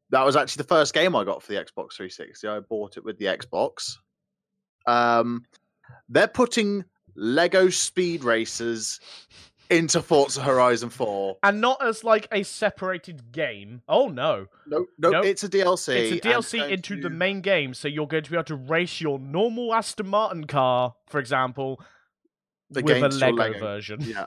That 0.09 0.25
was 0.25 0.35
actually 0.35 0.63
the 0.63 0.67
first 0.67 0.93
game 0.93 1.15
I 1.15 1.23
got 1.23 1.43
for 1.43 1.51
the 1.53 1.59
Xbox 1.59 1.93
360. 1.93 2.47
I 2.47 2.59
bought 2.59 2.97
it 2.97 3.03
with 3.03 3.17
the 3.19 3.25
Xbox. 3.25 3.97
Um, 4.87 5.45
they're 6.09 6.27
putting 6.27 6.83
Lego 7.15 7.69
Speed 7.69 8.23
Racers 8.23 8.99
into 9.69 10.01
Forza 10.01 10.41
Horizon 10.41 10.89
4. 10.89 11.37
And 11.43 11.61
not 11.61 11.83
as 11.85 12.03
like 12.03 12.27
a 12.31 12.43
separated 12.43 13.31
game. 13.31 13.81
Oh 13.87 14.07
no. 14.07 14.47
No, 14.67 14.85
no, 14.97 15.09
Nope. 15.09 15.25
it's 15.25 15.43
a 15.43 15.49
DLC. 15.49 15.95
It's 15.95 16.11
a 16.11 16.13
and 16.13 16.21
DLC 16.43 16.59
going 16.59 16.71
into 16.73 17.01
the 17.01 17.09
main 17.09 17.41
game, 17.41 17.73
so 17.73 17.87
you're 17.87 18.07
going 18.07 18.23
to 18.23 18.31
be 18.31 18.35
able 18.37 18.45
to 18.45 18.55
race 18.55 19.01
your 19.01 19.19
normal 19.19 19.73
Aston 19.73 20.07
Martin 20.07 20.45
car, 20.47 20.95
for 21.07 21.19
example, 21.19 21.81
with 22.69 22.87
a 22.89 23.09
Lego, 23.09 23.35
Lego. 23.35 23.59
version. 23.59 23.99
Yeah. 24.01 24.25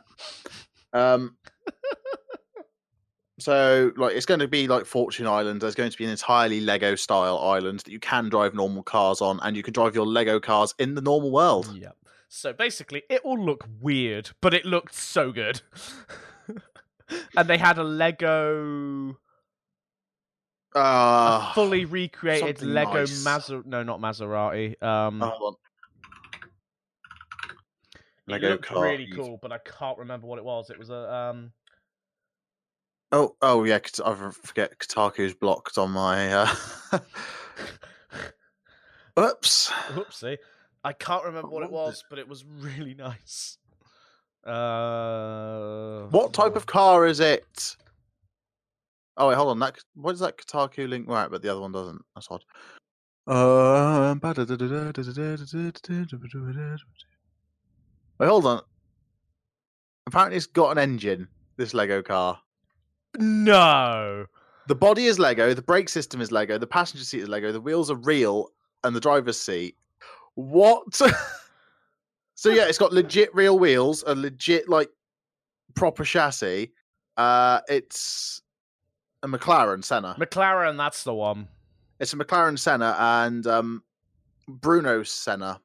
Um. 0.92 1.36
so, 3.38 3.92
like, 3.96 4.16
it's 4.16 4.26
going 4.26 4.40
to 4.40 4.48
be 4.48 4.66
like 4.66 4.84
Fortune 4.84 5.26
Island. 5.26 5.60
There's 5.60 5.74
going 5.74 5.90
to 5.90 5.98
be 5.98 6.04
an 6.04 6.10
entirely 6.10 6.60
Lego 6.60 6.94
style 6.94 7.38
island 7.38 7.80
that 7.80 7.90
you 7.90 8.00
can 8.00 8.28
drive 8.28 8.54
normal 8.54 8.82
cars 8.82 9.20
on, 9.20 9.38
and 9.42 9.56
you 9.56 9.62
can 9.62 9.72
drive 9.72 9.94
your 9.94 10.06
Lego 10.06 10.40
cars 10.40 10.74
in 10.78 10.94
the 10.94 11.00
normal 11.02 11.30
world. 11.30 11.72
Yeah. 11.80 11.90
So 12.28 12.52
basically, 12.52 13.02
it 13.08 13.24
will 13.24 13.42
look 13.42 13.64
weird, 13.80 14.30
but 14.40 14.52
it 14.52 14.64
looked 14.66 14.94
so 14.94 15.32
good. 15.32 15.62
and 17.36 17.48
they 17.48 17.56
had 17.56 17.78
a 17.78 17.84
Lego, 17.84 19.18
a 20.74 20.78
Uh, 20.78 21.52
fully 21.54 21.86
recreated 21.86 22.62
Lego 22.62 23.00
nice. 23.00 23.24
Maser. 23.24 23.64
No, 23.64 23.82
not 23.82 24.00
Maserati. 24.00 24.80
Um, 24.82 25.20
Lego 28.26 28.50
looked 28.50 28.66
car 28.66 28.82
really 28.82 29.10
cool, 29.10 29.38
but 29.40 29.50
I 29.50 29.58
can't 29.58 29.98
remember 29.98 30.26
what 30.26 30.38
it 30.38 30.44
was. 30.44 30.68
It 30.68 30.78
was 30.78 30.90
a 30.90 31.12
um. 31.12 31.52
Oh, 33.10 33.36
oh 33.40 33.64
yeah. 33.64 33.78
I 34.04 34.14
forget 34.32 34.78
Kotaku's 34.78 35.32
blocked 35.32 35.78
on 35.78 35.92
my. 35.92 36.30
Uh... 36.30 36.54
Oops. 39.18 39.70
Oopsie. 39.70 40.36
I 40.84 40.92
can't 40.92 41.24
remember 41.24 41.48
what 41.48 41.64
it 41.64 41.70
was 41.70 42.04
but 42.08 42.18
it 42.18 42.28
was 42.28 42.44
really 42.44 42.94
nice. 42.94 43.58
Uh, 44.46 46.06
What 46.10 46.32
type 46.32 46.56
of 46.56 46.66
car 46.66 47.06
is 47.06 47.20
it? 47.20 47.76
Oh 49.16 49.28
wait, 49.28 49.34
hold 49.34 49.50
on. 49.50 49.58
That 49.58 49.76
what 49.94 50.12
does 50.12 50.20
that 50.20 50.38
Kotaku 50.38 50.88
link 50.88 51.08
right, 51.08 51.30
but 51.30 51.42
the 51.42 51.48
other 51.50 51.60
one 51.60 51.72
doesn't. 51.72 52.00
That's 52.14 52.28
odd. 52.30 52.44
Um, 53.26 54.20
wait, 58.18 58.28
hold 58.28 58.46
on. 58.46 58.62
Apparently, 60.06 60.36
it's 60.36 60.46
got 60.46 60.70
an 60.70 60.78
engine. 60.78 61.28
This 61.56 61.74
Lego 61.74 62.00
car. 62.00 62.40
No. 63.18 64.24
The 64.68 64.74
body 64.74 65.06
is 65.06 65.18
Lego. 65.18 65.52
The 65.52 65.62
brake 65.62 65.88
system 65.88 66.20
is 66.20 66.30
Lego. 66.30 66.56
The 66.56 66.66
passenger 66.66 67.04
seat 67.04 67.22
is 67.22 67.28
Lego. 67.28 67.52
The 67.52 67.60
wheels 67.60 67.90
are 67.90 67.96
real, 67.96 68.52
and 68.84 68.94
the 68.94 69.00
driver's 69.00 69.40
seat. 69.40 69.76
What? 70.38 70.94
so 72.34 72.50
yeah, 72.50 72.68
it's 72.68 72.78
got 72.78 72.92
legit 72.92 73.34
real 73.34 73.58
wheels, 73.58 74.04
a 74.06 74.14
legit 74.14 74.68
like 74.68 74.88
proper 75.74 76.04
chassis. 76.04 76.72
Uh, 77.16 77.60
it's 77.68 78.40
a 79.24 79.26
McLaren 79.26 79.82
Senna. 79.82 80.14
McLaren, 80.16 80.76
that's 80.76 81.02
the 81.02 81.12
one. 81.12 81.48
It's 81.98 82.12
a 82.12 82.16
McLaren 82.16 82.56
Senna, 82.56 82.94
and 83.00 83.48
um, 83.48 83.82
Bruno 84.46 85.02
Senna 85.02 85.60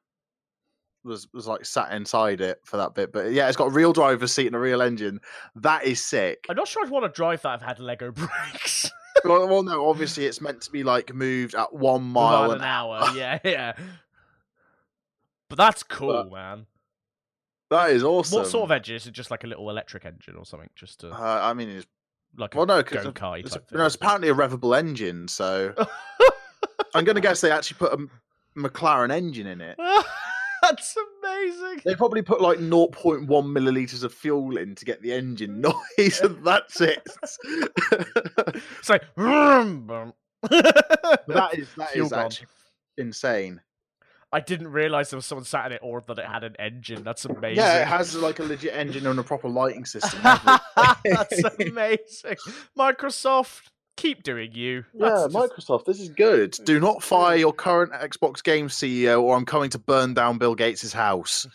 was 1.04 1.32
was 1.32 1.46
like 1.46 1.64
sat 1.64 1.92
inside 1.92 2.40
it 2.40 2.58
for 2.64 2.76
that 2.76 2.96
bit. 2.96 3.12
But 3.12 3.30
yeah, 3.30 3.46
it's 3.46 3.56
got 3.56 3.66
a 3.66 3.70
real 3.70 3.92
driver's 3.92 4.32
seat 4.32 4.48
and 4.48 4.56
a 4.56 4.58
real 4.58 4.82
engine. 4.82 5.20
That 5.54 5.84
is 5.84 6.04
sick. 6.04 6.46
I'm 6.48 6.56
not 6.56 6.66
sure 6.66 6.84
I'd 6.84 6.90
want 6.90 7.04
to 7.04 7.16
drive 7.16 7.42
that. 7.42 7.50
I've 7.50 7.62
had 7.62 7.78
Lego 7.78 8.10
brakes. 8.10 8.90
well, 9.24 9.46
well, 9.46 9.62
no, 9.62 9.88
obviously 9.88 10.26
it's 10.26 10.40
meant 10.40 10.62
to 10.62 10.72
be 10.72 10.82
like 10.82 11.14
moved 11.14 11.54
at 11.54 11.72
one 11.72 12.02
Mile 12.02 12.48
mile 12.48 12.50
an 12.50 12.62
hour. 12.62 13.08
Yeah, 13.14 13.38
yeah. 13.44 13.74
But 15.48 15.58
that's 15.58 15.82
cool, 15.82 16.30
man. 16.30 16.66
That 17.70 17.90
is 17.90 18.04
awesome. 18.04 18.38
What 18.38 18.46
sort 18.48 18.64
of 18.64 18.70
engine? 18.70 18.96
Is 18.96 19.06
it 19.06 19.12
just 19.12 19.30
like 19.30 19.44
a 19.44 19.46
little 19.46 19.68
electric 19.70 20.04
engine 20.04 20.36
or 20.36 20.44
something? 20.44 20.70
Just 20.74 21.00
to, 21.00 21.10
Uh, 21.10 21.40
I 21.42 21.54
mean, 21.54 21.68
it's 21.68 21.86
like 22.36 22.54
a 22.54 22.58
well, 22.58 22.66
no, 22.66 22.82
go 22.82 23.12
kart 23.12 23.40
it's, 23.40 23.56
no, 23.72 23.86
it's 23.86 23.94
apparently 23.94 24.28
a 24.28 24.34
revable 24.34 24.74
engine. 24.74 25.28
So 25.28 25.74
I'm 26.94 27.04
going 27.04 27.16
to 27.16 27.20
guess 27.20 27.40
they 27.40 27.50
actually 27.50 27.78
put 27.78 27.92
a 27.92 28.06
McLaren 28.58 29.12
engine 29.12 29.46
in 29.46 29.60
it. 29.60 29.76
that's 30.62 30.96
amazing. 31.22 31.82
They 31.84 31.94
probably 31.94 32.22
put 32.22 32.40
like 32.40 32.58
0.1 32.58 33.26
milliliters 33.26 34.04
of 34.04 34.12
fuel 34.14 34.56
in 34.56 34.74
to 34.76 34.84
get 34.84 35.02
the 35.02 35.12
engine 35.12 35.60
noise, 35.98 36.20
and 36.20 36.44
that's 36.44 36.80
it. 36.80 37.06
It's 37.44 38.88
like 38.88 39.02
vroom, 39.16 39.86
boom. 39.86 40.12
But 40.42 41.26
that 41.28 41.50
is 41.54 41.68
that 41.76 41.90
Fuel 41.90 42.06
is 42.06 42.12
gone. 42.12 42.24
actually 42.26 42.46
insane. 42.98 43.60
I 44.34 44.40
didn't 44.40 44.68
realize 44.68 45.10
there 45.10 45.16
was 45.16 45.26
someone 45.26 45.44
sat 45.44 45.66
in 45.66 45.72
it 45.72 45.80
or 45.82 46.02
that 46.08 46.18
it 46.18 46.26
had 46.26 46.42
an 46.44 46.56
engine. 46.58 47.04
That's 47.04 47.24
amazing. 47.24 47.56
Yeah, 47.64 47.82
it 47.82 47.86
has 47.86 48.16
like 48.16 48.40
a 48.40 48.42
legit 48.52 48.74
engine 48.74 49.06
and 49.06 49.18
a 49.18 49.22
proper 49.22 49.48
lighting 49.48 49.84
system. 49.84 50.20
That's 51.04 51.42
amazing. 51.60 52.36
Microsoft, 52.76 53.62
keep 53.96 54.22
doing 54.22 54.52
you. 54.52 54.84
Yeah, 54.94 55.08
That's 55.08 55.32
just- 55.32 55.34
Microsoft, 55.34 55.84
this 55.84 56.00
is 56.00 56.08
good. 56.08 56.56
Do 56.64 56.80
not 56.80 57.02
fire 57.02 57.36
your 57.36 57.52
current 57.52 57.92
Xbox 57.92 58.42
Game 58.42 58.68
CEO, 58.68 59.22
or 59.22 59.36
I'm 59.36 59.44
coming 59.46 59.70
to 59.70 59.78
burn 59.78 60.14
down 60.14 60.38
Bill 60.38 60.54
Gates' 60.54 60.92
house. 60.92 61.46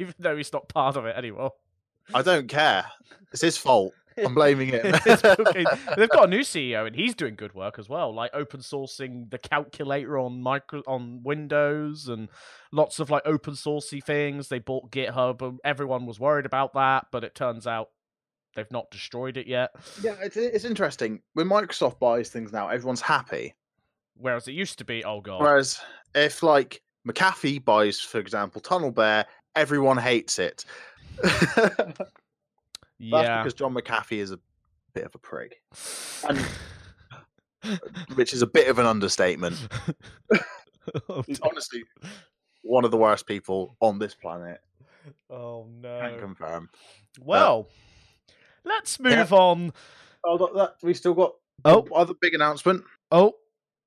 even 0.00 0.14
though 0.18 0.36
he's 0.36 0.52
not 0.52 0.68
part 0.68 0.96
of 0.96 1.04
it 1.06 1.14
anymore. 1.16 1.52
I 2.14 2.22
don't 2.22 2.48
care. 2.48 2.84
It's 3.32 3.42
his 3.42 3.56
fault. 3.56 3.92
I'm 4.18 4.34
blaming 4.34 4.68
it. 4.72 4.82
They've 5.96 6.08
got 6.08 6.24
a 6.24 6.28
new 6.28 6.40
CEO 6.40 6.86
and 6.86 6.94
he's 6.94 7.14
doing 7.14 7.34
good 7.34 7.54
work 7.54 7.78
as 7.78 7.88
well, 7.88 8.14
like 8.14 8.30
open 8.34 8.60
sourcing 8.60 9.30
the 9.30 9.38
calculator 9.38 10.18
on 10.18 10.40
micro 10.42 10.82
on 10.86 11.22
Windows 11.22 12.08
and 12.08 12.28
lots 12.72 12.98
of 12.98 13.10
like 13.10 13.22
open 13.24 13.54
sourcey 13.54 14.02
things. 14.02 14.48
They 14.48 14.58
bought 14.58 14.90
GitHub 14.90 15.42
and 15.42 15.60
everyone 15.64 16.06
was 16.06 16.20
worried 16.20 16.46
about 16.46 16.74
that, 16.74 17.06
but 17.10 17.24
it 17.24 17.34
turns 17.34 17.66
out 17.66 17.88
they've 18.54 18.70
not 18.70 18.90
destroyed 18.90 19.36
it 19.36 19.46
yet. 19.46 19.70
yeah, 20.02 20.16
it's, 20.22 20.36
it's 20.36 20.64
interesting. 20.64 21.20
When 21.34 21.48
Microsoft 21.48 21.98
buys 21.98 22.30
things 22.30 22.52
now, 22.52 22.68
everyone's 22.68 23.00
happy. 23.00 23.54
Whereas 24.16 24.46
it 24.46 24.52
used 24.52 24.78
to 24.78 24.84
be, 24.84 25.04
oh 25.04 25.20
god, 25.20 25.40
Whereas 25.40 25.80
if 26.14 26.42
like 26.42 26.82
McAfee 27.08 27.64
buys, 27.64 28.00
for 28.00 28.18
example, 28.18 28.60
TunnelBear, 28.60 29.24
everyone 29.56 29.96
hates 29.96 30.38
it. 30.38 30.64
That's 33.10 33.26
yeah. 33.26 33.42
because 33.42 33.54
John 33.54 33.74
McAfee 33.74 34.18
is 34.18 34.30
a 34.30 34.38
bit 34.94 35.04
of 35.04 35.14
a 35.14 35.18
prig, 35.18 35.54
and 36.28 36.38
which 38.14 38.32
is 38.32 38.42
a 38.42 38.46
bit 38.46 38.68
of 38.68 38.78
an 38.78 38.86
understatement. 38.86 39.56
oh, 41.08 41.22
He's 41.26 41.40
honestly 41.40 41.82
one 42.62 42.84
of 42.84 42.90
the 42.90 42.96
worst 42.96 43.26
people 43.26 43.76
on 43.80 43.98
this 43.98 44.14
planet. 44.14 44.60
Oh, 45.28 45.66
no. 45.80 46.00
Can 46.00 46.18
confirm. 46.20 46.70
Well, 47.20 47.68
let's 48.64 49.00
move 49.00 49.32
on. 49.32 49.72
Oh, 50.24 50.38
that, 50.54 50.74
we 50.82 50.94
still 50.94 51.14
got 51.14 51.32
Oh, 51.64 51.86
other 51.94 52.14
big 52.20 52.34
announcement: 52.34 52.84
oh, 53.10 53.34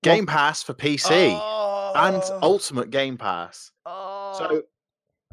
Game 0.04 0.26
Pass 0.26 0.64
for 0.64 0.74
PC 0.74 1.12
and 1.12 2.22
Oh. 2.24 2.40
Ultimate 2.42 2.90
Game 2.90 3.18
Pass. 3.18 3.72
Oh. 3.86 4.36
So 4.38 4.64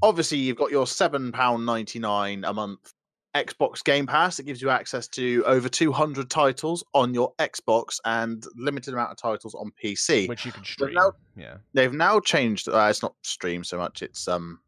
obviously 0.02 0.38
you've 0.38 0.56
got 0.56 0.70
your 0.70 0.86
seven 0.86 1.32
pound 1.32 1.66
ninety 1.66 1.98
nine 1.98 2.44
a 2.44 2.52
month 2.52 2.92
Xbox 3.34 3.82
Game 3.82 4.06
Pass. 4.06 4.38
It 4.38 4.44
gives 4.44 4.60
you 4.60 4.68
access 4.70 5.08
to 5.08 5.42
over 5.46 5.68
200 5.68 6.28
titles 6.28 6.84
on 6.94 7.14
your 7.14 7.32
Xbox 7.38 7.98
and 8.04 8.44
limited 8.56 8.92
amount 8.94 9.10
of 9.12 9.16
titles 9.16 9.54
on 9.54 9.72
PC. 9.82 10.28
Which 10.28 10.44
you 10.44 10.52
can 10.52 10.64
stream. 10.64 10.94
now- 10.94 11.12
yeah. 11.36 11.56
They've 11.72 11.92
now 11.92 12.20
changed. 12.20 12.68
Uh, 12.68 12.86
it's 12.90 13.02
not 13.02 13.14
stream 13.22 13.64
so 13.64 13.78
much. 13.78 14.02
It's 14.02 14.28
um, 14.28 14.60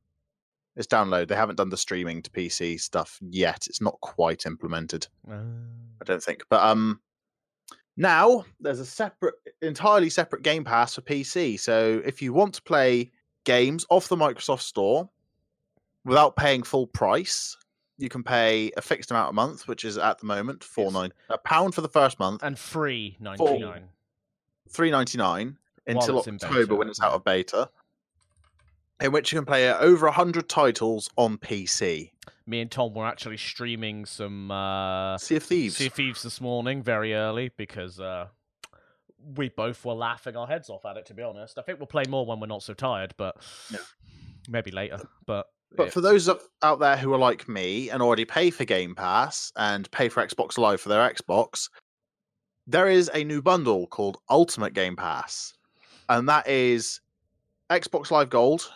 it's 0.76 0.86
download. 0.86 1.28
They 1.28 1.36
haven't 1.36 1.56
done 1.56 1.68
the 1.68 1.76
streaming 1.76 2.22
to 2.22 2.30
PC 2.30 2.80
stuff 2.80 3.18
yet. 3.20 3.66
It's 3.68 3.80
not 3.82 4.00
quite 4.00 4.46
implemented. 4.46 5.06
Uh, 5.30 5.34
I 6.00 6.04
don't 6.04 6.22
think. 6.22 6.42
But 6.48 6.62
um, 6.62 7.00
now 7.96 8.44
there's 8.60 8.80
a 8.80 8.86
separate, 8.86 9.34
entirely 9.62 10.08
separate 10.10 10.42
Game 10.42 10.64
Pass 10.64 10.94
for 10.94 11.02
PC. 11.02 11.60
So 11.60 12.00
if 12.04 12.22
you 12.22 12.32
want 12.32 12.54
to 12.54 12.62
play 12.62 13.10
games 13.44 13.84
off 13.90 14.08
the 14.08 14.16
Microsoft 14.16 14.62
Store 14.62 15.08
without 16.04 16.34
paying 16.34 16.62
full 16.62 16.86
price, 16.86 17.56
you 17.98 18.08
can 18.08 18.22
pay 18.22 18.70
a 18.76 18.82
fixed 18.82 19.10
amount 19.10 19.30
a 19.30 19.32
month, 19.32 19.68
which 19.68 19.84
is 19.84 19.96
at 19.98 20.18
the 20.18 20.26
moment 20.26 20.64
four 20.64 20.86
It's- 20.86 20.94
nine 20.94 21.12
a 21.28 21.38
pound 21.38 21.74
for 21.74 21.80
the 21.80 21.88
first 21.88 22.18
month, 22.18 22.42
and 22.42 22.58
free 22.58 23.16
ninety 23.20 23.58
nine. 23.58 23.88
three 24.68 24.90
ninety 24.90 25.18
nine 25.18 25.58
until 25.86 26.18
October 26.18 26.74
when 26.74 26.88
it's 26.88 27.00
out 27.00 27.12
of 27.12 27.24
beta. 27.24 27.70
In 29.00 29.10
which 29.12 29.32
you 29.32 29.38
can 29.38 29.44
play 29.44 29.68
uh, 29.68 29.76
over 29.78 30.08
hundred 30.10 30.48
titles 30.48 31.10
on 31.16 31.36
PC. 31.36 32.12
Me 32.46 32.60
and 32.60 32.70
Tom 32.70 32.94
were 32.94 33.06
actually 33.06 33.36
streaming 33.36 34.04
some 34.06 34.50
uh, 34.50 35.18
Sea 35.18 35.36
of 35.36 35.42
Thieves. 35.42 35.76
Sea 35.76 35.86
of 35.88 35.92
Thieves 35.92 36.22
this 36.22 36.40
morning 36.40 36.82
very 36.82 37.12
early 37.12 37.50
because 37.56 37.98
uh, 37.98 38.28
we 39.36 39.48
both 39.48 39.84
were 39.84 39.94
laughing 39.94 40.36
our 40.36 40.46
heads 40.46 40.70
off 40.70 40.84
at 40.86 40.96
it. 40.96 41.06
To 41.06 41.14
be 41.14 41.22
honest, 41.22 41.58
I 41.58 41.62
think 41.62 41.80
we'll 41.80 41.86
play 41.88 42.04
more 42.08 42.24
when 42.24 42.38
we're 42.38 42.46
not 42.46 42.62
so 42.62 42.72
tired, 42.72 43.14
but 43.16 43.36
Yeah. 43.70 43.78
maybe 44.48 44.70
later. 44.70 45.00
But 45.26 45.48
But 45.76 45.84
yeah. 45.84 45.90
for 45.90 46.00
those 46.00 46.28
out 46.62 46.78
there 46.78 46.96
who 46.96 47.12
are 47.12 47.18
like 47.18 47.48
me 47.48 47.90
and 47.90 48.00
already 48.02 48.24
pay 48.24 48.50
for 48.50 48.64
Game 48.64 48.94
Pass 48.94 49.52
and 49.56 49.90
pay 49.90 50.08
for 50.08 50.24
Xbox 50.24 50.56
Live 50.58 50.80
for 50.80 50.88
their 50.88 51.08
Xbox, 51.08 51.68
there 52.66 52.88
is 52.88 53.10
a 53.12 53.24
new 53.24 53.42
bundle 53.42 53.86
called 53.88 54.18
Ultimate 54.30 54.72
Game 54.72 54.96
Pass. 54.96 55.52
And 56.08 56.28
that 56.28 56.46
is 56.48 57.00
Xbox 57.70 58.10
Live 58.10 58.30
Gold, 58.30 58.70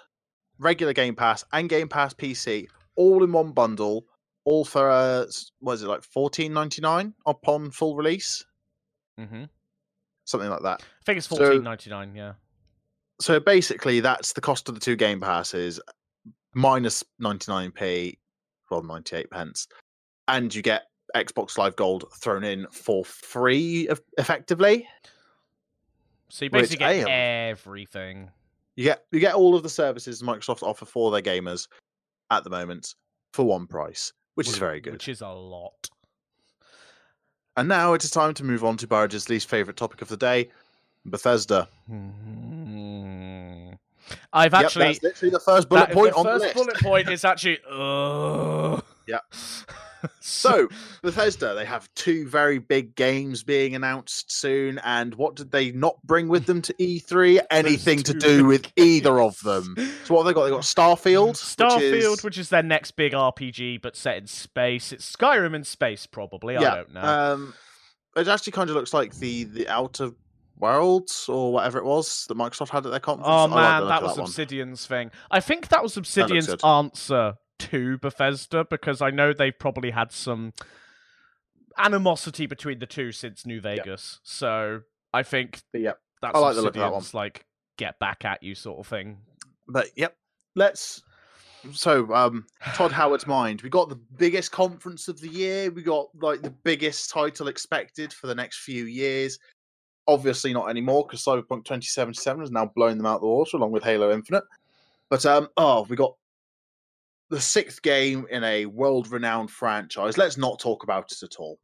regular 0.59 0.93
Game 0.93 1.15
Pass, 1.15 1.45
and 1.53 1.69
Game 1.69 1.89
Pass 1.89 2.15
PC 2.15 2.67
all 2.97 3.23
in 3.23 3.31
one 3.33 3.53
bundle, 3.53 4.05
all 4.45 4.65
for 4.65 4.91
uh 4.91 5.25
what 5.61 5.75
is 5.75 5.83
it 5.83 5.89
like 5.89 6.03
fourteen 6.03 6.53
ninety 6.53 6.83
nine 6.83 7.15
upon 7.27 7.71
full 7.71 7.95
release? 7.97 8.45
hmm 9.17 9.45
Something 10.25 10.51
like 10.51 10.63
that. 10.63 10.83
I 10.83 11.05
think 11.07 11.19
it's 11.19 11.29
So- 11.29 11.37
fourteen 11.37 11.63
ninety 11.63 11.91
nine. 11.91 12.15
Yeah. 12.15 12.33
So 13.21 13.41
basically 13.41 14.01
that's 14.01 14.33
the 14.33 14.41
cost 14.41 14.69
of 14.69 14.75
the 14.75 14.81
two 14.81 14.97
game 14.97 15.21
passes 15.21 15.81
minus 16.55 17.05
99p, 17.21 18.19
well 18.71 18.83
98 18.83 19.31
pence. 19.31 19.69
And 20.29 20.55
you 20.55 20.63
get 20.63 20.85
Xbox 21.17 21.57
Live 21.57 21.77
Gold 21.77 22.05
thrown 22.15 22.45
in 22.45 22.67
for 22.71 23.05
free 23.05 23.89
effectively. 24.19 24.87
So 26.29 26.45
you 26.45 26.51
basically 26.51 26.79
get 26.79 27.09
AM. 27.09 27.09
everything. 27.09 28.31
You 28.77 28.85
get 28.85 29.05
you 29.11 29.19
get 29.19 29.35
all 29.35 29.55
of 29.55 29.63
the 29.63 29.69
services 29.69 30.23
Microsoft 30.23 30.63
offer 30.63 30.85
for 30.85 31.11
their 31.11 31.23
gamers 31.23 31.67
at 32.31 32.45
the 32.45 32.51
moment 32.51 32.95
for 33.33 33.45
one 33.45 33.67
price, 33.67 34.13
which 34.35 34.49
is 34.49 34.59
very 34.59 34.81
good. 34.81 34.93
Which 34.93 35.09
is 35.09 35.23
a 35.23 35.29
lot. 35.29 35.89
And 37.57 37.69
now 37.69 37.95
it 37.95 38.05
is 38.05 38.11
time 38.11 38.35
to 38.35 38.45
move 38.45 38.63
on 38.65 38.77
to 38.77 38.87
Burridge's 38.87 39.29
least 39.29 39.49
favorite 39.49 39.77
topic 39.77 40.03
of 40.03 40.09
the 40.09 40.17
day, 40.17 40.51
Bethesda. 41.07 41.69
Mhm. 41.91 42.58
I've 44.33 44.53
Yep, 44.53 44.65
actually 44.65 44.87
that's 44.87 45.03
literally 45.03 45.31
the 45.31 45.41
first 45.41 45.69
bullet 45.69 45.89
that- 45.89 45.95
point 45.95 46.13
the 46.13 46.19
on 46.19 46.25
the 46.27 46.33
first 46.33 46.45
list. 46.45 46.55
bullet 46.55 46.77
point 46.81 47.09
is 47.11 47.25
actually. 47.25 47.59
Uh, 47.71 48.81
Yeah. 49.07 49.21
So, 50.21 50.69
Bethesda, 51.03 51.55
they 51.55 51.65
have 51.65 51.93
two 51.95 52.29
very 52.29 52.59
big 52.59 52.95
games 52.95 53.43
being 53.43 53.75
announced 53.75 54.31
soon. 54.31 54.79
And 54.85 55.15
what 55.17 55.35
did 55.35 55.51
they 55.51 55.73
not 55.73 56.01
bring 56.05 56.29
with 56.29 56.47
them 56.47 56.63
to 56.63 56.75
E3? 56.75 57.41
Anything 57.51 58.03
to 58.05 58.15
do 58.15 58.45
with 58.45 58.71
either 58.77 59.21
of 59.21 59.41
them. 59.41 59.75
So, 60.05 60.15
what 60.15 60.21
have 60.25 60.27
they 60.27 60.35
got? 60.35 60.45
They 60.45 60.51
got 60.51 60.61
Starfield. 60.63 61.35
Starfield, 61.35 62.11
which 62.13 62.25
which 62.25 62.39
is, 62.39 62.47
is, 62.47 62.51
their 62.51 62.63
next 62.63 62.93
big 62.93 63.13
RPG, 63.13 63.83
but 63.83 63.97
set 63.97 64.19
in 64.19 64.27
space. 64.27 64.93
It's 64.93 65.11
Skyrim 65.17 65.55
in 65.55 65.65
space, 65.65 66.07
probably. 66.07 66.57
I 66.57 66.77
don't 66.77 66.93
know. 66.95 67.01
Um, 67.01 67.55
it 68.17 68.29
actually 68.29 68.53
kind 68.53 68.71
of 68.71 68.77
looks 68.77 68.95
like 68.95 69.15
the 69.17 69.45
the 69.45 69.69
Outer 69.69 70.11
Worlds 70.61 71.29
or 71.29 71.53
whatever 71.53 71.79
it 71.79 71.85
was 71.85 72.27
that 72.29 72.37
Microsoft 72.37 72.71
had 72.71 72.85
at 72.87 72.91
their 72.91 73.01
conference. 73.01 73.29
oh 73.31 73.49
man, 73.49 73.87
that 73.89 74.03
was 74.03 74.17
one. 74.17 74.27
Obsidian's 74.27 74.87
thing. 74.87 75.11
I 75.31 75.41
think 75.41 75.69
that 75.69 75.83
was 75.83 75.97
Obsidian's 75.97 76.47
good. 76.47 76.65
answer 76.65 77.35
to 77.59 77.99
Bethesda 77.99 78.65
because 78.69 79.03
I 79.03 79.11
know 79.11 79.33
they've 79.33 79.59
probably 79.59 79.91
had 79.91 80.13
some 80.13 80.53
animosity 81.77 82.47
between 82.47 82.79
the 82.79 82.87
two 82.87 83.13
since 83.13 83.47
New 83.47 83.61
Vegas. 83.61 84.21
So 84.23 84.83
I 85.13 85.23
think 85.23 85.63
yeah, 85.73 85.93
that's 86.23 86.37
I 86.37 86.39
like 86.39 86.55
the 86.55 86.63
look 86.63 86.77
of 86.77 86.81
that 86.81 86.93
one. 86.93 86.99
Obsidian's 86.99 87.15
like 87.15 87.45
get 87.77 87.99
back 87.99 88.25
at 88.25 88.43
you 88.43 88.55
sort 88.55 88.79
of 88.81 88.87
thing. 88.87 89.19
but 89.69 89.89
yep. 89.97 90.15
Let's. 90.59 91.03
So, 91.73 92.13
um, 92.13 92.47
Todd 92.75 92.93
Howard's 92.99 93.27
mind. 93.27 93.63
We 93.63 93.71
got 93.71 93.89
the 93.89 94.01
biggest 94.17 94.53
conference 94.53 95.09
of 95.09 95.21
the 95.21 95.29
year. 95.29 95.71
We 95.71 95.83
got 95.83 96.09
like 96.21 96.43
the 96.43 96.51
biggest 96.51 97.11
title 97.11 97.49
expected 97.49 98.13
for 98.13 98.27
the 98.27 98.35
next 98.35 98.61
few 98.61 98.85
years. 98.85 99.39
Obviously, 100.09 100.53
not 100.53 100.71
anymore 100.71 101.05
because 101.07 101.23
Cyberpunk 101.23 101.65
2077 101.65 102.41
has 102.41 102.51
now 102.51 102.67
blown 102.67 102.97
them 102.97 103.07
out 103.07 103.21
the 103.21 103.27
water 103.27 103.57
along 103.57 103.71
with 103.71 103.85
Halo 103.85 104.13
Infinite. 104.13 104.45
But 105.09 105.25
um, 105.27 105.49
oh, 105.57 105.87
we 105.89 105.97
got 105.97 106.15
the 107.29 107.41
sixth 107.41 107.83
game 107.83 108.27
in 108.31 108.43
a 108.43 108.67
world-renowned 108.67 109.51
franchise. 109.51 110.19
Let's 110.19 110.39
not 110.39 110.59
talk 110.59 110.83
about 110.83 111.13
it 111.13 111.23
at 111.23 111.37
all. 111.37 111.59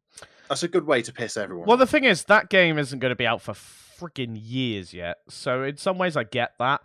That's 0.48 0.62
a 0.62 0.68
good 0.68 0.84
way 0.84 1.02
to 1.02 1.12
piss 1.12 1.36
everyone. 1.36 1.66
Well, 1.66 1.78
the 1.78 1.86
thing 1.86 2.04
is, 2.04 2.24
that 2.24 2.50
game 2.50 2.78
isn't 2.78 2.98
going 2.98 3.10
to 3.10 3.16
be 3.16 3.26
out 3.26 3.40
for 3.40 3.54
freaking 3.54 4.38
years 4.38 4.92
yet. 4.92 5.18
So 5.28 5.62
in 5.62 5.76
some 5.78 5.98
ways, 5.98 6.16
I 6.16 6.24
get 6.24 6.52
that. 6.58 6.82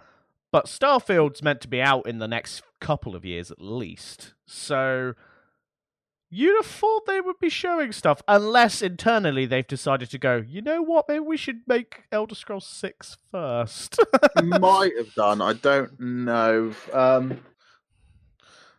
But 0.51 0.65
Starfield's 0.65 1.43
meant 1.43 1.61
to 1.61 1.67
be 1.67 1.81
out 1.81 2.07
in 2.07 2.19
the 2.19 2.27
next 2.27 2.63
couple 2.79 3.15
of 3.15 3.23
years 3.23 3.51
at 3.51 3.61
least. 3.61 4.33
So 4.45 5.13
you'd 6.29 6.55
have 6.63 6.71
thought 6.71 7.05
they 7.05 7.21
would 7.21 7.39
be 7.39 7.49
showing 7.49 7.91
stuff, 7.91 8.21
unless 8.27 8.81
internally 8.81 9.45
they've 9.45 9.67
decided 9.67 10.09
to 10.11 10.17
go. 10.17 10.43
You 10.47 10.61
know 10.61 10.81
what? 10.81 11.05
Maybe 11.07 11.19
we 11.19 11.37
should 11.37 11.61
make 11.67 12.03
Elder 12.11 12.35
Scrolls 12.35 12.67
Six 12.67 13.17
first. 13.31 13.99
might 14.43 14.95
have 14.97 15.13
done. 15.15 15.41
I 15.41 15.53
don't 15.53 15.99
know. 15.99 16.73
Um, 16.93 17.39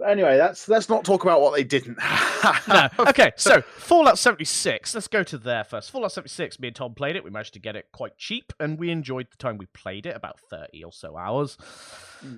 but 0.00 0.08
anyway, 0.10 0.36
that's 0.36 0.68
let's 0.68 0.88
not 0.88 1.04
talk 1.04 1.22
about 1.22 1.40
what 1.40 1.54
they 1.54 1.62
didn't 1.62 1.96
no. 2.68 2.88
Okay, 2.98 3.30
so 3.36 3.60
Fallout 3.60 4.18
76. 4.18 4.94
Let's 4.94 5.06
go 5.08 5.22
to 5.22 5.38
there 5.38 5.62
first. 5.62 5.90
Fallout 5.90 6.10
76, 6.12 6.58
me 6.58 6.68
and 6.68 6.74
Tom 6.76 6.94
played 6.94 7.14
it. 7.16 7.22
We 7.22 7.30
managed 7.30 7.52
to 7.54 7.60
get 7.60 7.76
it 7.76 7.86
quite 7.92 8.16
cheap, 8.18 8.52
and 8.58 8.78
we 8.78 8.90
enjoyed 8.90 9.28
the 9.30 9.36
time 9.36 9.58
we 9.58 9.66
played 9.66 10.06
it, 10.06 10.16
about 10.16 10.40
30 10.40 10.82
or 10.84 10.92
so 10.92 11.16
hours. 11.16 11.56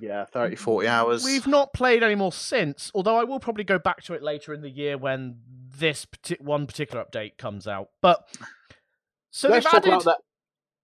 yeah, 0.01 0.25
30, 0.27 0.57
40 0.57 0.89
hours. 0.89 1.25
We've 1.25 1.47
not 1.47 1.73
played 1.73 2.03
any 2.03 2.15
more 2.17 2.33
since, 2.33 2.91
although 2.95 3.17
I 3.17 3.25
will 3.25 3.41
probably 3.41 3.65
go 3.65 3.79
back 3.79 4.03
to 4.05 4.15
it 4.15 4.23
later 4.23 4.53
in 4.53 4.61
the 4.61 4.71
year 4.71 4.99
when 4.99 5.37
this 5.79 6.07
one 6.41 6.67
particular 6.67 7.05
update 7.05 7.39
comes 7.39 7.67
out. 7.67 7.89
But 8.03 8.27
so 9.31 9.49
Let's 9.49 9.65
they've 9.65 9.75
added 9.85 10.01
that. 10.05 10.19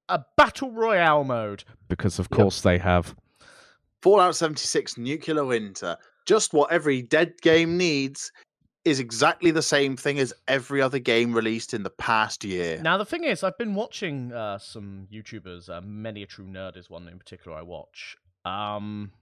a 0.09 0.25
battle 0.37 0.71
royale 0.73 1.25
mode 1.25 1.65
because, 1.89 2.19
of 2.19 2.29
Yep. 2.31 2.39
course, 2.39 2.61
they 2.63 2.79
have. 2.79 3.15
Fallout 4.01 4.37
76 4.37 4.97
Nuclear 4.97 5.45
Winter. 5.45 5.97
Just 6.29 6.53
what 6.53 6.71
every 6.71 7.01
dead 7.01 7.41
game 7.41 7.79
needs 7.79 8.31
is 8.85 9.01
exactly 9.01 9.51
the 9.51 9.63
same 9.63 9.97
thing 9.97 10.19
as 10.19 10.35
every 10.47 10.83
other 10.83 10.99
game 10.99 11.33
released 11.33 11.73
in 11.73 11.85
the 11.85 11.91
past 11.91 12.45
year. 12.45 12.79
Now 12.83 12.99
the 12.99 13.07
thing 13.07 13.25
is, 13.25 13.43
I've 13.43 13.57
been 13.57 13.75
watching 13.75 14.31
uh, 14.35 14.59
some 14.59 15.09
YouTubers. 15.11 15.71
Uh, 15.71 15.81
Many 15.81 16.23
A 16.23 16.27
True 16.27 16.45
Nerd 16.45 16.77
is 16.77 16.91
one 16.91 17.09
in 17.09 17.19
particular 17.19 17.57
I 17.57 17.63
watch. 17.63 18.19
Um, 18.45 19.13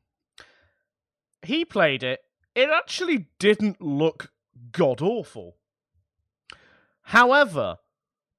he 1.43 1.65
played 1.65 2.03
it. 2.03 2.23
It 2.57 2.71
actually 2.71 3.29
didn't 3.39 3.81
look 3.81 4.33
god 4.73 5.01
awful. 5.01 5.55
However, 7.03 7.77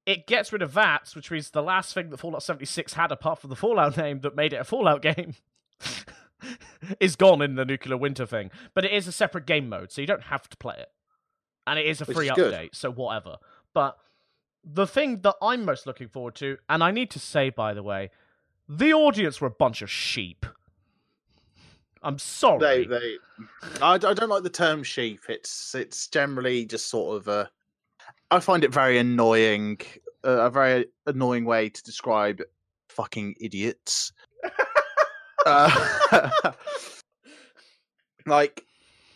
it 0.06 0.28
gets 0.28 0.52
rid 0.52 0.62
of 0.62 0.72
VATS, 0.72 1.16
which 1.16 1.32
means 1.32 1.52
the 1.52 1.64
last 1.64 1.94
thing 1.94 2.10
that 2.10 2.18
Fallout 2.18 2.44
76 2.44 2.96
had, 2.96 3.14
apart 3.14 3.40
from 3.40 3.50
the 3.50 3.56
Fallout 3.56 3.96
name 3.98 4.20
that 4.22 4.36
made 4.36 4.52
it 4.52 4.58
a 4.58 4.66
Fallout 4.66 5.02
game, 5.16 5.36
is 7.00 7.16
gone 7.16 7.42
in 7.42 7.56
the 7.56 7.66
Nuclear 7.66 7.98
Winter 7.98 8.26
thing. 8.26 8.52
But 8.74 8.86
it 8.86 8.92
is 8.92 9.08
a 9.08 9.12
separate 9.12 9.46
game 9.46 9.70
mode, 9.70 9.92
so 9.92 10.02
you 10.02 10.08
don't 10.08 10.24
have 10.24 10.48
to 10.50 10.58
play 10.58 10.76
it. 10.78 10.90
And 11.66 11.78
it 11.78 11.86
is 11.86 12.02
a 12.02 12.06
Which 12.06 12.18
free 12.18 12.30
is 12.30 12.36
good. 12.36 12.54
update, 12.54 12.70
so 12.76 12.92
whatever. 12.92 13.38
But 13.74 13.98
the 14.64 14.88
thing 14.88 15.22
that 15.22 15.36
I'm 15.42 15.66
most 15.66 15.86
looking 15.86 16.08
forward 16.08 16.36
to, 16.36 16.58
and 16.70 16.84
I 16.84 16.92
need 16.92 17.12
to 17.12 17.20
say, 17.20 17.50
by 17.50 17.74
the 17.74 17.84
way, 17.84 18.10
the 18.70 18.94
audience 18.94 19.40
were 19.42 19.48
a 19.48 19.52
bunch 19.52 19.82
of 19.82 19.90
sheep. 19.90 20.46
I'm 22.04 22.16
They, 22.16 22.20
sorry. 22.20 22.88
they, 22.88 23.18
I, 23.82 23.94
I 23.94 23.98
don't 23.98 24.30
like 24.30 24.44
the 24.44 24.50
term 24.50 24.84
sheep. 24.84 25.22
It's 25.30 25.74
it's 25.76 26.08
generally 26.08 26.66
just 26.66 26.88
sort 26.88 27.18
of 27.18 27.28
a. 27.28 27.50
I 28.30 28.40
find 28.40 28.64
it 28.64 28.72
very 28.74 28.98
annoying, 28.98 29.80
uh, 30.24 30.42
a 30.46 30.50
very 30.50 30.86
annoying 31.06 31.46
way 31.46 31.70
to 31.70 31.84
describe 31.84 32.42
fucking 32.90 33.36
idiots. 33.40 34.12
Uh, 35.48 36.52
like, 38.26 38.66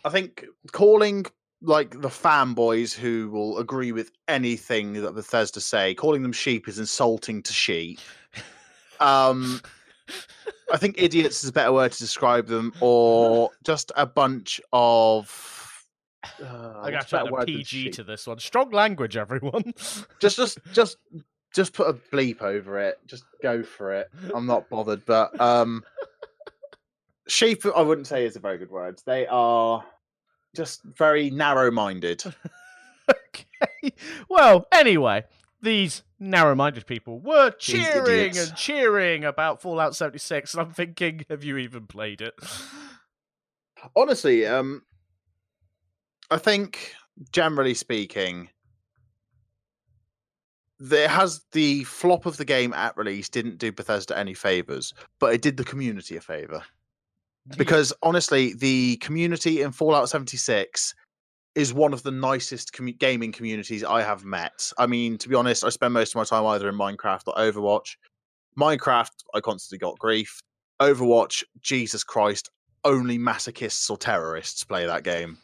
I 0.04 0.08
think 0.10 0.46
calling 0.72 1.26
like 1.62 2.00
the 2.00 2.08
fanboys 2.08 2.92
who 2.92 3.30
will 3.30 3.58
agree 3.58 3.92
with 3.92 4.10
anything 4.28 4.94
that 4.94 5.14
Bethesda 5.14 5.60
say. 5.60 5.94
Calling 5.94 6.22
them 6.22 6.32
sheep 6.32 6.68
is 6.68 6.78
insulting 6.78 7.42
to 7.42 7.52
sheep. 7.52 8.00
Um, 9.00 9.60
I 10.72 10.76
think 10.76 10.96
idiots 10.98 11.42
is 11.42 11.50
a 11.50 11.52
better 11.52 11.72
word 11.72 11.92
to 11.92 11.98
describe 11.98 12.46
them, 12.46 12.72
or 12.80 13.50
just 13.64 13.92
a 13.96 14.06
bunch 14.06 14.60
of. 14.72 15.86
Uh, 16.40 16.80
I 16.80 16.90
got 16.90 17.08
to 17.08 17.16
better 17.16 17.36
add 17.40 17.42
a 17.42 17.46
PG 17.46 17.90
to 17.90 18.04
this 18.04 18.26
one. 18.26 18.38
Strong 18.38 18.70
language, 18.70 19.16
everyone. 19.16 19.72
Just, 20.20 20.36
just, 20.36 20.58
just, 20.72 20.98
just 21.54 21.72
put 21.72 21.88
a 21.88 21.94
bleep 21.94 22.42
over 22.42 22.78
it. 22.78 22.98
Just 23.06 23.24
go 23.42 23.62
for 23.62 23.92
it. 23.92 24.08
I'm 24.34 24.46
not 24.46 24.68
bothered, 24.70 25.04
but 25.04 25.38
um, 25.40 25.82
sheep. 27.28 27.64
I 27.74 27.82
wouldn't 27.82 28.06
say 28.06 28.24
is 28.24 28.36
a 28.36 28.40
very 28.40 28.58
good 28.58 28.70
word. 28.70 29.00
They 29.04 29.26
are 29.26 29.84
just 30.54 30.82
very 30.84 31.30
narrow-minded. 31.30 32.24
okay. 33.10 33.94
Well, 34.28 34.66
anyway, 34.72 35.24
these 35.60 36.02
narrow-minded 36.18 36.86
people 36.86 37.20
were 37.20 37.50
cheering 37.50 38.36
and 38.36 38.54
cheering 38.54 39.24
about 39.24 39.60
Fallout 39.62 39.96
76, 39.96 40.54
and 40.54 40.62
I'm 40.62 40.72
thinking, 40.72 41.24
have 41.28 41.44
you 41.44 41.56
even 41.56 41.86
played 41.86 42.20
it? 42.20 42.34
honestly, 43.96 44.46
um, 44.46 44.82
I 46.30 46.38
think 46.38 46.94
generally 47.32 47.74
speaking, 47.74 48.48
there 50.78 51.08
has 51.08 51.42
the 51.52 51.84
flop 51.84 52.26
of 52.26 52.36
the 52.36 52.44
game 52.44 52.72
at 52.72 52.96
release 52.96 53.28
didn't 53.28 53.58
do 53.58 53.70
Bethesda 53.70 54.18
any 54.18 54.34
favors, 54.34 54.92
but 55.20 55.32
it 55.32 55.42
did 55.42 55.56
the 55.56 55.64
community 55.64 56.16
a 56.16 56.20
favor 56.20 56.62
because 57.56 57.92
honestly, 58.02 58.54
the 58.54 58.96
community 58.98 59.62
in 59.62 59.72
Fallout 59.72 60.08
76 60.08 60.94
is 61.54 61.74
one 61.74 61.92
of 61.92 62.02
the 62.02 62.10
nicest 62.10 62.72
commu- 62.72 62.98
gaming 62.98 63.32
communities 63.32 63.84
I 63.84 64.02
have 64.02 64.24
met. 64.24 64.72
I 64.78 64.86
mean, 64.86 65.18
to 65.18 65.28
be 65.28 65.34
honest, 65.34 65.64
I 65.64 65.68
spend 65.68 65.92
most 65.92 66.14
of 66.14 66.16
my 66.16 66.24
time 66.24 66.46
either 66.46 66.68
in 66.68 66.76
Minecraft 66.76 67.22
or 67.26 67.34
Overwatch. 67.34 67.96
Minecraft, 68.58 69.10
I 69.34 69.40
constantly 69.40 69.78
got 69.78 69.98
grief. 69.98 70.40
Overwatch, 70.80 71.44
Jesus 71.60 72.04
Christ, 72.04 72.50
only 72.84 73.18
masochists 73.18 73.90
or 73.90 73.96
terrorists 73.96 74.64
play 74.64 74.86
that 74.86 75.04
game. 75.04 75.38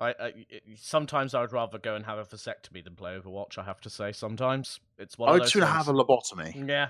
I, 0.00 0.08
I 0.18 0.32
sometimes 0.76 1.34
I 1.34 1.42
would 1.42 1.52
rather 1.52 1.78
go 1.78 1.94
and 1.94 2.04
have 2.04 2.18
a 2.18 2.24
vasectomy 2.24 2.82
than 2.82 2.96
play 2.96 3.16
Overwatch. 3.16 3.58
I 3.58 3.62
have 3.62 3.80
to 3.82 3.90
say, 3.90 4.10
sometimes 4.10 4.80
it's 4.98 5.16
one 5.16 5.28
of 5.28 5.42
I'd 5.42 5.48
sooner 5.48 5.66
have 5.66 5.88
a 5.88 5.92
lobotomy. 5.92 6.68
Yeah, 6.68 6.88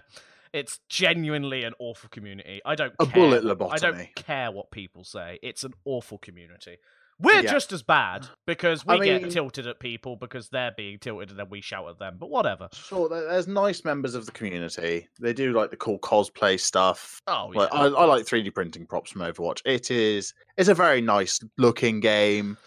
it's 0.52 0.80
genuinely 0.88 1.64
an 1.64 1.72
awful 1.78 2.08
community. 2.10 2.60
I 2.64 2.74
don't 2.74 2.92
A 3.00 3.06
care 3.06 3.14
bullet 3.14 3.58
what- 3.58 3.72
I 3.72 3.76
don't 3.76 4.14
care 4.14 4.50
what 4.50 4.70
people 4.70 5.04
say. 5.04 5.38
It's 5.42 5.64
an 5.64 5.72
awful 5.84 6.18
community. 6.18 6.76
We're 7.18 7.42
Yeah. 7.42 7.52
just 7.52 7.72
as 7.72 7.82
bad 7.84 8.26
because 8.46 8.84
we 8.84 8.94
I 8.94 8.98
get 9.18 9.30
tilted 9.30 9.66
at 9.68 9.78
people 9.78 10.16
because 10.16 10.48
they're 10.48 10.72
being 10.76 10.98
tilted 10.98 11.30
and 11.30 11.38
then 11.38 11.50
we 11.50 11.60
shout 11.60 11.88
at 11.88 11.98
them. 11.98 12.16
But 12.18 12.30
whatever. 12.30 12.68
Sure, 12.72 13.08
there's 13.08 13.46
nice 13.46 13.84
members 13.84 14.14
of 14.16 14.26
the 14.26 14.32
community. 14.32 15.08
They 15.20 15.32
do 15.32 15.52
like 15.52 15.70
the 15.70 15.76
cool 15.76 16.00
cosplay 16.00 16.58
stuff. 16.58 17.20
Oh 17.28 17.52
yeah. 17.52 17.60
Like, 17.60 17.72
I, 17.72 17.84
I 17.86 18.04
like 18.06 18.24
3D 18.26 18.50
printing 18.52 18.86
props 18.86 19.12
from 19.12 19.20
Overwatch. 19.20 19.60
It 19.64 19.90
is 19.90 20.34
it's 20.56 20.68
a 20.68 20.74
very 20.74 21.00
nice 21.00 21.38
looking 21.58 22.00
game. 22.00 22.58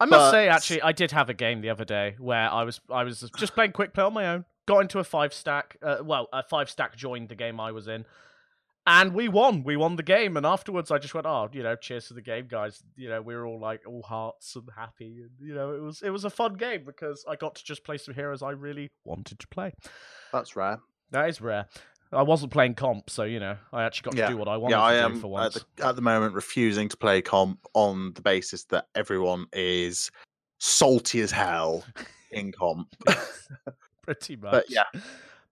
I 0.00 0.04
must 0.04 0.30
say, 0.30 0.48
actually, 0.48 0.82
I 0.82 0.92
did 0.92 1.10
have 1.10 1.28
a 1.28 1.34
game 1.34 1.60
the 1.60 1.70
other 1.70 1.84
day 1.84 2.14
where 2.20 2.48
I 2.52 2.62
was 2.62 2.80
I 2.88 3.02
was 3.02 3.28
just 3.36 3.54
playing 3.54 3.72
quick 3.72 3.94
play 3.94 4.04
on 4.04 4.12
my 4.14 4.28
own. 4.28 4.44
Got 4.68 4.80
into 4.80 4.98
a 4.98 5.04
five 5.04 5.32
stack. 5.32 5.76
Uh, 5.82 5.96
well, 6.02 6.28
a 6.32 6.42
five 6.42 6.68
stack 6.68 6.94
joined 6.94 7.30
the 7.30 7.34
game 7.34 7.58
I 7.58 7.72
was 7.72 7.88
in, 7.88 8.04
and 8.86 9.14
we 9.14 9.28
won. 9.28 9.64
We 9.64 9.76
won 9.76 9.96
the 9.96 10.02
game, 10.02 10.36
and 10.36 10.44
afterwards 10.44 10.90
I 10.90 10.98
just 10.98 11.14
went, 11.14 11.26
"Oh, 11.26 11.48
you 11.52 11.62
know, 11.62 11.74
cheers 11.74 12.08
to 12.08 12.14
the 12.14 12.20
game, 12.20 12.48
guys." 12.48 12.82
You 12.94 13.08
know, 13.08 13.22
we 13.22 13.34
were 13.34 13.46
all 13.46 13.58
like 13.58 13.80
all 13.86 14.02
hearts 14.02 14.54
and 14.56 14.68
happy, 14.76 15.22
and 15.22 15.30
you 15.40 15.54
know, 15.54 15.72
it 15.74 15.80
was 15.80 16.02
it 16.02 16.10
was 16.10 16.24
a 16.26 16.30
fun 16.30 16.52
game 16.54 16.84
because 16.84 17.24
I 17.26 17.34
got 17.36 17.54
to 17.54 17.64
just 17.64 17.82
play 17.82 17.96
some 17.96 18.12
heroes 18.14 18.42
I 18.42 18.50
really 18.50 18.88
wanted 19.04 19.38
to 19.38 19.48
play. 19.48 19.72
That's 20.32 20.54
rare. 20.54 20.80
That 21.12 21.30
is 21.30 21.40
rare. 21.40 21.66
I 22.12 22.22
wasn't 22.22 22.52
playing 22.52 22.74
comp, 22.74 23.08
so 23.08 23.22
you 23.24 23.40
know, 23.40 23.56
I 23.72 23.84
actually 23.84 24.04
got 24.04 24.12
to 24.12 24.18
Yeah. 24.18 24.28
do 24.28 24.36
what 24.36 24.48
I 24.48 24.58
wanted 24.58 24.74
Yeah, 24.76 24.82
I 24.82 24.92
to 24.96 25.00
am 25.02 25.14
do 25.14 25.20
for 25.20 25.26
at 25.26 25.30
once. 25.30 25.64
the, 25.76 25.86
at 25.86 25.96
the 25.96 26.02
moment 26.02 26.34
refusing 26.34 26.88
to 26.90 26.96
play 26.98 27.22
comp 27.22 27.58
on 27.74 28.12
the 28.14 28.20
basis 28.22 28.64
that 28.64 28.86
everyone 28.94 29.46
is 29.54 30.10
salty 30.58 31.20
as 31.22 31.30
hell 31.30 31.84
in 32.32 32.52
comp. 32.52 32.94
Pretty 34.08 34.36
much. 34.36 34.52
But 34.52 34.70
yeah. 34.70 34.84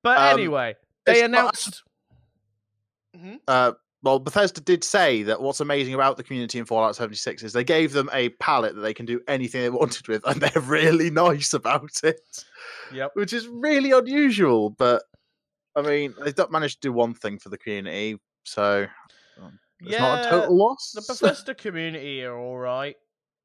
But 0.03 0.19
Um, 0.19 0.39
anyway, 0.39 0.77
they 1.05 1.21
not- 1.21 1.25
announced. 1.25 1.83
Mhm. 3.17 3.41
uh, 3.49 3.73
well, 4.03 4.19
Bethesda 4.19 4.61
did 4.61 4.85
say 4.85 5.23
that 5.25 5.41
what's 5.41 5.61
amazing 5.61 5.95
about 5.95 6.17
the 6.17 6.23
community 6.23 6.59
in 6.59 6.65
Fallout 6.65 6.95
76 6.97 7.43
is 7.43 7.53
they 7.53 7.65
gave 7.65 7.93
them 7.93 8.09
a 8.13 8.29
palette 8.41 8.75
that 8.77 8.83
they 8.83 8.95
can 8.95 9.05
do 9.07 9.21
anything 9.27 9.63
they 9.63 9.71
wanted 9.85 10.07
with, 10.09 10.25
and 10.27 10.41
they're 10.41 10.63
really 10.63 11.11
nice 11.11 11.53
about 11.55 12.01
it, 12.05 12.21
Yep. 12.93 13.11
which 13.15 13.33
is 13.33 13.49
really 13.49 13.91
unusual. 13.93 14.71
But 14.71 15.03
I 15.75 15.83
mean, 15.83 16.15
they've 16.23 16.37
not 16.37 16.51
managed 16.53 16.81
to 16.83 16.89
do 16.89 16.93
one 16.93 17.15
thing 17.15 17.39
for 17.39 17.49
the 17.51 17.59
community, 17.59 18.19
so 18.45 18.87
um, 19.43 19.59
it's 19.81 19.91
yeah, 19.93 19.99
not 19.99 20.27
a 20.27 20.31
total 20.31 20.57
loss. 20.57 20.93
the 20.95 21.03
Bethesda 21.09 21.55
community 21.55 22.23
are 22.25 22.39
all 22.39 22.57
right. 22.59 22.97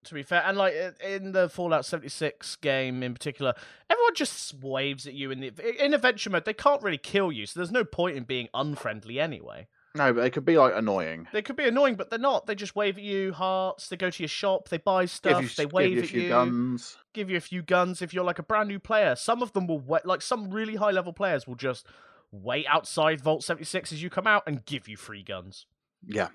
To 0.05 0.15
be 0.15 0.23
fair, 0.23 0.41
and 0.45 0.57
like 0.57 0.73
in 1.03 1.31
the 1.31 1.47
Fallout 1.47 1.85
76 1.85 2.55
game 2.55 3.03
in 3.03 3.13
particular, 3.13 3.53
everyone 3.87 4.15
just 4.15 4.55
waves 4.55 5.05
at 5.05 5.13
you 5.13 5.29
in 5.29 5.39
the 5.41 5.83
in 5.85 5.93
adventure 5.93 6.31
mode. 6.31 6.45
They 6.45 6.53
can't 6.55 6.81
really 6.81 6.97
kill 6.97 7.31
you, 7.31 7.45
so 7.45 7.59
there's 7.59 7.71
no 7.71 7.83
point 7.83 8.17
in 8.17 8.23
being 8.23 8.47
unfriendly 8.53 9.19
anyway. 9.19 9.67
no, 9.93 10.11
but 10.11 10.21
they 10.21 10.31
could 10.31 10.43
be 10.43 10.57
like 10.57 10.73
annoying. 10.75 11.27
They 11.31 11.43
could 11.43 11.55
be 11.55 11.67
annoying, 11.67 11.95
but 11.95 12.09
they're 12.09 12.17
not. 12.17 12.47
They 12.47 12.55
just 12.55 12.75
wave 12.75 12.97
at 12.97 13.03
you, 13.03 13.31
hearts. 13.31 13.89
They 13.89 13.95
go 13.95 14.09
to 14.09 14.23
your 14.23 14.27
shop, 14.27 14.69
they 14.69 14.79
buy 14.79 15.05
stuff, 15.05 15.43
you, 15.43 15.49
they 15.49 15.65
give 15.65 15.73
wave 15.73 15.91
you 15.93 15.99
a 15.99 16.03
at 16.03 16.09
few 16.09 16.21
you, 16.21 16.29
guns. 16.29 16.97
give 17.13 17.29
you 17.29 17.37
a 17.37 17.41
few 17.41 17.61
guns. 17.61 18.01
If 18.01 18.11
you're 18.11 18.23
like 18.23 18.39
a 18.39 18.43
brand 18.43 18.69
new 18.69 18.79
player, 18.79 19.15
some 19.15 19.43
of 19.43 19.53
them 19.53 19.67
will 19.67 19.79
wait. 19.81 20.05
Like 20.07 20.23
some 20.23 20.49
really 20.49 20.77
high 20.77 20.91
level 20.91 21.13
players 21.13 21.45
will 21.45 21.55
just 21.55 21.85
wait 22.31 22.65
outside 22.67 23.21
Vault 23.21 23.43
76 23.43 23.91
as 23.91 24.01
you 24.01 24.09
come 24.09 24.25
out 24.25 24.41
and 24.47 24.65
give 24.65 24.87
you 24.87 24.97
free 24.97 25.21
guns. 25.21 25.67
Yeah. 26.07 26.29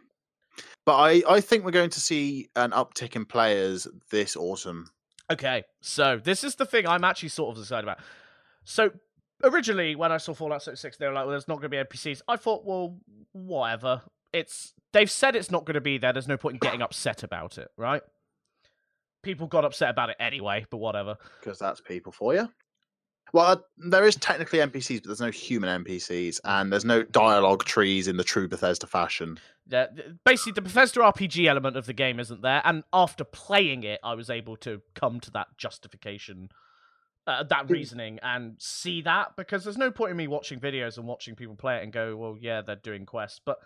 But 0.85 0.97
I, 0.97 1.23
I 1.29 1.41
think 1.41 1.65
we're 1.65 1.71
going 1.73 1.91
to 1.91 2.01
see 2.01 2.49
an 2.57 2.71
uptick 2.71 3.17
in 3.17 3.25
players 3.25 3.89
this 4.11 4.37
autumn. 4.37 4.91
Okay, 5.31 5.65
so 5.81 6.21
this 6.23 6.45
is 6.45 6.55
the 6.55 6.65
thing 6.65 6.87
I'm 6.87 7.03
actually 7.05 7.31
sort 7.31 7.57
of 7.57 7.63
excited 7.63 7.85
about. 7.85 7.99
So 8.65 8.91
originally, 9.43 9.97
when 9.97 10.13
I 10.13 10.19
saw 10.19 10.35
Fallout 10.35 10.63
76, 10.63 10.99
they 10.99 11.07
were 11.07 11.13
like, 11.13 11.25
"Well, 11.25 11.33
there's 11.33 11.49
not 11.49 11.57
going 11.57 11.71
to 11.71 11.77
be 11.77 11.77
NPCs." 11.79 12.23
I 12.29 12.37
thought, 12.37 12.65
"Well, 12.65 12.99
whatever." 13.33 14.03
It's 14.33 14.75
they've 14.93 15.11
said 15.11 15.35
it's 15.35 15.51
not 15.51 15.65
going 15.65 15.75
to 15.75 15.81
be 15.81 15.99
there. 15.99 16.13
There's 16.13 16.29
no 16.29 16.37
point 16.37 16.55
in 16.55 16.59
getting 16.59 16.83
upset 16.83 17.23
about 17.23 17.59
it, 17.59 17.69
right? 17.77 18.03
People 19.23 19.49
got 19.49 19.65
upset 19.65 19.91
about 19.91 20.11
it 20.11 20.17
anyway, 20.21 20.67
but 20.71 20.77
whatever. 20.77 21.17
because 21.41 21.59
that's 21.59 21.81
people 21.81 22.13
for 22.13 22.35
you. 22.35 22.49
Well, 23.37 23.49
uh, 23.49 23.57
there 23.77 24.07
is 24.07 24.17
technically 24.17 24.61
NPCs, 24.61 25.03
but 25.03 25.09
there's 25.09 25.21
no 25.21 25.31
human 25.31 25.85
NPCs, 25.85 26.41
and 26.45 26.73
there's 26.73 26.87
no 26.87 27.03
dialogue 27.03 27.65
trees 27.65 28.09
in 28.09 28.17
the 28.17 28.25
true 28.25 28.49
Bethesda 28.49 28.87
fashion. 28.87 29.39
Yeah, 29.69 29.89
basically, 30.25 30.53
the 30.53 30.63
Bethesda 30.63 31.01
RPG 31.01 31.47
element 31.47 31.77
of 31.77 31.85
the 31.85 31.93
game 31.93 32.19
isn't 32.19 32.41
there, 32.41 32.63
and 32.65 32.83
after 32.95 33.25
playing 33.25 33.83
it, 33.83 34.01
I 34.03 34.15
was 34.15 34.31
able 34.31 34.57
to 34.59 34.81
come 34.95 35.21
to 35.21 35.31
that 35.33 35.49
justification, 35.59 36.49
uh, 37.27 37.43
that 37.43 37.69
reasoning, 37.69 38.21
and 38.23 38.55
see 38.57 39.03
that 39.03 39.37
because 39.37 39.65
there's 39.65 39.77
no 39.77 39.91
point 39.91 40.13
in 40.13 40.17
me 40.17 40.29
watching 40.29 40.59
videos 40.59 40.97
and 40.97 41.07
watching 41.07 41.35
people 41.35 41.57
play 41.57 41.77
it 41.77 41.83
and 41.83 41.93
go, 41.93 42.17
"Well, 42.17 42.39
yeah, 42.41 42.63
they're 42.63 42.77
doing 42.77 43.05
quests," 43.05 43.43
but 43.45 43.59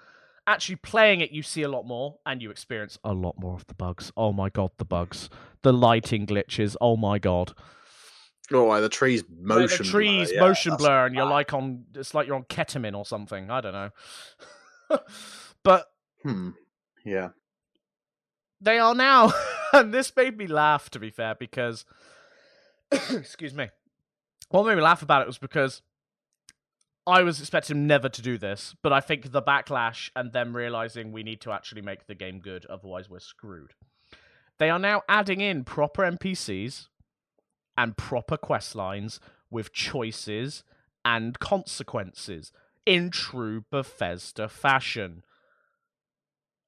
actually 0.48 0.76
playing 0.82 1.20
it, 1.20 1.30
you 1.30 1.44
see 1.44 1.62
a 1.62 1.68
lot 1.68 1.86
more 1.86 2.18
and 2.26 2.42
you 2.42 2.50
experience 2.50 2.98
a 3.04 3.12
lot 3.12 3.38
more 3.38 3.54
of 3.54 3.68
the 3.68 3.74
bugs. 3.74 4.10
Oh 4.16 4.32
my 4.32 4.48
god, 4.48 4.72
the 4.78 4.84
bugs, 4.84 5.30
the 5.62 5.72
lighting 5.72 6.26
glitches. 6.26 6.74
Oh 6.80 6.96
my 6.96 7.20
god, 7.20 7.54
Oh, 8.52 8.64
why 8.64 8.80
the 8.80 8.88
trees 8.88 9.22
motion. 9.30 9.78
the 9.78 9.84
blur, 9.84 9.90
trees 9.90 10.32
yeah, 10.32 10.40
motion 10.40 10.76
blur, 10.76 11.06
and 11.06 11.14
you're 11.14 11.24
bad. 11.26 11.30
like 11.30 11.52
on. 11.54 11.84
It's 11.94 12.14
like 12.14 12.26
you're 12.26 12.36
on 12.36 12.44
ketamine 12.44 12.96
or 12.96 13.04
something. 13.06 13.50
I 13.50 13.60
don't 13.60 13.72
know, 13.72 13.90
but. 15.62 15.86
Hmm. 16.22 16.50
Yeah. 17.02 17.30
they 18.60 18.78
are 18.78 18.94
now 18.94 19.32
and 19.72 19.94
this 19.94 20.14
made 20.14 20.36
me 20.36 20.46
laugh 20.46 20.90
to 20.90 20.98
be 20.98 21.08
fair 21.08 21.34
because 21.34 21.86
excuse 22.92 23.54
me 23.54 23.68
what 24.50 24.66
made 24.66 24.74
me 24.74 24.82
laugh 24.82 25.00
about 25.00 25.22
it 25.22 25.26
was 25.26 25.38
because 25.38 25.80
i 27.06 27.22
was 27.22 27.40
expecting 27.40 27.86
never 27.86 28.10
to 28.10 28.20
do 28.20 28.36
this 28.36 28.74
but 28.82 28.92
i 28.92 29.00
think 29.00 29.32
the 29.32 29.40
backlash 29.40 30.10
and 30.14 30.34
them 30.34 30.54
realizing 30.54 31.10
we 31.10 31.22
need 31.22 31.40
to 31.40 31.52
actually 31.52 31.80
make 31.80 32.06
the 32.06 32.14
game 32.14 32.38
good 32.38 32.66
otherwise 32.66 33.08
we're 33.08 33.18
screwed 33.18 33.72
they 34.58 34.68
are 34.68 34.78
now 34.78 35.00
adding 35.08 35.40
in 35.40 35.64
proper 35.64 36.02
npcs 36.02 36.88
and 37.80 37.96
proper 37.96 38.36
quest 38.36 38.74
lines 38.74 39.18
with 39.50 39.72
choices 39.72 40.62
and 41.04 41.38
consequences 41.38 42.52
in 42.84 43.10
true 43.10 43.64
bethesda 43.70 44.48
fashion 44.48 45.22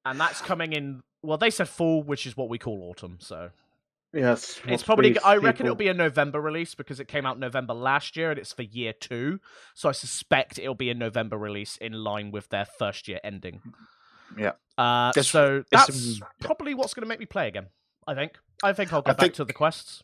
and 0.05 0.19
that's 0.19 0.41
coming 0.41 0.73
in 0.73 1.01
well 1.21 1.37
they 1.37 1.49
said 1.49 1.67
fall 1.69 2.01
which 2.03 2.25
is 2.25 2.35
what 2.35 2.49
we 2.49 2.57
call 2.57 2.81
autumn 2.89 3.17
so 3.19 3.49
Yes. 4.15 4.59
it's 4.67 4.83
probably 4.83 5.17
i 5.19 5.37
reckon 5.37 5.65
it'll 5.65 5.75
be 5.75 5.87
a 5.87 5.93
november 5.93 6.39
release 6.39 6.75
because 6.75 6.99
it 6.99 7.07
came 7.07 7.25
out 7.25 7.39
november 7.39 7.73
last 7.73 8.15
year 8.15 8.29
and 8.29 8.39
it's 8.39 8.53
for 8.53 8.61
year 8.61 8.93
two 8.93 9.39
so 9.73 9.89
i 9.89 9.91
suspect 9.91 10.59
it'll 10.59 10.75
be 10.75 10.89
a 10.91 10.93
november 10.93 11.37
release 11.37 11.77
in 11.77 11.93
line 11.93 12.29
with 12.31 12.49
their 12.49 12.65
first 12.65 13.07
year 13.07 13.19
ending 13.23 13.61
Yeah. 14.37 14.51
uh 14.77 15.11
so 15.13 15.63
that's 15.71 16.19
probably 16.39 16.73
what's 16.75 16.93
going 16.93 17.01
to 17.03 17.07
make 17.09 17.19
me 17.19 17.25
play 17.25 17.47
again 17.47 17.67
i 18.07 18.13
think 18.15 18.33
I 18.63 18.71
think 18.71 18.93
I'll 18.93 19.01
go 19.01 19.11
I 19.11 19.13
back 19.13 19.19
think- 19.21 19.33
to 19.35 19.45
the 19.45 19.51
quests. 19.53 20.03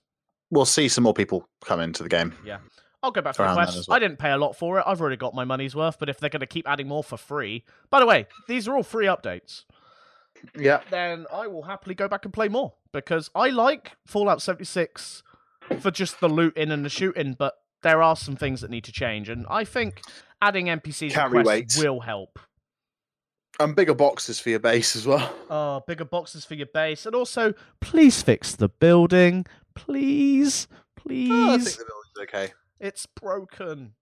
We'll 0.51 0.65
see 0.65 0.87
some 0.87 1.03
more 1.03 1.13
people 1.13 1.47
come 1.63 1.79
into 1.79 2.03
the 2.03 2.09
game. 2.09 2.33
Yeah. 2.45 2.57
I'll 3.01 3.11
go 3.11 3.21
back 3.21 3.35
to 3.35 3.37
the 3.37 3.43
around 3.43 3.55
then 3.55 3.65
quests. 3.65 3.79
as 3.79 3.87
well. 3.87 3.95
I 3.95 3.99
didn't 3.99 4.19
pay 4.19 4.31
a 4.31 4.37
lot 4.37 4.57
for 4.57 4.79
it. 4.79 4.83
I've 4.85 4.99
already 4.99 5.15
got 5.15 5.33
my 5.33 5.45
money's 5.45 5.75
worth. 5.75 5.97
But 5.99 6.09
if 6.09 6.19
they're 6.19 6.29
going 6.29 6.41
to 6.41 6.47
keep 6.47 6.67
adding 6.67 6.87
more 6.87 7.03
for 7.03 7.17
free, 7.17 7.63
by 7.89 7.99
the 7.99 8.05
way, 8.05 8.27
these 8.47 8.67
are 8.67 8.75
all 8.75 8.83
free 8.83 9.05
updates. 9.05 9.63
Yeah. 10.57 10.81
Then 10.89 11.25
I 11.31 11.47
will 11.47 11.63
happily 11.63 11.95
go 11.95 12.07
back 12.07 12.25
and 12.25 12.33
play 12.33 12.47
more 12.47 12.73
because 12.91 13.29
I 13.35 13.49
like 13.49 13.93
Fallout 14.05 14.41
76 14.41 15.23
for 15.79 15.91
just 15.91 16.19
the 16.19 16.29
looting 16.29 16.71
and 16.71 16.83
the 16.83 16.89
shooting. 16.89 17.35
But 17.37 17.55
there 17.81 18.01
are 18.01 18.15
some 18.15 18.35
things 18.35 18.61
that 18.61 18.69
need 18.69 18.83
to 18.85 18.91
change, 18.91 19.29
and 19.29 19.45
I 19.49 19.63
think 19.63 20.01
adding 20.41 20.65
NPCs 20.65 21.11
Can't 21.11 21.33
and 21.33 21.43
quests 21.45 21.81
will 21.81 22.01
help. 22.01 22.39
And 23.59 23.75
bigger 23.75 23.93
boxes 23.93 24.39
for 24.39 24.49
your 24.49 24.59
base 24.59 24.95
as 24.95 25.05
well. 25.05 25.33
Oh, 25.49 25.81
bigger 25.85 26.05
boxes 26.05 26.45
for 26.45 26.55
your 26.55 26.67
base, 26.67 27.05
and 27.05 27.15
also 27.15 27.53
please 27.81 28.21
fix 28.21 28.55
the 28.55 28.69
building, 28.69 29.45
please, 29.79 30.67
please. 30.95 31.29
Oh, 31.31 31.53
I 31.53 31.57
think 31.57 31.77
the 31.77 31.85
building's 31.85 32.29
okay. 32.29 32.53
It's 32.79 33.05
broken. 33.05 33.93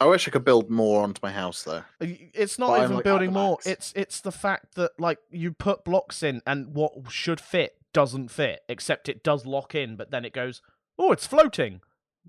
I 0.00 0.06
wish 0.06 0.26
I 0.26 0.32
could 0.32 0.44
build 0.44 0.70
more 0.70 1.02
onto 1.02 1.20
my 1.22 1.30
house 1.30 1.62
though. 1.62 1.84
It's 2.00 2.58
not 2.58 2.68
But 2.70 2.82
even 2.84 2.94
like, 2.96 3.04
building 3.04 3.32
more. 3.32 3.58
It's 3.64 3.92
it's 3.94 4.20
the 4.20 4.32
fact 4.32 4.74
that 4.74 4.90
like 4.98 5.18
you 5.30 5.52
put 5.52 5.84
blocks 5.84 6.22
in 6.22 6.42
and 6.46 6.74
what 6.74 6.92
should 7.10 7.40
fit 7.40 7.76
doesn't 7.92 8.28
fit, 8.30 8.62
except 8.68 9.08
it 9.08 9.22
does 9.22 9.46
lock 9.46 9.74
in, 9.74 9.94
but 9.96 10.10
then 10.10 10.24
it 10.24 10.32
goes, 10.32 10.60
oh, 10.98 11.12
it's 11.12 11.26
floating. 11.28 11.80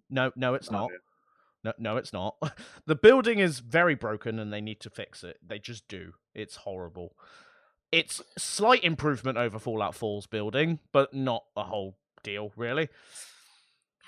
No, 0.09 0.31
no, 0.35 0.53
it's 0.53 0.69
Oh, 0.69 0.73
not. 0.73 0.89
yeah. 0.91 0.97
No, 1.63 1.73
no, 1.79 1.97
it's 1.97 2.13
not. 2.13 2.35
the 2.85 2.95
building 2.95 3.39
is 3.39 3.59
very 3.59 3.95
broken, 3.95 4.37
and 4.37 4.53
they 4.53 4.61
need 4.61 4.79
to 4.81 4.91
fix 4.91 5.23
it. 5.23 5.37
They 5.43 5.57
just 5.57 5.87
do. 5.87 6.13
It's 6.35 6.57
horrible. 6.57 7.15
It's 7.91 8.21
slight 8.37 8.83
improvement 8.83 9.39
over 9.39 9.57
Fallout 9.57 9.93
4's 9.95 10.27
building, 10.27 10.77
but 10.91 11.15
not 11.15 11.45
a 11.57 11.63
whole 11.63 11.97
deal, 12.25 12.51
really. 12.57 12.89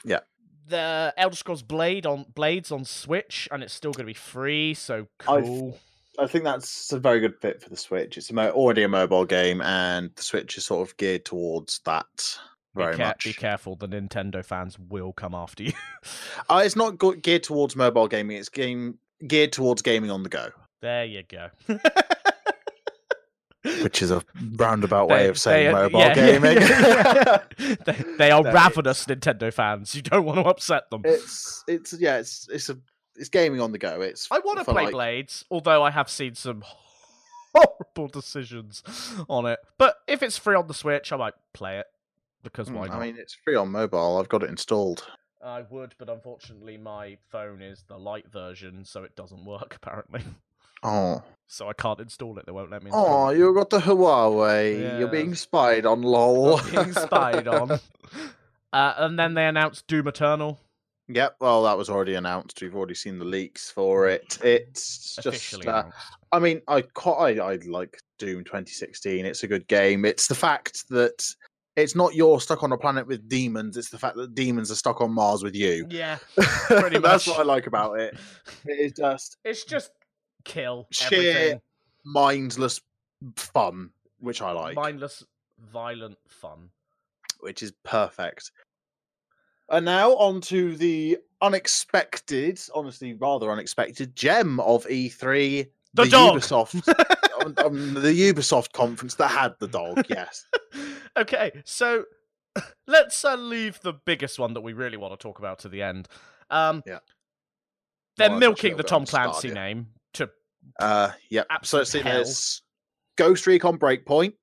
Yeah. 0.03 0.19
The 0.67 1.13
Elder 1.15 1.35
Scrolls 1.35 1.63
Blade 1.63 2.05
on 2.05 2.25
Blades 2.35 2.71
on 2.73 2.83
Switch, 2.83 3.47
and 3.51 3.63
it's 3.63 3.73
still 3.73 3.91
going 3.93 4.03
to 4.05 4.09
be 4.09 4.13
free. 4.13 4.73
So 4.73 5.07
I've- 5.27 5.47
cool. 5.47 5.79
I 6.19 6.25
think 6.25 6.43
that's 6.45 6.91
a 6.91 6.99
very 6.99 7.19
good 7.19 7.35
fit 7.39 7.61
for 7.61 7.69
the 7.69 7.77
Switch. 7.77 8.17
It's 8.17 8.31
a 8.31 8.33
mo- 8.33 8.49
already 8.49 8.81
a 8.81 8.87
mobile 8.89 9.23
game, 9.23 9.61
and 9.61 10.09
the 10.15 10.23
Switch 10.23 10.57
is 10.57 10.65
sort 10.65 10.89
of 10.89 10.97
geared 10.97 11.25
towards 11.25 11.79
that 11.85 12.39
very 12.75 12.93
be, 12.93 12.97
care- 12.97 13.07
much. 13.07 13.23
be 13.23 13.33
careful, 13.33 13.75
the 13.75 13.87
Nintendo 13.87 14.43
fans 14.43 14.77
will 14.79 15.13
come 15.13 15.35
after 15.35 15.63
you. 15.63 15.73
Uh, 16.49 16.61
it's 16.65 16.75
not 16.75 16.97
go- 16.97 17.11
geared 17.13 17.43
towards 17.43 17.75
mobile 17.75 18.07
gaming. 18.07 18.37
It's 18.37 18.49
game 18.49 18.97
geared 19.27 19.51
towards 19.53 19.81
gaming 19.83 20.09
on 20.09 20.23
the 20.23 20.29
go, 20.29 20.49
there 20.81 21.05
you 21.05 21.21
go. 21.23 21.49
which 23.83 24.01
is 24.01 24.11
a 24.11 24.23
roundabout 24.55 25.09
way 25.09 25.27
of 25.27 25.37
saying 25.39 25.67
they- 25.67 25.73
mobile 25.73 25.99
yeah, 25.99 26.13
gaming. 26.13 26.57
yeah. 26.61 27.43
they, 27.85 28.03
they 28.17 28.31
are 28.31 28.43
No, 28.43 28.51
ravenous 28.51 29.05
Nintendo 29.05 29.53
fans. 29.53 29.95
You 29.95 30.01
don't 30.01 30.25
want 30.25 30.39
to 30.39 30.45
upset 30.45 30.89
them. 30.89 31.01
it's 31.05 31.63
it's 31.67 31.93
yeah, 31.99 32.17
it's 32.17 32.47
it's 32.49 32.69
a 32.69 32.77
it's 33.15 33.29
gaming 33.29 33.61
on 33.61 33.71
the 33.71 33.77
go. 33.77 34.01
It's 34.01 34.27
I 34.31 34.39
want 34.39 34.59
to 34.59 34.65
play 34.65 34.83
like- 34.85 34.91
Blades, 34.91 35.45
although 35.49 35.83
I 35.83 35.91
have 35.91 36.09
seen 36.09 36.35
some 36.35 36.63
horrible 37.55 38.07
decisions 38.07 38.83
on 39.29 39.45
it. 39.45 39.59
But 39.77 39.95
if 40.07 40.21
it's 40.21 40.37
free 40.37 40.55
on 40.55 40.67
the 40.67 40.73
Switch, 40.73 41.11
I 41.11 41.17
might 41.17 41.33
play 41.53 41.79
it 41.79 41.87
because 42.43 42.69
why 42.69 42.87
Mm, 42.87 42.89
not? 42.91 42.97
I 43.01 43.05
mean, 43.05 43.17
it's 43.17 43.33
free 43.33 43.55
on 43.55 43.69
mobile. 43.71 44.17
I've 44.19 44.29
got 44.29 44.43
it 44.43 44.49
installed. 44.49 45.05
I 45.43 45.63
would, 45.69 45.93
but 45.97 46.09
unfortunately, 46.09 46.77
my 46.77 47.17
phone 47.29 47.61
is 47.61 47.83
the 47.87 47.97
light 47.97 48.25
version, 48.31 48.83
so 48.85 49.03
it 49.03 49.15
doesn't 49.15 49.45
work 49.45 49.75
apparently. 49.75 50.21
Oh, 50.83 51.23
So 51.47 51.69
I 51.69 51.73
can't 51.73 51.99
install 51.99 52.37
it. 52.39 52.45
They 52.45 52.51
won't 52.51 52.71
let 52.71 52.83
me. 52.83 52.89
Install 52.89 53.27
oh, 53.27 53.29
you 53.31 53.53
got 53.53 53.69
the 53.69 53.79
Huawei. 53.79 54.99
You're 54.99 55.07
being 55.07 55.35
spied 55.35 55.85
on, 55.85 56.01
lol. 56.01 56.59
I'm 56.59 56.71
being 56.71 56.93
spied 56.93 57.47
on. 57.47 57.71
Uh, 57.71 58.93
and 58.97 59.17
then 59.17 59.33
they 59.33 59.45
announced 59.45 59.87
Doom 59.87 60.07
Eternal 60.07 60.59
Yep, 61.09 61.37
well, 61.39 61.63
that 61.63 61.77
was 61.77 61.89
already 61.89 62.15
announced. 62.15 62.61
We've 62.61 62.75
already 62.75 62.95
seen 62.95 63.17
the 63.17 63.25
leaks 63.25 63.71
for 63.71 64.09
it. 64.09 64.39
It's 64.43 65.15
just, 65.15 65.25
officially 65.25 65.67
uh, 65.67 65.79
announced. 65.79 65.97
I 66.33 66.39
mean, 66.39 66.61
I 66.67 66.81
quite, 66.81 67.39
I, 67.39 67.53
I 67.53 67.59
like 67.65 67.97
Doom 68.19 68.43
2016. 68.43 69.25
It's 69.25 69.43
a 69.43 69.47
good 69.47 69.67
game. 69.67 70.03
It's 70.03 70.27
the 70.27 70.35
fact 70.35 70.83
that 70.89 71.25
it's 71.77 71.95
not 71.95 72.13
you're 72.13 72.41
stuck 72.41 72.61
on 72.63 72.73
a 72.73 72.77
planet 72.77 73.07
with 73.07 73.29
demons. 73.29 73.77
It's 73.77 73.89
the 73.89 73.97
fact 73.97 74.17
that 74.17 74.35
demons 74.35 74.69
are 74.69 74.75
stuck 74.75 74.99
on 74.99 75.13
Mars 75.13 75.43
with 75.43 75.55
you. 75.55 75.87
Yeah, 75.89 76.17
pretty 76.35 76.99
much. 76.99 77.03
That's 77.03 77.27
what 77.27 77.39
I 77.39 77.43
like 77.43 77.67
about 77.67 77.99
it. 77.99 78.17
It 78.65 78.79
is 78.79 78.91
just 78.93 79.37
it's 79.45 79.63
just 79.63 79.91
kill 80.47 80.87
Sheer 80.91 81.07
everything. 81.31 81.61
mindless 82.05 82.81
fun, 83.35 83.91
which 84.19 84.41
I 84.41 84.51
like, 84.51 84.75
mindless, 84.75 85.23
violent 85.71 86.17
fun. 86.27 86.69
which 87.41 87.61
is 87.61 87.73
perfect. 87.83 88.51
And 89.69 89.85
now 89.85 90.11
on 90.15 90.39
to 90.41 90.75
the 90.77 91.17
unexpected, 91.41 92.59
honestly, 92.73 93.13
rather 93.13 93.51
unexpected 93.51 94.15
gem 94.15 94.59
of 94.61 94.85
E3. 94.85 95.67
The 95.93 96.05
dog! 96.05 96.37
Ubisoft, 96.37 96.87
um, 97.45 97.53
um, 97.65 97.93
the 97.95 98.13
Ubisoft 98.31 98.71
conference 98.71 99.15
that 99.15 99.29
had 99.29 99.55
the 99.59 99.67
dog. 99.67 100.05
Yes. 100.09 100.45
okay, 101.17 101.51
so 101.65 102.05
let's 102.87 103.25
uh, 103.25 103.35
leave 103.35 103.79
the 103.81 103.93
biggest 103.93 104.39
one 104.39 104.53
that 104.53 104.61
we 104.61 104.73
really 104.73 104.97
want 104.97 105.13
to 105.13 105.21
talk 105.21 105.39
about 105.39 105.59
to 105.59 105.69
the 105.69 105.81
end. 105.81 106.07
Um, 106.49 106.81
Yeah. 106.85 106.99
They're 108.17 108.29
Well, 108.31 108.39
milking 108.39 108.77
the 108.77 108.83
Tom 108.83 109.05
Clancy 109.05 109.51
name 109.51 109.87
Uh. 110.79 111.11
So 111.31 111.43
Absolute 111.49 111.79
let's 111.79 111.91
see. 111.91 111.99
hell. 112.01 112.13
There's 112.15 112.61
Ghost 113.17 113.47
Recon 113.47 113.77
Breakpoint, 113.79 114.33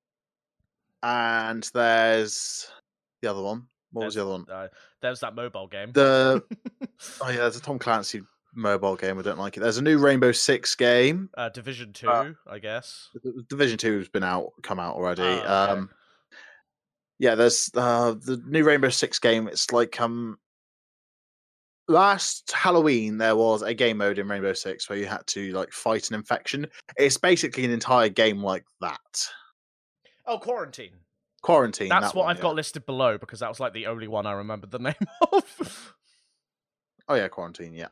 and 1.03 1.69
there's 1.75 2.69
the 3.23 3.31
other 3.31 3.43
one. 3.43 3.67
What 3.93 4.07
was 4.07 4.15
the 4.17 4.23
other 4.23 4.31
one? 4.33 4.47
uh, 4.51 4.69
there's 5.01 5.21
that 5.21 5.35
mobile 5.35 5.69
game. 5.69 5.93
The 5.93 6.43
oh 7.21 7.29
yeah, 7.29 7.37
there's 7.37 7.57
a 7.57 7.63
Tom 7.63 7.79
Clancy 7.79 8.23
mobile 8.55 8.97
game. 8.97 9.19
I 9.19 9.23
don't 9.23 9.39
like 9.39 9.57
it. 9.57 9.61
There's 9.61 9.79
a 9.79 9.83
new 9.83 9.99
Rainbow 9.99 10.33
Six 10.33 10.75
game. 10.75 11.31
uh, 11.37 11.49
Division 11.51 11.93
Two, 11.93 12.09
uh, 12.09 12.33
I 12.49 12.59
guess. 12.59 13.11
Division 13.49 13.79
Two 13.79 13.99
has 13.99 14.09
been 14.09 14.25
out, 14.25 14.53
come 14.63 14.81
out 14.81 14.97
already. 14.97 15.23
Oh, 15.23 15.27
okay. 15.27 15.47
Um, 15.47 15.91
yeah, 17.19 17.37
there's 17.37 17.71
uh, 17.75 18.15
the 18.15 18.43
new 18.47 18.65
Rainbow 18.65 18.89
Six 18.89 19.19
game. 19.19 19.47
It's 19.47 19.73
like 19.73 20.01
um, 20.01 20.39
last 21.89 22.51
Halloween 22.53 23.19
there 23.19 23.37
was 23.37 23.63
a 23.63 23.75
game 23.75 23.99
mode 23.99 24.19
in 24.19 24.29
Rainbow 24.29 24.53
Six 24.53 24.89
where 24.89 24.99
you 24.99 25.07
had 25.07 25.27
to 25.29 25.53
like 25.53 25.73
fight 25.73 26.09
an 26.09 26.15
infection. 26.15 26.67
It's 26.97 27.17
basically 27.17 27.65
an 27.65 27.71
entire 27.71 28.09
game 28.09 28.43
like 28.43 28.65
that. 28.81 29.29
Oh, 30.27 30.39
Quarantine. 30.39 30.93
Quarantine. 31.43 31.91
That's 31.91 32.07
that 32.07 32.15
what 32.15 32.25
one, 32.25 32.31
I've 32.31 32.39
yeah. 32.39 32.43
got 32.45 32.55
listed 32.55 32.87
below 32.87 33.19
because 33.19 33.41
that 33.41 33.49
was 33.51 33.61
like 33.61 33.75
the 33.75 33.87
only 33.87 34.09
one 34.09 34.25
I 34.27 34.33
remembered 34.33 34.71
the 34.71 34.79
name 34.81 34.95
of. 35.33 35.95
Oh 37.09 37.15
yeah, 37.15 37.29
quarantine. 37.29 37.75
Yeah. 37.75 37.89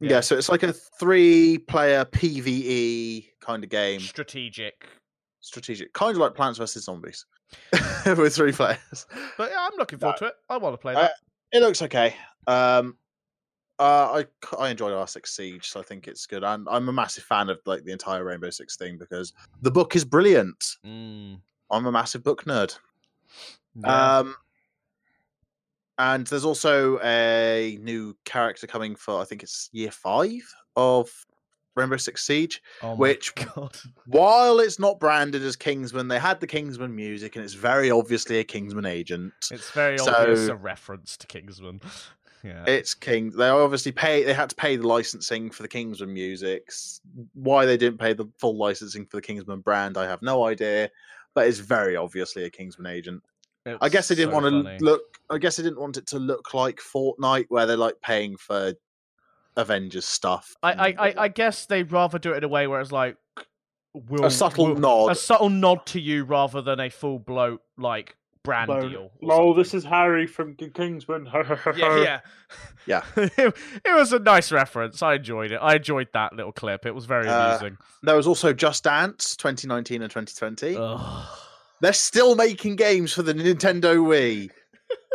Yeah. 0.00 0.10
yeah. 0.10 0.20
so 0.20 0.36
it's 0.38 0.48
like 0.48 0.62
a 0.62 0.72
three-player 0.72 2.06
PVE 2.06 3.28
kind 3.40 3.62
of 3.62 3.68
game, 3.70 4.00
Strategic. 4.00 4.86
strategic, 5.40 5.92
kind 5.92 6.12
of 6.12 6.16
like 6.16 6.34
Plants 6.34 6.58
vs 6.58 6.84
Zombies, 6.84 7.26
with 8.06 8.34
three 8.34 8.52
players. 8.52 9.06
But 9.36 9.50
yeah, 9.50 9.58
I'm 9.60 9.76
looking 9.76 9.98
forward 9.98 10.16
to 10.18 10.26
it. 10.26 10.34
I 10.48 10.56
want 10.56 10.72
to 10.72 10.78
play 10.78 10.94
I- 10.94 11.02
that. 11.02 11.12
It 11.54 11.60
looks 11.60 11.82
okay. 11.82 12.16
Um, 12.48 12.96
uh, 13.78 14.24
I 14.24 14.56
I 14.58 14.70
enjoyed 14.70 14.92
R6 14.92 15.28
Siege, 15.28 15.68
so 15.68 15.78
I 15.78 15.84
think 15.84 16.08
it's 16.08 16.26
good. 16.26 16.42
And 16.42 16.66
I'm 16.68 16.88
a 16.88 16.92
massive 16.92 17.22
fan 17.22 17.48
of 17.48 17.60
like 17.64 17.84
the 17.84 17.92
entire 17.92 18.24
Rainbow 18.24 18.50
Six 18.50 18.76
thing 18.76 18.98
because 18.98 19.32
the 19.62 19.70
book 19.70 19.94
is 19.94 20.04
brilliant. 20.04 20.76
Mm, 20.84 21.40
I'm 21.70 21.86
a 21.86 21.92
massive 21.92 22.24
book 22.24 22.44
nerd. 22.44 22.76
yeah. 23.76 24.18
Um, 24.18 24.34
and 25.98 26.26
there's 26.26 26.44
also 26.44 26.98
a 27.04 27.78
new 27.80 28.16
character 28.24 28.66
coming 28.66 28.96
for 28.96 29.20
I 29.20 29.24
think 29.24 29.44
it's 29.44 29.70
year 29.72 29.92
five 29.92 30.42
of 30.74 31.08
Rainbow 31.76 31.96
Six 31.96 32.24
Siege. 32.26 32.62
oh 32.82 32.94
which- 32.94 33.34
God. 33.54 33.76
While 34.06 34.60
it's 34.60 34.78
not 34.78 35.00
branded 35.00 35.42
as 35.42 35.56
Kingsman, 35.56 36.08
they 36.08 36.18
had 36.18 36.40
the 36.40 36.46
Kingsman 36.46 36.94
music, 36.94 37.36
and 37.36 37.44
it's 37.44 37.54
very 37.54 37.90
obviously 37.90 38.38
a 38.38 38.44
Kingsman 38.44 38.86
agent. 38.86 39.32
It's 39.50 39.70
very 39.70 39.98
obvious 39.98 40.46
So- 40.46 40.52
a 40.52 40.56
reference 40.56 41.16
to 41.18 41.26
Kingsman. 41.26 41.80
Yeah. 42.44 42.62
It's 42.66 42.92
King. 42.92 43.30
They 43.30 43.48
obviously 43.48 43.90
pay. 43.90 44.22
They 44.22 44.34
had 44.34 44.50
to 44.50 44.54
pay 44.54 44.76
the 44.76 44.86
licensing 44.86 45.48
for 45.50 45.62
the 45.62 45.68
Kingsman 45.68 46.12
music. 46.12 46.70
Why 47.32 47.64
they 47.64 47.78
didn't 47.78 47.98
pay 47.98 48.12
the 48.12 48.26
full 48.38 48.58
licensing 48.58 49.06
for 49.06 49.16
the 49.16 49.22
Kingsman 49.22 49.60
brand, 49.60 49.96
I 49.96 50.06
have 50.06 50.20
no 50.20 50.44
idea. 50.44 50.90
But 51.34 51.48
it's 51.48 51.58
very 51.60 51.96
obviously 51.96 52.44
a 52.44 52.50
Kingsman 52.50 52.92
agent. 52.92 53.22
I 53.80 53.88
guess 53.88 54.08
they 54.08 54.14
didn't 54.14 54.32
so 54.32 54.40
want 54.42 54.44
to 54.52 54.62
funny. 54.62 54.78
look. 54.80 55.00
I 55.30 55.38
guess 55.38 55.56
they 55.56 55.62
didn't 55.62 55.80
want 55.80 55.96
it 55.96 56.06
to 56.08 56.18
look 56.18 56.52
like 56.52 56.80
Fortnite, 56.80 57.46
where 57.48 57.64
they're 57.64 57.78
like 57.78 57.98
paying 58.02 58.36
for 58.36 58.74
Avengers 59.56 60.04
stuff. 60.04 60.54
I, 60.62 60.72
I, 60.72 60.94
I, 61.08 61.14
I 61.24 61.28
guess 61.28 61.66
they'd 61.66 61.90
rather 61.92 62.18
do 62.18 62.32
it 62.32 62.38
in 62.38 62.44
a 62.44 62.48
way 62.48 62.66
where 62.66 62.80
it's 62.80 62.92
like 62.92 63.16
we'll, 63.94 64.24
a 64.24 64.30
subtle 64.30 64.66
we'll- 64.66 64.76
nod. 64.76 65.12
a 65.12 65.14
subtle 65.14 65.50
nod 65.50 65.86
to 65.86 66.00
you 66.00 66.24
rather 66.24 66.60
than 66.62 66.80
a 66.80 66.90
full 66.90 67.18
blow 67.18 67.58
like 67.78 68.16
brand 68.42 68.68
Lol, 68.68 68.88
deal. 68.90 69.10
or 69.22 69.36
lol, 69.36 69.54
this 69.54 69.72
is 69.72 69.84
Harry 69.84 70.26
from 70.26 70.54
Kingsman. 70.54 71.26
yeah, 71.76 72.02
yeah, 72.02 72.20
Yeah. 72.86 73.02
it, 73.16 73.56
it 73.84 73.94
was 73.94 74.12
a 74.12 74.18
nice 74.18 74.52
reference. 74.52 75.02
I 75.02 75.14
enjoyed 75.14 75.50
it. 75.50 75.56
I 75.62 75.76
enjoyed 75.76 76.08
that 76.12 76.34
little 76.34 76.52
clip. 76.52 76.84
It 76.84 76.94
was 76.94 77.06
very 77.06 77.26
Uh, 77.26 77.56
amusing. 77.56 77.78
There 78.02 78.16
was 78.16 78.26
also 78.26 78.52
Just 78.52 78.84
Dance 78.84 79.34
2019 79.36 80.02
and 80.02 80.10
2020. 80.10 80.76
Ugh. 80.78 81.26
They're 81.80 81.92
still 81.94 82.34
making 82.34 82.76
games 82.76 83.12
for 83.14 83.22
the 83.22 83.32
Nintendo 83.32 83.96
Wii. 83.96 84.50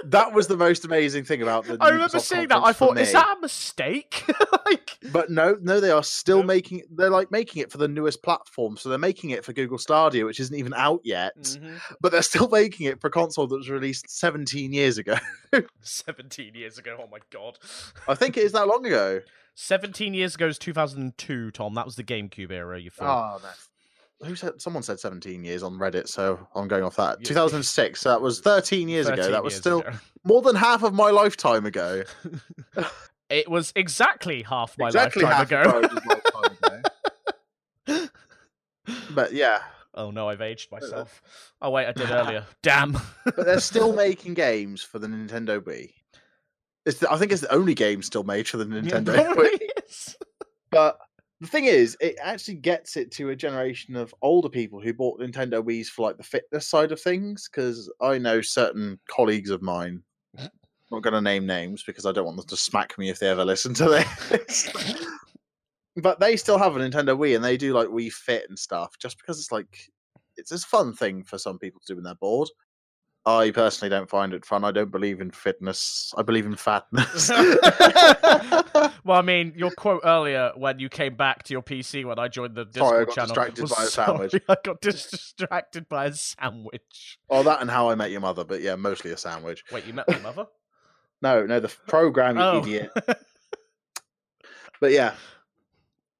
That 0.06 0.34
was 0.34 0.48
the 0.48 0.58
most 0.58 0.86
amazing 0.86 1.26
thing 1.26 1.42
about 1.42 1.66
the. 1.66 1.78
I 1.80 1.90
remember 1.90 2.18
Ubisoft 2.18 2.22
seeing 2.22 2.48
that. 2.48 2.64
I 2.64 2.74
thought, 2.74 2.98
is 2.98 3.12
that 3.12 3.38
a 3.38 3.42
mistake? 3.42 4.24
like, 4.66 4.98
But 5.12 5.30
no, 5.30 5.58
no, 5.62 5.80
they 5.80 5.92
are 5.92 6.04
still 6.04 6.44
making. 6.44 6.84
They're 6.92 7.10
like 7.10 7.32
making 7.32 7.62
it 7.62 7.72
for 7.72 7.78
the 7.78 7.88
newest 7.88 8.24
platform, 8.24 8.78
so 8.78 8.90
they're 8.90 8.98
making 8.98 9.32
it 9.32 9.44
for 9.44 9.54
Google 9.54 9.78
Stadia, 9.78 10.26
which 10.26 10.40
isn't 10.40 10.56
even 10.56 10.74
out 10.74 11.02
yet. 11.04 11.36
mhm. 11.38 11.80
But 12.02 12.12
they're 12.12 12.22
still 12.22 12.48
making 12.50 12.88
it 12.88 13.02
for 13.02 13.08
a 13.08 13.12
console 13.12 13.48
that 13.48 13.58
was 13.58 13.70
released 13.70 14.10
17 14.10 14.72
years 14.74 14.98
ago. 14.98 15.16
17 15.82 16.56
years 16.56 16.78
ago. 16.78 16.98
Oh 17.02 17.08
my 17.12 17.20
god. 17.32 17.58
I 18.08 18.16
think 18.16 18.38
it 18.38 18.44
is 18.44 18.52
that 18.54 18.68
long 18.68 18.86
ago. 18.86 19.22
17 19.56 20.14
years 20.14 20.36
ago 20.36 20.48
is 20.48 20.58
2002, 20.58 21.52
Tom. 21.52 21.74
That 21.74 21.86
was 21.86 21.96
the 21.96 22.04
GameCube 22.04 22.52
era. 22.52 22.80
You 22.80 22.90
fool. 22.90 23.08
Oh, 23.08 23.40
no. 23.44 23.50
Who 24.24 24.36
said? 24.36 24.62
Someone 24.62 24.84
said 24.84 25.00
17 25.00 25.44
years 25.44 25.64
on 25.64 25.76
Reddit, 25.80 26.08
so 26.08 26.46
I'm 26.54 26.68
going 26.68 26.84
off 26.84 26.98
that. 26.98 27.20
Yeah. 27.22 27.28
2006. 27.28 28.04
That 28.04 28.22
was 28.22 28.42
13 28.42 28.90
years 28.90 29.08
ago. 29.08 29.32
That 29.32 29.44
was 29.44 29.56
still 29.56 29.80
ago. 29.80 29.92
more 30.24 30.42
than 30.42 30.56
half 30.56 30.84
of 30.84 30.94
my 30.94 31.10
lifetime 31.10 31.66
ago. 31.66 32.04
It 33.30 33.48
was 33.48 33.72
exactly 33.76 34.42
half 34.42 34.76
my 34.80 34.88
exactly 34.88 35.22
lifetime 35.22 35.66
half 35.66 35.72
ago. 35.72 35.88
of 35.88 36.04
my 36.04 36.14
lifetime 36.16 36.58
ago. 37.88 38.08
But 39.12 39.34
yeah, 39.34 39.60
oh 39.94 40.10
no, 40.10 40.30
I've 40.30 40.42
aged 40.42 40.74
uh, 40.74 40.78
myself. 40.78 41.22
Oh 41.62 41.70
wait, 41.70 41.86
I 41.86 41.92
did 41.92 42.10
earlier. 42.10 42.48
Damn. 42.64 42.98
but 43.24 43.46
they're 43.46 43.60
still 43.60 43.94
making 43.94 44.34
games 44.34 44.82
for 44.82 44.98
the 44.98 45.06
Nintendo 45.06 45.60
Wii. 45.60 45.92
It's 46.88 46.98
the, 46.98 47.12
I 47.12 47.18
think 47.18 47.32
it's 47.32 47.42
the 47.42 47.54
only 47.54 47.76
game 47.76 48.02
still 48.02 48.24
made 48.24 48.48
for 48.48 48.58
the 48.58 48.66
Nintendo 48.66 49.32
Wii. 49.36 50.16
But 50.72 50.98
the 51.42 51.48
thing 51.48 51.66
is, 51.66 51.96
it 52.02 52.18
actually 52.22 52.56
gets 52.56 52.98
it 52.98 53.12
to 53.12 53.30
a 53.30 53.36
generation 53.36 53.96
of 53.96 54.14
older 54.22 54.50
people 54.50 54.82
who 54.82 54.94
bought 54.94 55.20
Nintendo 55.20 55.64
Wii's 55.64 55.90
for 55.90 56.08
like 56.08 56.18
the 56.18 56.24
fitness 56.24 56.68
side 56.68 56.92
of 56.92 57.00
things. 57.00 57.48
Because 57.48 57.92
I 58.02 58.18
know 58.18 58.42
certain 58.42 59.00
colleagues 59.08 59.50
of 59.50 59.62
mine, 59.62 60.04
I'm 60.38 60.50
not 60.92 61.04
going 61.04 61.14
to 61.14 61.22
name 61.22 61.46
names 61.46 61.84
because 61.84 62.06
I 62.06 62.12
don't 62.12 62.26
want 62.26 62.38
them 62.38 62.48
to 62.48 62.58
smack 62.58 62.98
me 62.98 63.10
if 63.10 63.20
they 63.20 63.30
ever 63.30 63.46
listen 63.46 63.74
to 63.76 63.86
this. 63.86 64.70
but 65.98 66.20
they 66.20 66.36
still 66.36 66.58
have 66.58 66.76
a 66.76 66.80
Nintendo 66.80 67.18
Wii 67.18 67.36
and 67.36 67.44
they 67.44 67.56
do 67.56 67.74
like 67.74 67.88
Wii 67.88 68.12
Fit 68.12 68.46
and 68.50 68.60
stuff 68.60 68.98
just 69.00 69.18
because 69.18 69.40
it's 69.40 69.52
like 69.52 69.90
it's 70.36 70.52
a 70.52 70.60
fun 70.60 70.94
thing 70.94 71.24
for 71.24 71.38
some 71.38 71.58
people 71.58 71.80
to 71.82 71.88
do 71.88 71.96
when 71.96 72.04
they're 72.04 72.16
bored. 72.16 72.50
I 73.26 73.52
personally 73.52 73.90
don't 73.90 74.10
find 74.10 74.34
it 74.34 74.46
fun. 74.46 74.64
I 74.64 74.72
don't 74.72 74.92
believe 74.92 75.22
in 75.22 75.30
fitness. 75.32 76.14
I 76.18 76.22
believe 76.24 76.46
in 76.46 76.56
fatness. 76.56 77.30
well, 79.04 79.18
I 79.18 79.22
mean, 79.22 79.54
your 79.56 79.72
quote 79.72 80.02
earlier 80.04 80.52
when 80.56 80.80
you 80.80 80.90
came 80.90 81.16
back 81.16 81.44
to 81.44 81.54
your 81.54 81.62
PC 81.62 82.06
when 82.06 82.18
I 82.18 82.28
joined 82.28 82.56
the 82.56 82.66
Discord 82.66 82.90
Sorry, 82.90 83.02
I 83.02 83.06
got 83.06 83.14
channel. 83.14 83.28
distracted 83.28 83.70
by 83.70 83.84
a 83.84 83.88
sorry. 83.88 84.30
I 84.48 84.56
got 84.64 84.82
dis- 84.82 85.12
distracted 85.12 85.90
by 85.90 86.06
a 86.06 86.14
sandwich. 86.14 87.20
oh, 87.30 87.44
that 87.44 87.62
and 87.62 87.70
How 87.70 87.90
I 87.90 87.96
Met 87.96 88.12
Your 88.12 88.22
Mother, 88.22 88.44
but 88.44 88.62
yeah, 88.62 88.76
mostly 88.76 89.12
a 89.12 89.18
sandwich. 89.18 89.64
Wait, 89.72 89.86
you 89.86 89.94
met 89.94 90.08
my 90.08 90.20
mother? 90.20 90.48
No, 91.22 91.46
no, 91.46 91.60
the 91.60 91.68
program, 91.88 92.38
you 92.38 92.42
oh. 92.42 92.60
idiot. 92.60 92.92
But 94.80 94.92
yeah, 94.92 95.16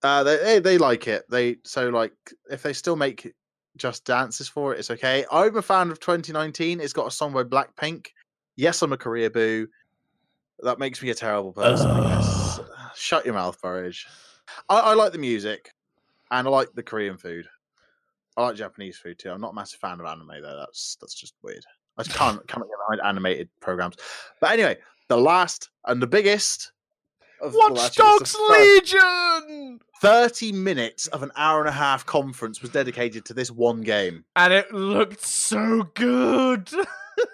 uh, 0.04 0.24
they, 0.24 0.38
they 0.38 0.60
they 0.60 0.78
like 0.78 1.08
it. 1.08 1.24
They 1.30 1.58
so 1.64 1.90
like 1.90 2.14
if 2.50 2.64
they 2.64 2.74
still 2.74 2.96
make 2.96 3.34
just 3.80 4.06
dances 4.06 4.48
for 4.48 4.74
it, 4.74 4.80
it's 4.80 4.92
okay. 4.92 5.26
I'm 5.32 5.56
a 5.58 5.62
fan 5.62 5.90
of 5.90 6.00
2019. 6.00 6.80
It's 6.80 6.94
got 6.94 7.08
a 7.08 7.12
song 7.12 7.34
by 7.34 7.44
Blackpink. 7.44 8.08
Yes, 8.56 8.82
I'm 8.82 8.94
a 8.94 8.98
Koreaboo. 8.98 9.68
That 10.60 10.80
makes 10.80 11.02
me 11.02 11.10
a 11.10 11.16
terrible 11.16 11.54
person. 11.54 11.90
I 11.90 12.16
guess. 12.16 12.60
Shut 12.96 13.26
your 13.26 13.34
mouth, 13.34 13.62
Burridge. 13.62 14.08
I, 14.68 14.80
I 14.80 14.94
like 14.94 15.14
the 15.14 15.18
music, 15.18 15.72
and 16.32 16.48
I 16.48 16.52
like 16.52 16.74
the 16.74 16.84
Korean 16.84 17.18
food. 17.18 17.48
I 18.38 18.44
like 18.44 18.56
Japanese 18.56 18.98
food 18.98 19.20
too. 19.20 19.32
I'm 19.32 19.42
not 19.42 19.52
a 19.52 19.56
massive 19.56 19.80
fan 19.80 20.00
of 20.00 20.06
anime 20.06 20.42
though. 20.42 20.58
That's 20.58 20.98
that's 21.02 21.14
just 21.14 21.34
weird. 21.44 21.66
I 21.98 22.04
just 22.04 22.16
can't 22.16 22.46
can't 22.48 22.64
get 22.64 22.78
behind 22.88 23.08
animated 23.08 23.50
programs. 23.60 23.96
But 24.40 24.52
anyway, 24.52 24.78
the 25.08 25.18
last 25.18 25.70
and 25.86 26.02
the 26.02 26.08
biggest. 26.08 26.72
Of, 27.42 27.54
Watch 27.54 27.96
Dogs 27.96 28.36
Legion! 28.50 29.80
30 30.02 30.52
minutes 30.54 31.08
of 31.08 31.24
an 31.24 31.32
hour 31.36 31.60
and 31.60 31.70
a 31.70 31.74
half 31.74 32.06
conference 32.06 32.62
was 32.62 32.72
dedicated 32.72 33.26
to 33.26 33.34
this 33.34 33.52
one 33.52 33.82
game. 33.82 34.24
And 34.36 34.54
it 34.54 34.74
looked 34.74 35.24
so 35.26 35.84
good. 35.94 36.70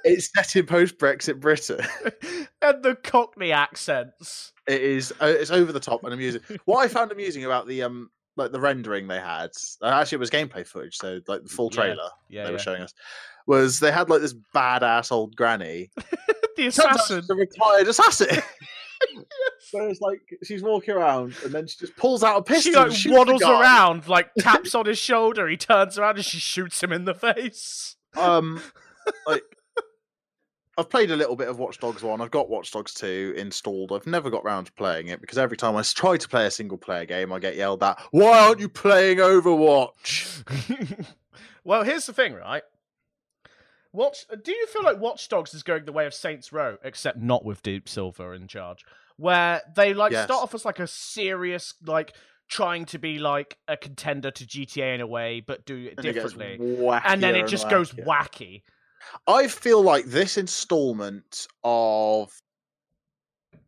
It's 0.03 0.31
set 0.35 0.55
in 0.55 0.65
post 0.65 0.97
Brexit 0.97 1.39
Britain. 1.39 1.79
and 2.63 2.81
the 2.81 2.95
Cockney 2.95 3.51
accents. 3.51 4.51
It 4.67 4.81
is 4.81 5.11
uh, 5.21 5.27
it's 5.27 5.51
over 5.51 5.71
the 5.71 5.79
top 5.79 6.03
and 6.03 6.11
amusing. 6.11 6.41
What 6.65 6.83
I 6.83 6.87
found 6.87 7.11
amusing 7.11 7.45
about 7.45 7.67
the 7.67 7.83
um 7.83 8.09
like 8.35 8.51
the 8.51 8.59
rendering 8.59 9.07
they 9.07 9.19
had, 9.19 9.51
uh, 9.83 9.89
actually 9.89 10.15
it 10.15 10.19
was 10.19 10.31
gameplay 10.31 10.65
footage, 10.65 10.97
so 10.97 11.19
like 11.27 11.43
the 11.43 11.49
full 11.49 11.69
trailer 11.69 12.09
Yeah, 12.29 12.45
they 12.45 12.49
yeah. 12.49 12.53
were 12.53 12.57
showing 12.57 12.81
us, 12.81 12.95
was 13.45 13.79
they 13.79 13.91
had 13.91 14.09
like 14.09 14.21
this 14.21 14.33
badass 14.55 15.11
old 15.11 15.35
granny, 15.35 15.91
the 16.57 16.65
assassin. 16.65 17.23
the 17.27 17.35
retired 17.35 17.87
assassin. 17.87 18.41
So 19.59 19.81
it's 19.87 19.99
like 19.99 20.19
she's 20.43 20.61
walking 20.61 20.93
around 20.93 21.35
and 21.43 21.51
then 21.51 21.65
she 21.65 21.77
just 21.79 21.95
pulls 21.97 22.23
out 22.23 22.37
a 22.37 22.43
pistol. 22.43 22.87
She 22.91 23.09
like 23.09 23.17
and 23.17 23.27
waddles 23.27 23.41
around, 23.41 24.07
like 24.07 24.31
taps 24.39 24.75
on 24.75 24.85
his 24.85 24.99
shoulder. 24.99 25.47
He 25.47 25.57
turns 25.57 25.97
around 25.97 26.17
and 26.17 26.25
she 26.25 26.37
shoots 26.37 26.83
him 26.83 26.91
in 26.91 27.05
the 27.05 27.15
face. 27.15 27.95
Um, 28.15 28.61
like 29.27 29.41
I've 30.77 30.89
played 30.89 31.09
a 31.09 31.15
little 31.15 31.35
bit 31.35 31.47
of 31.47 31.57
Watch 31.57 31.79
Dogs 31.79 32.03
One. 32.03 32.21
I've 32.21 32.31
got 32.31 32.47
Watch 32.47 32.71
Dogs 32.71 32.93
Two 32.93 33.33
installed. 33.35 33.91
I've 33.91 34.05
never 34.05 34.29
got 34.29 34.43
round 34.43 34.67
to 34.67 34.73
playing 34.73 35.07
it 35.07 35.19
because 35.19 35.39
every 35.39 35.57
time 35.57 35.75
I 35.75 35.81
try 35.81 36.15
to 36.15 36.29
play 36.29 36.45
a 36.45 36.51
single 36.51 36.77
player 36.77 37.05
game, 37.05 37.33
I 37.33 37.39
get 37.39 37.55
yelled 37.55 37.81
at. 37.81 37.99
Why 38.11 38.47
aren't 38.47 38.59
you 38.59 38.69
playing 38.69 39.17
Overwatch? 39.17 40.43
well, 41.63 41.83
here's 41.83 42.05
the 42.05 42.13
thing, 42.13 42.33
right? 42.35 42.63
Watch. 43.95 44.25
Do 44.43 44.51
you 44.51 44.67
feel 44.67 44.83
like 44.83 44.99
Watch 44.99 45.27
Dogs 45.29 45.53
is 45.53 45.63
going 45.63 45.85
the 45.85 45.91
way 45.91 46.05
of 46.05 46.13
Saints 46.13 46.51
Row, 46.51 46.77
except 46.83 47.17
not 47.19 47.45
with 47.45 47.63
Deep 47.63 47.87
Silver 47.87 48.33
in 48.33 48.47
charge, 48.47 48.85
where 49.17 49.61
they 49.75 49.93
like 49.93 50.11
Yes. 50.11 50.25
start 50.25 50.43
off 50.43 50.53
as 50.53 50.65
like 50.65 50.79
a 50.79 50.87
serious, 50.87 51.73
like 51.85 52.15
trying 52.47 52.85
to 52.85 52.99
be 52.99 53.17
like 53.17 53.57
a 53.67 53.77
contender 53.77 54.31
to 54.31 54.45
GTA 54.45 54.93
in 54.95 55.01
a 55.01 55.07
way, 55.07 55.39
but 55.39 55.65
do 55.65 55.77
it 55.77 55.95
And 55.97 56.05
it 56.05 56.13
differently, 56.13 56.59
and 57.03 57.23
then 57.23 57.35
it 57.35 57.47
just 57.47 57.69
goes 57.69 57.91
wackier. 57.93 58.05
wacky. 58.05 58.61
I 59.27 59.47
feel 59.47 59.81
like 59.81 60.05
this 60.05 60.37
installment 60.37 61.47
of 61.63 62.31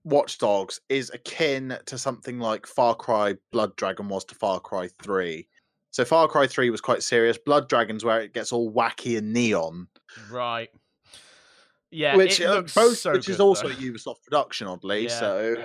Watch 0.03 0.37
Dogs 0.37 0.79
is 0.89 1.09
akin 1.11 1.77
to 1.85 1.97
something 1.97 2.39
like 2.39 2.65
Far 2.65 2.95
Cry 2.95 3.35
Blood 3.51 3.75
Dragon 3.75 4.07
was 4.07 4.25
to 4.25 4.35
Far 4.35 4.59
Cry 4.59 4.87
3. 5.01 5.47
So 5.91 6.05
Far 6.05 6.27
Cry 6.27 6.47
3 6.47 6.69
was 6.69 6.81
quite 6.81 7.03
serious. 7.03 7.37
Blood 7.37 7.67
Dragon's 7.69 8.05
where 8.05 8.21
it 8.21 8.33
gets 8.33 8.51
all 8.51 8.71
wacky 8.71 9.17
and 9.17 9.33
neon, 9.33 9.87
Right. 10.31 10.69
Yeah, 11.91 12.15
which 12.15 12.39
it 12.41 12.45
uh, 12.45 12.55
looks 12.55 12.73
both 12.75 12.97
so 12.97 13.13
which 13.13 13.29
is 13.29 13.37
good, 13.37 13.43
also 13.43 13.67
though. 13.69 13.73
a 13.73 13.77
Ubisoft 13.77 14.23
production, 14.23 14.67
oddly. 14.67 15.03
Yeah. 15.03 15.19
So, 15.19 15.55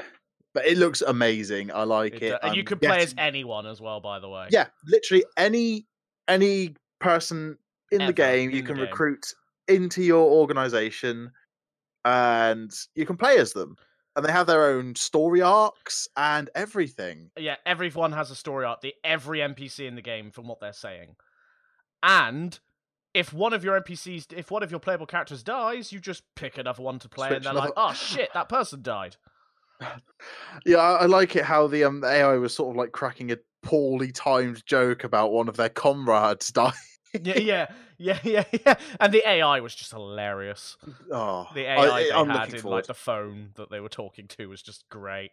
but 0.54 0.66
it 0.66 0.78
looks 0.78 1.02
amazing. 1.02 1.72
I 1.72 1.82
like 1.82 2.14
It 2.14 2.22
it. 2.22 2.38
and 2.42 2.54
you 2.54 2.60
I'm 2.60 2.66
can 2.66 2.78
play 2.78 3.02
as 3.02 3.14
anyone 3.18 3.66
as 3.66 3.80
well, 3.80 4.00
by 4.00 4.20
the 4.20 4.28
way. 4.28 4.46
yeah, 4.50 4.66
literally 4.86 5.24
any 5.36 5.86
any 6.28 6.74
person 7.00 7.58
in 7.90 8.02
Ever 8.02 8.10
the 8.10 8.14
game 8.14 8.50
in 8.50 8.56
you 8.56 8.62
can 8.62 8.76
game. 8.76 8.84
recruit 8.84 9.34
into 9.68 10.02
your 10.02 10.30
organization 10.30 11.32
and 12.04 12.72
you 12.94 13.04
can 13.06 13.16
play 13.16 13.38
as 13.38 13.52
them 13.52 13.76
and 14.16 14.24
they 14.24 14.32
have 14.32 14.46
their 14.46 14.64
own 14.70 14.94
story 14.94 15.40
arcs 15.42 16.08
and 16.16 16.50
everything 16.54 17.30
yeah, 17.38 17.56
everyone 17.66 18.12
has 18.12 18.30
a 18.30 18.34
story 18.36 18.64
arc. 18.64 18.80
The 18.80 18.94
every 19.04 19.40
NPC 19.40 19.86
in 19.88 19.94
the 19.96 20.02
game, 20.02 20.30
from 20.30 20.46
what 20.46 20.60
they're 20.60 20.72
saying, 20.72 21.16
and 22.02 22.58
if 23.14 23.32
one 23.32 23.52
of 23.52 23.62
your 23.64 23.80
NPCs, 23.80 24.32
if 24.32 24.50
one 24.50 24.62
of 24.62 24.70
your 24.70 24.80
playable 24.80 25.06
characters 25.06 25.42
dies, 25.42 25.92
you 25.92 26.00
just 26.00 26.22
pick 26.34 26.58
another 26.58 26.82
one 26.82 26.98
to 27.00 27.08
play, 27.08 27.28
Switch 27.28 27.36
and 27.38 27.44
they're 27.44 27.52
like, 27.54 27.72
"Oh 27.76 27.92
shit, 27.92 28.30
that 28.34 28.48
person 28.48 28.82
died." 28.82 29.16
yeah 30.64 30.78
I, 30.78 30.92
I 31.02 31.06
like 31.06 31.34
it 31.34 31.44
how 31.44 31.66
the 31.66 31.82
um 31.82 32.04
ai 32.04 32.34
was 32.34 32.54
sort 32.54 32.70
of 32.70 32.76
like 32.76 32.92
cracking 32.92 33.32
a 33.32 33.38
poorly 33.62 34.12
timed 34.12 34.64
joke 34.64 35.02
about 35.02 35.32
one 35.32 35.48
of 35.48 35.56
their 35.56 35.68
comrades 35.70 36.48
dying 36.52 36.72
yeah, 37.22 37.38
yeah, 37.38 37.66
yeah, 37.98 38.18
yeah, 38.24 38.44
yeah. 38.64 38.74
And 38.98 39.12
the 39.12 39.22
AI 39.28 39.60
was 39.60 39.74
just 39.74 39.90
hilarious. 39.90 40.78
oh 41.10 41.46
The 41.54 41.66
I- 41.68 41.84
AI 41.86 42.02
they 42.04 42.12
i'm 42.12 42.28
had 42.28 42.54
in 42.54 42.60
forward 42.60 42.76
like 42.76 42.86
the 42.86 42.94
phone 42.94 43.50
that 43.56 43.70
they 43.70 43.80
were 43.80 43.90
talking 43.90 44.28
to 44.28 44.46
was 44.46 44.62
just 44.62 44.88
great. 44.88 45.32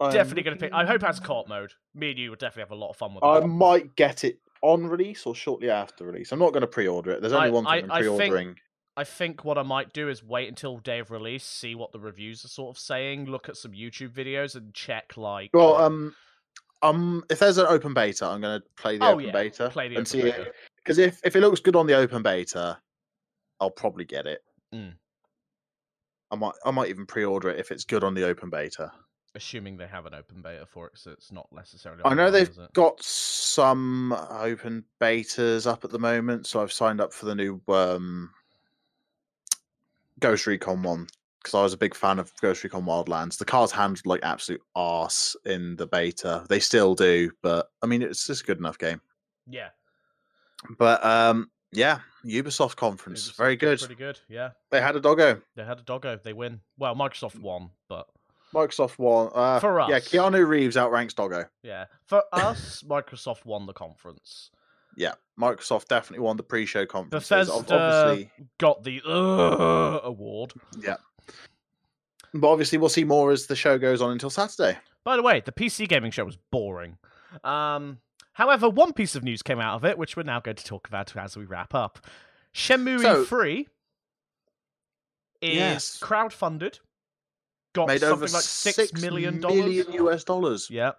I'm 0.00 0.12
definitely 0.12 0.42
gonna 0.42 0.56
pick. 0.56 0.72
I 0.72 0.84
hope 0.86 1.02
it 1.02 1.06
has 1.06 1.20
co-op 1.20 1.46
mode. 1.48 1.72
Me 1.94 2.10
and 2.10 2.18
you 2.18 2.30
would 2.30 2.38
definitely 2.40 2.62
have 2.62 2.70
a 2.72 2.74
lot 2.74 2.90
of 2.90 2.96
fun 2.96 3.14
with 3.14 3.22
i 3.22 3.38
that. 3.38 3.46
might 3.46 3.94
get 3.94 4.24
it 4.24 4.38
on 4.62 4.86
release 4.86 5.26
or 5.26 5.34
shortly 5.34 5.70
after 5.70 6.04
release 6.04 6.32
i'm 6.32 6.38
not 6.38 6.52
going 6.52 6.60
to 6.60 6.66
pre-order 6.66 7.12
it 7.12 7.20
there's 7.20 7.32
only 7.32 7.48
I- 7.48 7.50
one 7.50 7.64
thing 7.64 7.90
I 7.90 7.96
i'm 7.96 8.00
pre-ordering 8.02 8.56
I 8.96 9.04
think 9.04 9.44
what 9.44 9.56
I 9.56 9.62
might 9.62 9.94
do 9.94 10.10
is 10.10 10.22
wait 10.22 10.48
until 10.48 10.76
day 10.78 10.98
of 10.98 11.10
release, 11.10 11.44
see 11.44 11.74
what 11.74 11.90
the 11.92 12.00
reviews 12.00 12.44
are 12.44 12.48
sort 12.48 12.76
of 12.76 12.78
saying, 12.78 13.26
look 13.26 13.48
at 13.48 13.56
some 13.56 13.72
YouTube 13.72 14.12
videos, 14.12 14.56
and 14.56 14.74
check 14.74 15.16
like. 15.16 15.50
Well, 15.54 15.76
um, 15.76 16.14
um, 16.82 17.24
if 17.30 17.38
there's 17.38 17.56
an 17.56 17.66
open 17.66 17.94
beta, 17.94 18.26
I'm 18.26 18.40
going 18.40 18.60
to 18.60 18.66
play 18.76 18.98
the 18.98 19.06
Oh, 19.06 19.12
open 19.12 19.26
yeah, 19.26 19.32
beta 19.32 19.70
play 19.70 19.88
the 19.88 19.96
and 19.96 20.06
open 20.06 20.06
see 20.06 20.22
beta. 20.22 20.52
Because 20.76 20.98
if 20.98 21.20
if 21.24 21.36
it 21.36 21.40
looks 21.40 21.60
good 21.60 21.76
on 21.76 21.86
the 21.86 21.94
open 21.94 22.22
beta, 22.22 22.78
I'll 23.60 23.70
probably 23.70 24.04
get 24.04 24.26
it. 24.26 24.42
Mm. 24.74 24.94
I 26.30 26.36
might 26.36 26.52
I 26.64 26.70
might 26.70 26.88
even 26.90 27.06
pre-order 27.06 27.48
it 27.48 27.58
if 27.58 27.70
it's 27.70 27.84
good 27.84 28.04
on 28.04 28.14
the 28.14 28.26
open 28.26 28.50
beta. 28.50 28.92
Assuming 29.36 29.76
they 29.76 29.86
have 29.86 30.06
an 30.06 30.14
open 30.14 30.42
beta 30.42 30.66
for 30.66 30.88
it, 30.88 30.92
so 30.98 31.12
it's 31.12 31.30
not 31.30 31.46
necessarily. 31.52 32.02
I 32.04 32.14
know 32.14 32.26
online, 32.26 32.32
they've 32.32 32.58
got 32.72 33.00
some 33.02 34.12
open 34.12 34.84
betas 35.00 35.70
up 35.70 35.84
at 35.84 35.90
the 35.90 36.00
moment, 36.00 36.46
so 36.46 36.60
I've 36.60 36.72
signed 36.72 37.00
up 37.00 37.12
for 37.12 37.26
the 37.26 37.34
new 37.36 37.60
um, 37.68 38.30
Ghost 40.18 40.46
Recon 40.46 40.82
one 40.82 41.06
because 41.40 41.54
I 41.54 41.62
was 41.62 41.72
a 41.72 41.78
big 41.78 41.94
fan 41.94 42.18
of 42.18 42.32
Ghost 42.42 42.64
Recon 42.64 42.84
Wildlands. 42.84 43.38
The 43.38 43.44
cars 43.44 43.70
handled 43.70 44.04
like 44.04 44.20
absolute 44.24 44.60
arse 44.74 45.36
in 45.46 45.76
the 45.76 45.86
beta. 45.86 46.44
They 46.48 46.58
still 46.60 46.94
do, 46.96 47.30
but 47.40 47.68
I 47.82 47.86
mean, 47.86 48.02
it's 48.02 48.26
just 48.26 48.42
a 48.42 48.46
good 48.46 48.58
enough 48.58 48.78
game. 48.78 49.00
Yeah, 49.48 49.68
But 50.78 51.04
um, 51.04 51.50
yeah, 51.72 52.00
Ubisoft 52.26 52.76
conference, 52.76 53.30
Ubisoft 53.30 53.36
very 53.36 53.56
good. 53.56 53.78
Pretty 53.78 53.94
good. 53.94 54.18
Yeah, 54.28 54.50
They 54.70 54.80
had 54.80 54.96
a 54.96 55.00
doggo. 55.00 55.40
they 55.56 55.64
had 55.64 55.78
a 55.78 55.82
doggo. 55.82 56.18
They 56.22 56.32
win. 56.32 56.60
Well, 56.78 56.94
Microsoft 56.94 57.40
won, 57.40 57.70
but 57.88 58.06
Microsoft 58.54 58.98
won. 58.98 59.30
Uh, 59.34 59.60
For 59.60 59.80
us. 59.80 59.90
yeah. 59.90 59.98
Keanu 60.00 60.46
Reeves 60.46 60.76
outranks 60.76 61.14
Doggo. 61.14 61.44
yeah, 61.62 61.84
for 62.06 62.22
us, 62.32 62.82
Microsoft 62.82 63.44
won 63.44 63.66
the 63.66 63.72
conference. 63.72 64.50
Yeah, 64.96 65.14
Microsoft 65.40 65.86
definitely 65.88 66.24
won 66.24 66.36
the 66.36 66.42
pre-show 66.42 66.84
conference. 66.84 67.28
Bethesda 67.28 67.52
Obviously, 67.52 68.30
got 68.58 68.82
the 68.82 69.00
uh, 69.06 70.00
award. 70.02 70.52
yeah. 70.82 70.96
But 72.34 72.48
obviously, 72.48 72.78
we'll 72.78 72.88
see 72.88 73.04
more 73.04 73.30
as 73.32 73.46
the 73.46 73.56
show 73.56 73.78
goes 73.78 74.00
on 74.02 74.10
until 74.12 74.30
Saturday. 74.30 74.78
By 75.04 75.16
the 75.16 75.22
way, 75.22 75.40
the 75.40 75.52
PC 75.52 75.88
gaming 75.88 76.10
show 76.10 76.24
was 76.24 76.36
boring. 76.52 76.98
Um, 77.44 77.98
however, 78.34 78.68
one 78.68 78.92
piece 78.92 79.14
of 79.14 79.22
news 79.24 79.42
came 79.42 79.60
out 79.60 79.76
of 79.76 79.84
it, 79.84 79.96
which 79.98 80.16
we're 80.16 80.22
now 80.24 80.40
going 80.40 80.56
to 80.56 80.64
talk 80.64 80.86
about 80.88 81.16
as 81.16 81.36
we 81.36 81.44
wrap 81.44 81.74
up. 81.74 82.00
Shenmue 82.54 83.00
So- 83.00 83.24
3 83.24 83.68
is 85.40 85.54
Yes. 85.54 85.98
crowdfunded. 86.00 86.80
Got 87.72 87.86
Made 87.88 88.00
something 88.00 88.24
over 88.24 88.32
like 88.32 88.42
six 88.42 88.92
million 89.00 89.40
dollars. 89.40 89.64
million 89.64 89.92
US 90.06 90.24
dollars. 90.24 90.68
Yeah, 90.70 90.92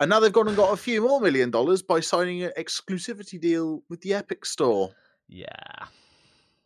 And 0.00 0.10
now 0.10 0.20
they've 0.20 0.32
gone 0.32 0.48
and 0.48 0.56
got 0.56 0.72
a 0.72 0.76
few 0.76 1.00
more 1.00 1.20
million 1.20 1.50
dollars 1.50 1.82
by 1.82 2.00
signing 2.00 2.42
an 2.42 2.52
exclusivity 2.58 3.40
deal 3.40 3.82
with 3.88 4.00
the 4.02 4.12
Epic 4.14 4.44
Store, 4.44 4.90
yeah, 5.28 5.86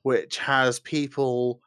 which 0.03 0.39
has 0.39 0.81
people 0.81 1.61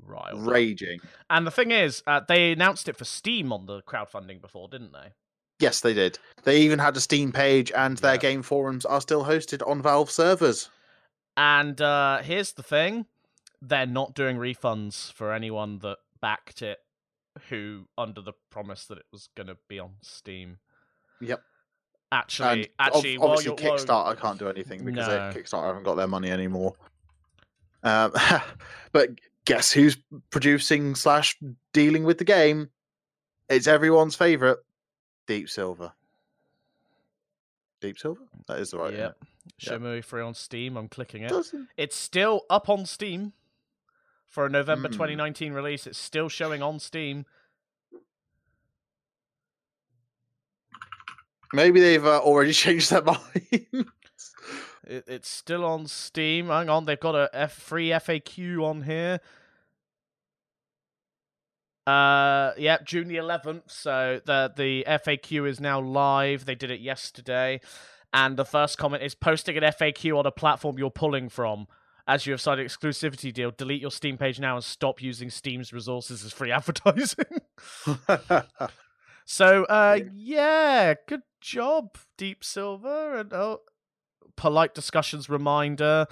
right. 0.00 0.32
raging. 0.34 1.00
And 1.28 1.44
the 1.46 1.50
thing 1.50 1.72
is, 1.72 2.02
uh, 2.06 2.20
they 2.28 2.52
announced 2.52 2.88
it 2.88 2.96
for 2.96 3.04
Steam 3.04 3.52
on 3.52 3.66
the 3.66 3.82
crowdfunding 3.82 4.40
before, 4.40 4.68
didn't 4.68 4.92
they? 4.92 5.08
Yes, 5.58 5.80
they 5.80 5.94
did. 5.94 6.18
They 6.44 6.60
even 6.62 6.78
had 6.78 6.96
a 6.96 7.00
Steam 7.00 7.32
page, 7.32 7.72
and 7.72 7.98
their 7.98 8.14
Yeah. 8.14 8.18
game 8.20 8.42
forums 8.42 8.84
are 8.84 9.00
still 9.00 9.24
hosted 9.24 9.66
on 9.68 9.82
Valve 9.82 10.10
servers. 10.10 10.70
And 11.36 11.80
uh, 11.80 12.18
here's 12.22 12.52
the 12.52 12.62
thing: 12.62 13.06
they're 13.60 13.86
not 13.86 14.14
doing 14.14 14.36
refunds 14.36 15.12
for 15.12 15.32
anyone 15.32 15.78
that 15.80 15.98
backed 16.20 16.62
it, 16.62 16.78
who 17.48 17.86
under 17.96 18.20
the 18.20 18.32
promise 18.50 18.86
that 18.86 18.98
it 18.98 19.06
was 19.12 19.28
going 19.36 19.46
to 19.46 19.56
be 19.68 19.78
on 19.78 19.92
Steam. 20.02 20.58
Yep. 21.20 21.42
Actually, 22.10 22.48
and 22.48 22.68
actually, 22.78 23.16
while 23.16 23.30
obviously, 23.30 23.56
Kickstarter 23.56 24.20
can't 24.20 24.38
do 24.38 24.48
anything 24.48 24.84
because 24.84 25.08
No. 25.08 25.32
Kickstarter 25.34 25.66
haven't 25.68 25.84
got 25.84 25.94
their 25.94 26.06
money 26.06 26.30
anymore. 26.30 26.74
Um, 27.82 28.12
but 28.92 29.10
guess 29.46 29.72
who's 29.72 29.96
producing 30.30 30.94
slash 30.94 31.38
dealing 31.72 32.04
with 32.04 32.18
the 32.18 32.24
game? 32.24 32.68
It's 33.48 33.66
everyone's 33.66 34.14
favorite, 34.14 34.58
Deep 35.26 35.48
Silver. 35.48 35.92
Deep 37.80 37.98
Silver? 37.98 38.22
That 38.46 38.58
is 38.58 38.70
the 38.70 38.78
right. 38.78 38.92
Yep. 38.92 39.16
Yep. 39.60 39.80
Shenmue 39.80 40.04
free 40.04 40.22
on 40.22 40.34
Steam. 40.34 40.76
I'm 40.76 40.88
clicking 40.88 41.22
it. 41.22 41.30
Doesn't 41.30 41.68
It's 41.76 41.96
still 41.96 42.42
up 42.50 42.68
on 42.68 42.86
Steam 42.86 43.32
for 44.32 44.46
a 44.46 44.50
November 44.50 44.88
Mm. 44.88 44.92
2019 44.92 45.52
release. 45.52 45.86
It's 45.86 45.98
still 45.98 46.28
showing 46.28 46.62
on 46.62 46.80
Steam. 46.80 47.26
maybe 51.52 51.80
they've 51.80 52.04
uh, 52.04 52.18
already 52.20 52.52
changed 52.64 52.90
their 52.90 53.02
mind. 53.02 53.20
It, 54.84 55.04
it's 55.06 55.28
still 55.28 55.66
on 55.66 55.86
Steam. 55.86 56.48
Hang 56.48 56.70
on, 56.70 56.86
they've 56.86 56.98
got 56.98 57.14
a 57.14 57.28
F- 57.34 57.52
free 57.52 57.90
FAQ 57.90 58.64
on 58.64 58.82
here. 58.82 59.20
Uh, 61.86 62.52
yeah, 62.56 62.78
June 62.84 63.08
the 63.08 63.16
11th. 63.16 63.62
So 63.70 64.20
the 64.24 64.50
the 64.56 64.84
FAQ 64.88 65.46
is 65.46 65.60
now 65.60 65.78
live. 65.78 66.46
They 66.46 66.54
did 66.54 66.70
it 66.70 66.80
yesterday, 66.80 67.60
and 68.14 68.36
the 68.38 68.44
first 68.46 68.78
comment 68.78 69.02
is 69.02 69.14
posting 69.14 69.56
an 69.58 69.64
FAQ 69.64 70.18
on 70.18 70.24
a 70.24 70.30
platform 70.32 70.78
you're 70.78 70.90
pulling 70.90 71.28
from. 71.28 71.66
As 72.06 72.26
you 72.26 72.32
have 72.32 72.40
signed 72.40 72.60
an 72.60 72.66
exclusivity 72.66 73.32
deal, 73.32 73.52
delete 73.52 73.80
your 73.80 73.90
Steam 73.90 74.18
page 74.18 74.40
now 74.40 74.56
and 74.56 74.64
stop 74.64 75.00
using 75.00 75.30
Steam's 75.30 75.72
resources 75.72 76.24
as 76.24 76.32
free 76.32 76.50
advertising. 76.52 77.24
So, 79.24 79.64
uh, 79.64 80.00
yeah, 80.12 80.94
good 81.06 81.22
job, 81.40 81.96
Deep 82.18 82.42
Silver, 82.42 83.14
and 83.14 83.32
oh, 83.32 83.60
polite 84.36 84.74
discussions 84.74 85.28
reminder. 85.28 86.06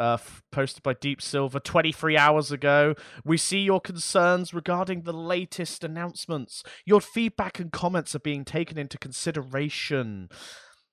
Uh, 0.00 0.14
f- 0.14 0.42
posted 0.52 0.80
by 0.84 0.92
Deep 0.92 1.20
Silver 1.20 1.58
23 1.58 2.16
hours 2.16 2.52
ago. 2.52 2.94
We 3.24 3.36
see 3.36 3.58
your 3.58 3.80
concerns 3.80 4.54
regarding 4.54 5.02
the 5.02 5.12
latest 5.12 5.82
announcements. 5.82 6.62
Your 6.86 7.00
feedback 7.00 7.58
and 7.58 7.72
comments 7.72 8.14
are 8.14 8.20
being 8.20 8.44
taken 8.44 8.78
into 8.78 8.96
consideration. 8.96 10.28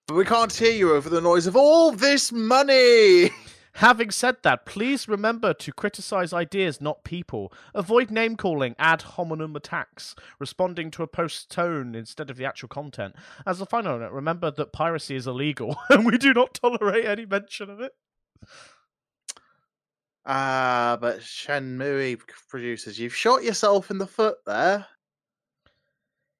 but 0.07 0.15
we 0.15 0.25
can't 0.25 0.51
hear 0.51 0.71
you 0.71 0.95
over 0.95 1.07
the 1.07 1.21
noise 1.21 1.45
of 1.45 1.55
all 1.55 1.91
this 1.91 2.31
money. 2.31 3.29
Having 3.79 4.11
said 4.11 4.37
that, 4.43 4.65
please 4.65 5.09
remember 5.09 5.53
to 5.53 5.73
criticize 5.73 6.31
ideas, 6.31 6.79
not 6.79 7.03
people. 7.03 7.51
Avoid 7.73 8.09
name 8.09 8.37
calling, 8.37 8.73
ad 8.79 9.01
hominem 9.01 9.53
attacks, 9.53 10.15
responding 10.39 10.89
to 10.91 11.03
a 11.03 11.07
post's 11.07 11.45
tone 11.45 11.93
instead 11.93 12.29
of 12.29 12.37
the 12.37 12.45
actual 12.45 12.69
content. 12.69 13.15
As 13.45 13.59
a 13.59 13.65
final 13.65 13.99
note, 13.99 14.13
remember 14.13 14.49
that 14.49 14.71
piracy 14.71 15.17
is 15.17 15.27
illegal 15.27 15.75
and 15.89 16.05
we 16.05 16.17
do 16.17 16.33
not 16.33 16.53
tolerate 16.53 17.03
any 17.03 17.25
mention 17.25 17.69
of 17.69 17.81
it. 17.81 17.93
Ah, 20.25 20.97
but 21.01 21.19
Shenmue 21.19 22.21
producers, 22.47 22.97
you've 22.97 23.13
shot 23.13 23.43
yourself 23.43 23.91
in 23.91 23.97
the 23.97 24.07
foot 24.07 24.37
there. 24.45 24.87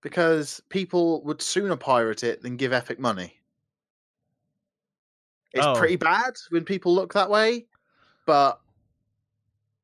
Because 0.02 0.62
people 0.70 1.22
would 1.24 1.42
sooner 1.42 1.76
pirate 1.76 2.24
it 2.24 2.42
than 2.42 2.56
give 2.56 2.72
Epic 2.72 2.98
money. 2.98 3.42
It's 5.56 5.66
Oh. 5.66 5.74
pretty 5.74 5.96
bad 5.96 6.34
when 6.50 6.66
people 6.66 6.94
look 6.94 7.14
that 7.14 7.30
way, 7.30 7.66
but 8.26 8.60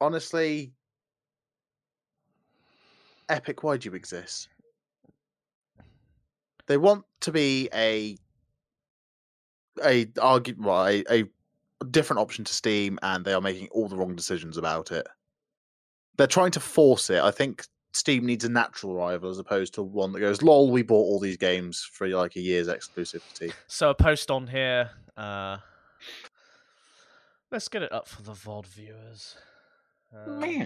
honestly, 0.01 0.73
Epic, 3.29 3.63
why 3.63 3.77
do 3.77 3.87
you 3.89 3.95
exist? 3.95 4.49
They 6.67 6.75
want 6.77 7.05
to 7.21 7.31
be 7.31 7.69
a 7.73 8.17
a 9.83 10.07
argue 10.21 10.55
well, 10.59 10.85
a, 10.87 11.03
a 11.09 11.23
different 11.89 12.19
option 12.19 12.43
to 12.43 12.53
Steam, 12.53 12.99
and 13.01 13.23
they 13.23 13.33
are 13.33 13.39
making 13.41 13.69
all 13.69 13.87
the 13.87 13.95
wrong 13.95 14.15
decisions 14.15 14.57
about 14.57 14.91
it. 14.91 15.07
They're 16.17 16.27
trying 16.27 16.51
to 16.51 16.59
force 16.59 17.09
it. 17.09 17.21
I 17.21 17.31
think 17.31 17.65
Steam 17.93 18.25
needs 18.25 18.43
a 18.43 18.49
natural 18.49 18.95
rival 18.95 19.29
as 19.29 19.39
opposed 19.39 19.73
to 19.75 19.83
one 19.83 20.11
that 20.11 20.19
goes, 20.19 20.41
"Lol, 20.41 20.69
we 20.71 20.81
bought 20.81 21.05
all 21.05 21.19
these 21.19 21.37
games 21.37 21.89
for 21.93 22.07
like 22.09 22.35
a 22.35 22.41
year's 22.41 22.67
exclusivity." 22.67 23.53
So 23.67 23.89
a 23.89 23.95
post 23.95 24.29
on 24.29 24.47
here. 24.47 24.91
Uh, 25.21 25.57
let's 27.51 27.67
get 27.67 27.83
it 27.83 27.91
up 27.91 28.07
for 28.07 28.21
the 28.23 28.31
VOD 28.31 28.65
viewers. 28.67 29.35
Uh, 30.15 30.29
meh. 30.31 30.65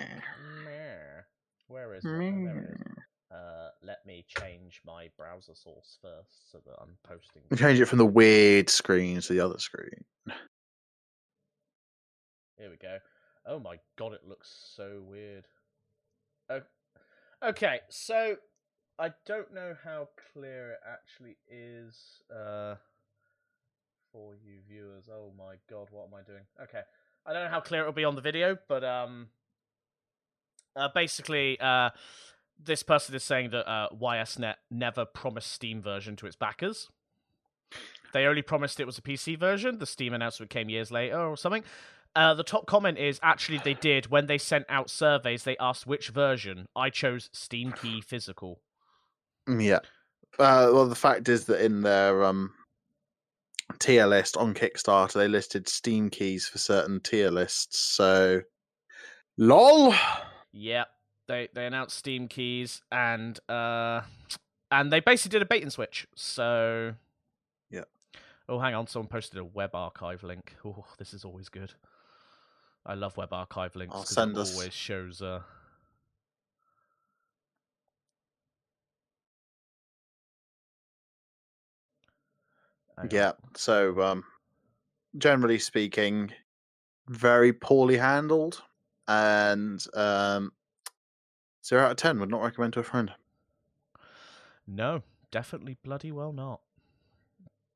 Where 1.68 1.94
is 1.96 2.06
it? 2.06 2.10
Oh, 2.10 2.20
there 2.20 2.78
it 2.80 2.82
is. 2.82 2.98
Uh, 3.36 3.70
let 3.84 3.98
me 4.06 4.24
change 4.40 4.82
my 4.86 5.10
browser 5.18 5.54
source 5.56 5.98
first 6.02 6.52
so 6.52 6.60
that 6.66 6.76
I'm 6.80 6.98
posting. 7.04 7.42
Change 7.58 7.82
it 7.82 7.86
from 7.88 7.98
the 7.98 8.06
weird 8.06 8.70
screen 8.70 9.20
to 9.20 9.34
the 9.34 9.42
other 9.42 9.58
screen. 9.60 10.06
Here 12.58 12.70
we 12.70 12.78
go. 12.78 12.98
Oh 13.46 13.60
my 13.60 13.78
god, 13.98 14.14
it 14.14 14.22
looks 14.26 14.56
so 14.76 15.02
weird. 15.06 15.46
O- 16.50 16.62
Okay, 17.44 17.82
so 17.90 18.38
I 18.98 19.12
don't 19.26 19.54
know 19.54 19.76
how 19.84 20.08
clear 20.34 20.72
it 20.72 20.80
actually 20.90 21.38
is 21.50 22.22
uh, 22.34 22.76
for 24.16 24.34
you 24.46 24.60
viewers. 24.68 25.10
Oh 25.12 25.32
my 25.38 25.56
god, 25.70 25.88
what 25.92 26.08
am 26.08 26.14
I 26.14 26.24
doing? 26.24 26.44
Okay, 26.64 26.82
I 27.26 27.34
don't 27.34 27.44
know 27.44 27.50
how 27.50 27.60
clear 27.60 27.82
it 27.82 27.86
will 27.86 27.94
be 27.94 28.06
on 28.06 28.16
the 28.16 28.22
video, 28.22 28.58
but 28.68 28.84
um, 28.84 29.28
uh, 30.76 30.88
basically, 30.96 31.60
uh, 31.60 31.90
this 32.64 32.82
person 32.82 33.14
is 33.14 33.24
saying 33.24 33.50
that 33.50 33.70
uh, 33.70 33.90
YSNet 33.94 34.56
never 34.72 35.06
promised 35.06 35.52
Steam 35.52 35.82
version 35.82 36.16
to 36.18 36.28
its 36.28 36.36
backers. 36.36 36.90
They 38.14 38.26
only 38.26 38.42
promised 38.42 38.80
it 38.80 38.86
was 38.86 38.98
a 38.98 39.02
PC 39.02 39.38
version. 39.38 39.80
The 39.80 39.86
Steam 39.86 40.14
announcement 40.14 40.50
came 40.50 40.70
years 40.70 40.92
later 40.92 41.20
or 41.20 41.36
something. 41.36 41.64
Uh, 42.16 42.34
the 42.34 42.44
top 42.44 42.66
comment 42.66 42.98
is 42.98 43.20
actually 43.22 43.58
they 43.58 43.74
did 43.74 44.10
when 44.10 44.28
they 44.28 44.38
sent 44.38 44.66
out 44.70 44.90
surveys. 44.90 45.44
They 45.44 45.58
asked 45.60 45.86
which 45.86 46.10
version. 46.10 46.70
I 46.74 46.90
chose 46.90 47.30
Steam 47.34 47.74
Key 47.74 48.00
Physical. 48.00 48.62
Mm, 49.50 49.62
Yeah. 49.62 49.80
Uh, 50.40 50.70
well, 50.74 50.88
the 50.88 50.96
fact 50.96 51.30
is 51.30 51.46
that 51.46 51.64
in 51.64 51.82
their 51.82 52.24
um, 52.24 52.54
tier 53.80 54.06
list 54.08 54.38
on 54.38 54.54
Kickstarter, 54.54 55.14
they 55.14 55.28
listed 55.28 55.68
Steam 55.68 56.10
keys 56.10 56.48
for 56.48 56.58
certain 56.58 57.00
tier 57.00 57.32
lists. 57.32 57.80
So, 57.80 58.42
lol. 59.38 59.94
Yep. 60.54 60.88
they 61.28 61.50
they 61.54 61.66
announced 61.66 61.98
Steam 61.98 62.28
keys 62.28 62.82
and 62.92 63.40
uh 63.50 64.02
and 64.72 64.92
they 64.92 65.00
basically 65.00 65.36
did 65.38 65.42
a 65.42 65.46
bait 65.46 65.64
and 65.64 65.72
switch. 65.74 66.08
So 66.16 66.94
Yeah. 67.70 67.84
Oh, 68.48 68.60
hang 68.60 68.74
on. 68.76 68.88
Someone 68.88 69.08
posted 69.10 69.40
a 69.40 69.44
web 69.44 69.72
archive 69.74 70.24
link. 70.24 70.56
Oh, 70.64 70.86
this 70.98 71.14
is 71.14 71.26
always 71.26 71.50
good. 71.50 71.74
I 72.86 72.94
love 72.94 73.18
web 73.18 73.34
archive 73.34 73.76
links 73.76 73.94
I'll 73.96 74.02
'cause 74.02 74.10
send 74.14 74.32
it 74.38 74.40
us- 74.40 74.54
always 74.56 74.74
shows. 74.74 75.22
Uh... 75.22 75.42
Yeah. 83.10 83.34
So, 83.56 84.02
um, 84.02 84.24
generally 85.18 85.60
speaking, 85.60 86.32
very 87.08 87.54
poorly 87.54 87.98
handled, 87.98 88.62
and 89.08 89.86
um, 89.94 90.52
zero 91.66 91.84
out 91.84 91.92
of 91.92 91.98
ten 91.98 92.20
would 92.20 92.30
not 92.30 92.42
recommend 92.42 92.74
to 92.74 92.80
a 92.80 92.84
friend. 92.84 93.12
No, 94.68 95.04
definitely 95.32 95.78
bloody 95.84 96.12
well 96.12 96.34
not. 96.34 96.62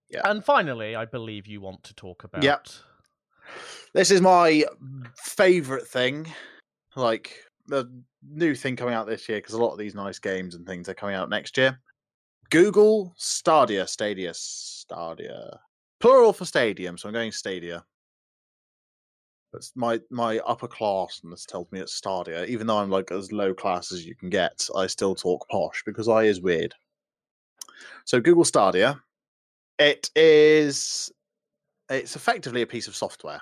Yeah. 0.09 0.21
And 0.25 0.43
finally, 0.43 0.95
I 0.95 1.05
believe 1.05 1.45
you 1.45 1.61
want 1.61 1.83
to 1.83 1.93
talk 1.93 2.23
about. 2.23 2.43
Yep. 2.43 2.67
This 3.93 4.11
is 4.11 4.21
my 4.21 4.65
favorite 5.15 5.87
thing, 5.87 6.27
like 6.95 7.35
the 7.67 7.85
new 8.27 8.55
thing 8.55 8.75
coming 8.75 8.93
out 8.93 9.07
this 9.07 9.29
year, 9.29 9.39
because 9.39 9.53
a 9.53 9.61
lot 9.61 9.71
of 9.71 9.77
these 9.77 9.95
nice 9.95 10.19
games 10.19 10.55
and 10.55 10.65
things 10.65 10.89
are 10.89 10.93
coming 10.93 11.15
out 11.15 11.29
next 11.29 11.57
year. 11.57 11.79
Google 12.49 13.13
Stadia, 13.17 13.85
Stadia, 13.85 14.33
Stadia, 14.33 15.59
plural 15.99 16.33
for 16.33 16.45
stadium. 16.45 16.97
So 16.97 17.07
I'm 17.07 17.13
going 17.13 17.31
Stadia. 17.31 17.85
That's 19.53 19.71
my 19.75 19.99
my 20.11 20.39
upper 20.39 20.67
classness 20.67 21.45
tells 21.45 21.71
me 21.71 21.79
it's 21.79 21.93
Stadia. 21.93 22.45
Even 22.45 22.67
though 22.67 22.77
I'm 22.77 22.89
like 22.91 23.11
as 23.11 23.31
low 23.31 23.53
class 23.53 23.91
as 23.91 24.05
you 24.05 24.15
can 24.15 24.29
get, 24.29 24.67
I 24.75 24.87
still 24.87 25.15
talk 25.15 25.47
posh 25.49 25.83
because 25.85 26.07
I 26.07 26.23
is 26.23 26.41
weird. 26.41 26.75
So 28.05 28.19
Google 28.19 28.45
Stadia, 28.45 29.01
it 29.79 30.09
is 30.15 31.11
it's 31.89 32.15
effectively 32.15 32.61
a 32.61 32.67
piece 32.67 32.87
of 32.87 32.95
software 32.95 33.41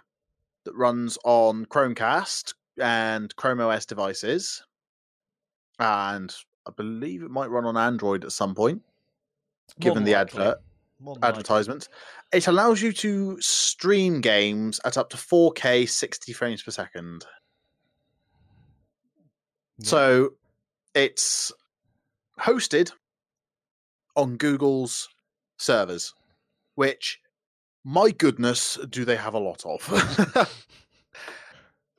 that 0.63 0.75
runs 0.75 1.17
on 1.25 1.65
Chromecast 1.65 2.53
and 2.81 3.35
Chrome 3.35 3.59
OS 3.59 3.85
devices, 3.85 4.63
and 5.79 6.33
I 6.65 6.71
believe 6.71 7.23
it 7.23 7.31
might 7.31 7.49
run 7.49 7.65
on 7.65 7.75
Android 7.75 8.23
at 8.23 8.31
some 8.31 8.55
point, 8.55 8.81
given 9.79 10.03
the 10.03 10.13
advert 10.15 10.59
More 10.99 11.15
than 11.15 11.21
likely. 11.21 11.29
advertisements. 11.39 11.89
It 12.33 12.47
allows 12.47 12.81
you 12.81 12.91
to 12.93 13.39
stream 13.41 14.21
games 14.21 14.79
at 14.85 14.97
up 14.97 15.09
to 15.11 15.17
4K 15.17 15.87
60 15.87 16.33
frames 16.33 16.61
per 16.63 16.71
second. 16.71 17.25
So 19.83 20.33
it's 20.95 21.51
hosted 22.39 22.91
on 24.15 24.35
Google's 24.37 25.07
servers, 25.57 26.13
which, 26.75 27.19
my 27.83 28.09
goodness, 28.11 28.79
do 28.89 29.05
they 29.05 29.15
have 29.15 29.35
a 29.35 29.39
lot 29.39 29.63
of. 29.65 30.47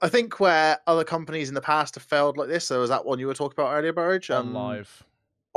I 0.03 0.09
think 0.09 0.39
where 0.41 0.79
other 0.87 1.05
companies 1.05 1.49
in 1.49 1.55
the 1.55 1.61
past 1.61 1.95
have 1.95 2.05
failed 2.05 2.37
like 2.37 2.49
this, 2.49 2.69
there 2.69 2.79
was 2.81 2.91
that 2.91 3.05
one 3.05 3.19
you 3.19 3.27
were 3.27 3.35
talking 3.35 3.55
about 3.59 3.73
earlier, 3.75 3.93
Burridge. 3.93 4.31
um, 4.31 4.53
live. 4.55 5.05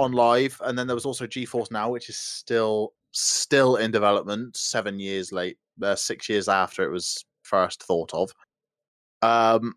On 0.01 0.11
live, 0.11 0.59
and 0.63 0.77
then 0.77 0.87
there 0.87 0.95
was 0.95 1.05
also 1.05 1.27
GeForce 1.27 1.71
Now, 1.71 1.89
which 1.91 2.09
is 2.09 2.17
still 2.17 2.93
still 3.11 3.75
in 3.75 3.91
development, 3.91 4.57
seven 4.57 4.99
years 4.99 5.31
late, 5.31 5.57
uh, 5.83 5.95
six 5.95 6.27
years 6.27 6.47
after 6.49 6.83
it 6.83 6.91
was 6.91 7.23
first 7.43 7.83
thought 7.83 8.13
of. 8.13 8.31
Um, 9.21 9.75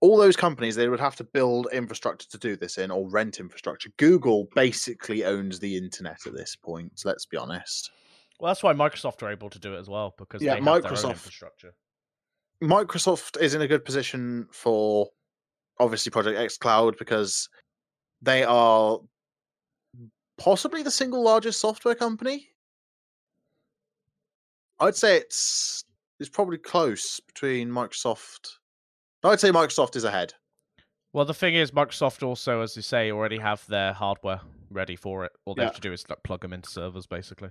all 0.00 0.16
those 0.18 0.36
companies 0.36 0.76
they 0.76 0.88
would 0.88 1.00
have 1.00 1.16
to 1.16 1.24
build 1.24 1.68
infrastructure 1.72 2.28
to 2.28 2.38
do 2.38 2.56
this 2.56 2.78
in, 2.78 2.90
or 2.90 3.08
rent 3.08 3.40
infrastructure. 3.40 3.90
Google 3.96 4.48
basically 4.54 5.24
owns 5.24 5.58
the 5.58 5.76
internet 5.76 6.26
at 6.26 6.34
this 6.34 6.54
point. 6.54 7.02
Let's 7.04 7.26
be 7.26 7.36
honest. 7.36 7.90
Well, 8.38 8.50
that's 8.50 8.62
why 8.62 8.74
Microsoft 8.74 9.22
are 9.22 9.30
able 9.30 9.48
to 9.50 9.58
do 9.58 9.74
it 9.74 9.78
as 9.78 9.88
well 9.88 10.14
because 10.18 10.42
Yeah, 10.42 10.56
they 10.56 10.60
have 10.60 10.64
their 10.64 10.74
own 10.74 10.82
Microsoft- 10.82 11.10
infrastructure. 11.10 11.74
Microsoft 12.62 13.40
is 13.40 13.54
in 13.54 13.62
a 13.62 13.68
good 13.68 13.84
position 13.84 14.46
for 14.52 15.08
obviously 15.78 16.10
Project 16.10 16.38
xCloud 16.38 16.98
because 16.98 17.48
they 18.26 18.44
are 18.44 18.98
possibly 20.36 20.82
the 20.82 20.90
single 20.90 21.22
largest 21.22 21.60
software 21.60 21.94
company. 21.94 22.48
I'd 24.80 24.96
say 24.96 25.16
it's 25.16 25.84
it's 26.20 26.28
probably 26.28 26.58
close 26.58 27.20
between 27.20 27.70
Microsoft. 27.70 28.48
I'd 29.24 29.40
say 29.40 29.50
Microsoft 29.50 29.96
is 29.96 30.04
ahead. 30.04 30.34
Well, 31.12 31.24
the 31.24 31.32
thing 31.34 31.54
is, 31.54 31.70
Microsoft 31.70 32.22
also, 32.22 32.60
as 32.60 32.76
you 32.76 32.82
say, 32.82 33.10
already 33.10 33.38
have 33.38 33.64
their 33.68 33.92
hardware 33.94 34.40
ready 34.70 34.96
for 34.96 35.24
it. 35.24 35.32
All 35.46 35.54
they 35.54 35.62
Yeah. 35.62 35.68
have 35.68 35.76
to 35.76 35.80
do 35.80 35.92
is 35.92 36.04
like 36.10 36.22
plug 36.22 36.42
them 36.42 36.52
into 36.52 36.68
servers, 36.68 37.06
basically. 37.06 37.50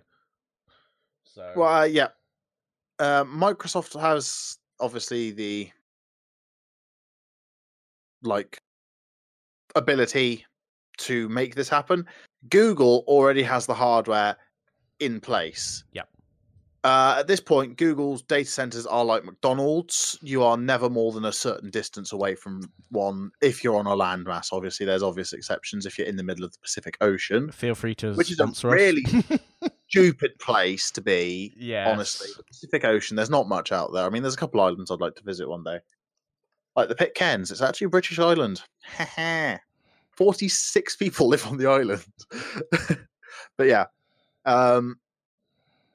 So 1.23 1.53
Well, 1.55 1.73
uh, 1.81 1.83
yeah. 1.85 2.09
Uh, 2.99 3.23
Microsoft 3.23 3.99
has 3.99 4.57
obviously 4.79 5.31
the 5.31 5.71
like 8.21 8.57
ability 9.75 10.45
to 10.97 11.29
make 11.29 11.55
this 11.55 11.69
happen. 11.69 12.05
Google 12.49 13.03
already 13.07 13.43
has 13.43 13.65
the 13.65 13.73
hardware 13.73 14.37
in 14.99 15.19
place. 15.19 15.83
Yep. 15.93 16.09
Uh, 16.85 17.15
at 17.17 17.25
this 17.25 17.39
point, 17.39 17.77
Google's 17.77 18.21
data 18.21 18.47
centers 18.47 18.85
are 18.85 19.03
like 19.03 19.25
McDonald's. 19.25 20.19
You 20.21 20.43
are 20.43 20.55
never 20.55 20.87
more 20.87 21.11
than 21.13 21.25
a 21.25 21.31
certain 21.31 21.71
distance 21.71 22.13
away 22.13 22.35
from 22.35 22.71
one 22.89 23.31
if 23.41 23.63
you're 23.63 23.77
on 23.77 23.87
a 23.87 23.95
landmass. 23.95 24.49
Obviously, 24.51 24.85
there's 24.85 25.01
obvious 25.01 25.33
exceptions 25.33 25.87
if 25.87 25.97
you're 25.97 26.05
in 26.05 26.15
the 26.15 26.23
middle 26.23 26.45
of 26.45 26.51
the 26.51 26.59
Pacific 26.59 26.95
Ocean. 27.01 27.51
feel 27.51 27.73
free 27.73 27.95
to 27.95 28.13
Which 28.13 28.31
is 28.31 28.39
a 28.39 28.67
really 28.67 29.03
Stupid 29.89 30.37
place 30.39 30.91
to 30.91 31.01
be 31.01 31.53
yes. 31.57 31.87
honestly. 31.87 32.27
The 32.37 32.43
Pacific 32.43 32.85
Ocean, 32.85 33.15
there's 33.15 33.31
not 33.31 33.47
much 33.47 33.71
out 33.71 33.91
there. 33.91 34.05
I 34.05 34.09
mean, 34.09 34.21
there's 34.21 34.35
a 34.35 34.37
couple 34.37 34.61
islands 34.61 34.91
I'd 34.91 35.01
like 35.01 35.15
to 35.15 35.23
visit 35.23 35.49
one 35.49 35.63
day. 35.63 35.79
Like 36.75 36.89
the 36.89 36.95
Pitcairns, 36.95 37.49
it's 37.51 37.61
actually 37.61 37.85
a 37.85 37.89
British 37.89 38.19
island. 38.19 38.61
46 40.17 40.95
people 40.95 41.27
live 41.29 41.45
on 41.47 41.57
the 41.57 41.67
island. 41.67 42.05
but 43.57 43.67
yeah. 43.67 43.85
Um, 44.45 44.99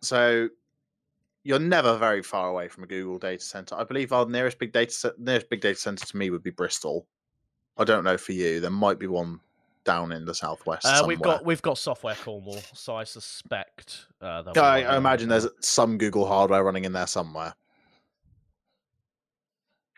so 0.02 0.48
you're 1.44 1.58
never 1.58 1.96
very 1.96 2.22
far 2.22 2.48
away 2.48 2.68
from 2.68 2.84
a 2.84 2.86
Google 2.86 3.18
data 3.18 3.42
center. 3.42 3.74
I 3.74 3.84
believe 3.84 4.12
our 4.12 4.26
nearest 4.26 4.58
big 4.58 4.72
data 4.72 5.14
nearest 5.18 5.48
big 5.48 5.60
data 5.60 5.78
center 5.78 6.06
to 6.06 6.16
me 6.16 6.30
would 6.30 6.42
be 6.42 6.50
Bristol. 6.50 7.06
I 7.78 7.84
don't 7.84 8.04
know 8.04 8.18
for 8.18 8.32
you. 8.32 8.60
There 8.60 8.70
might 8.70 8.98
be 8.98 9.06
one 9.06 9.40
down 9.84 10.12
in 10.12 10.24
the 10.24 10.34
southwest. 10.34 10.84
Uh, 10.86 11.04
we've 11.06 11.20
got 11.20 11.44
we've 11.44 11.62
got 11.62 11.78
software 11.78 12.14
Cornwall, 12.14 12.60
so 12.74 12.96
I 12.96 13.04
suspect. 13.04 14.06
Uh, 14.20 14.42
I, 14.56 14.60
I 14.60 14.80
there 14.82 14.96
imagine 14.96 15.28
there's 15.28 15.46
some 15.60 15.96
Google 15.96 16.26
hardware 16.26 16.62
running 16.62 16.84
in 16.84 16.92
there 16.92 17.06
somewhere. 17.06 17.54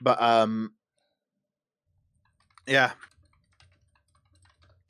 But 0.00 0.20
um 0.22 0.72
yeah. 2.66 2.92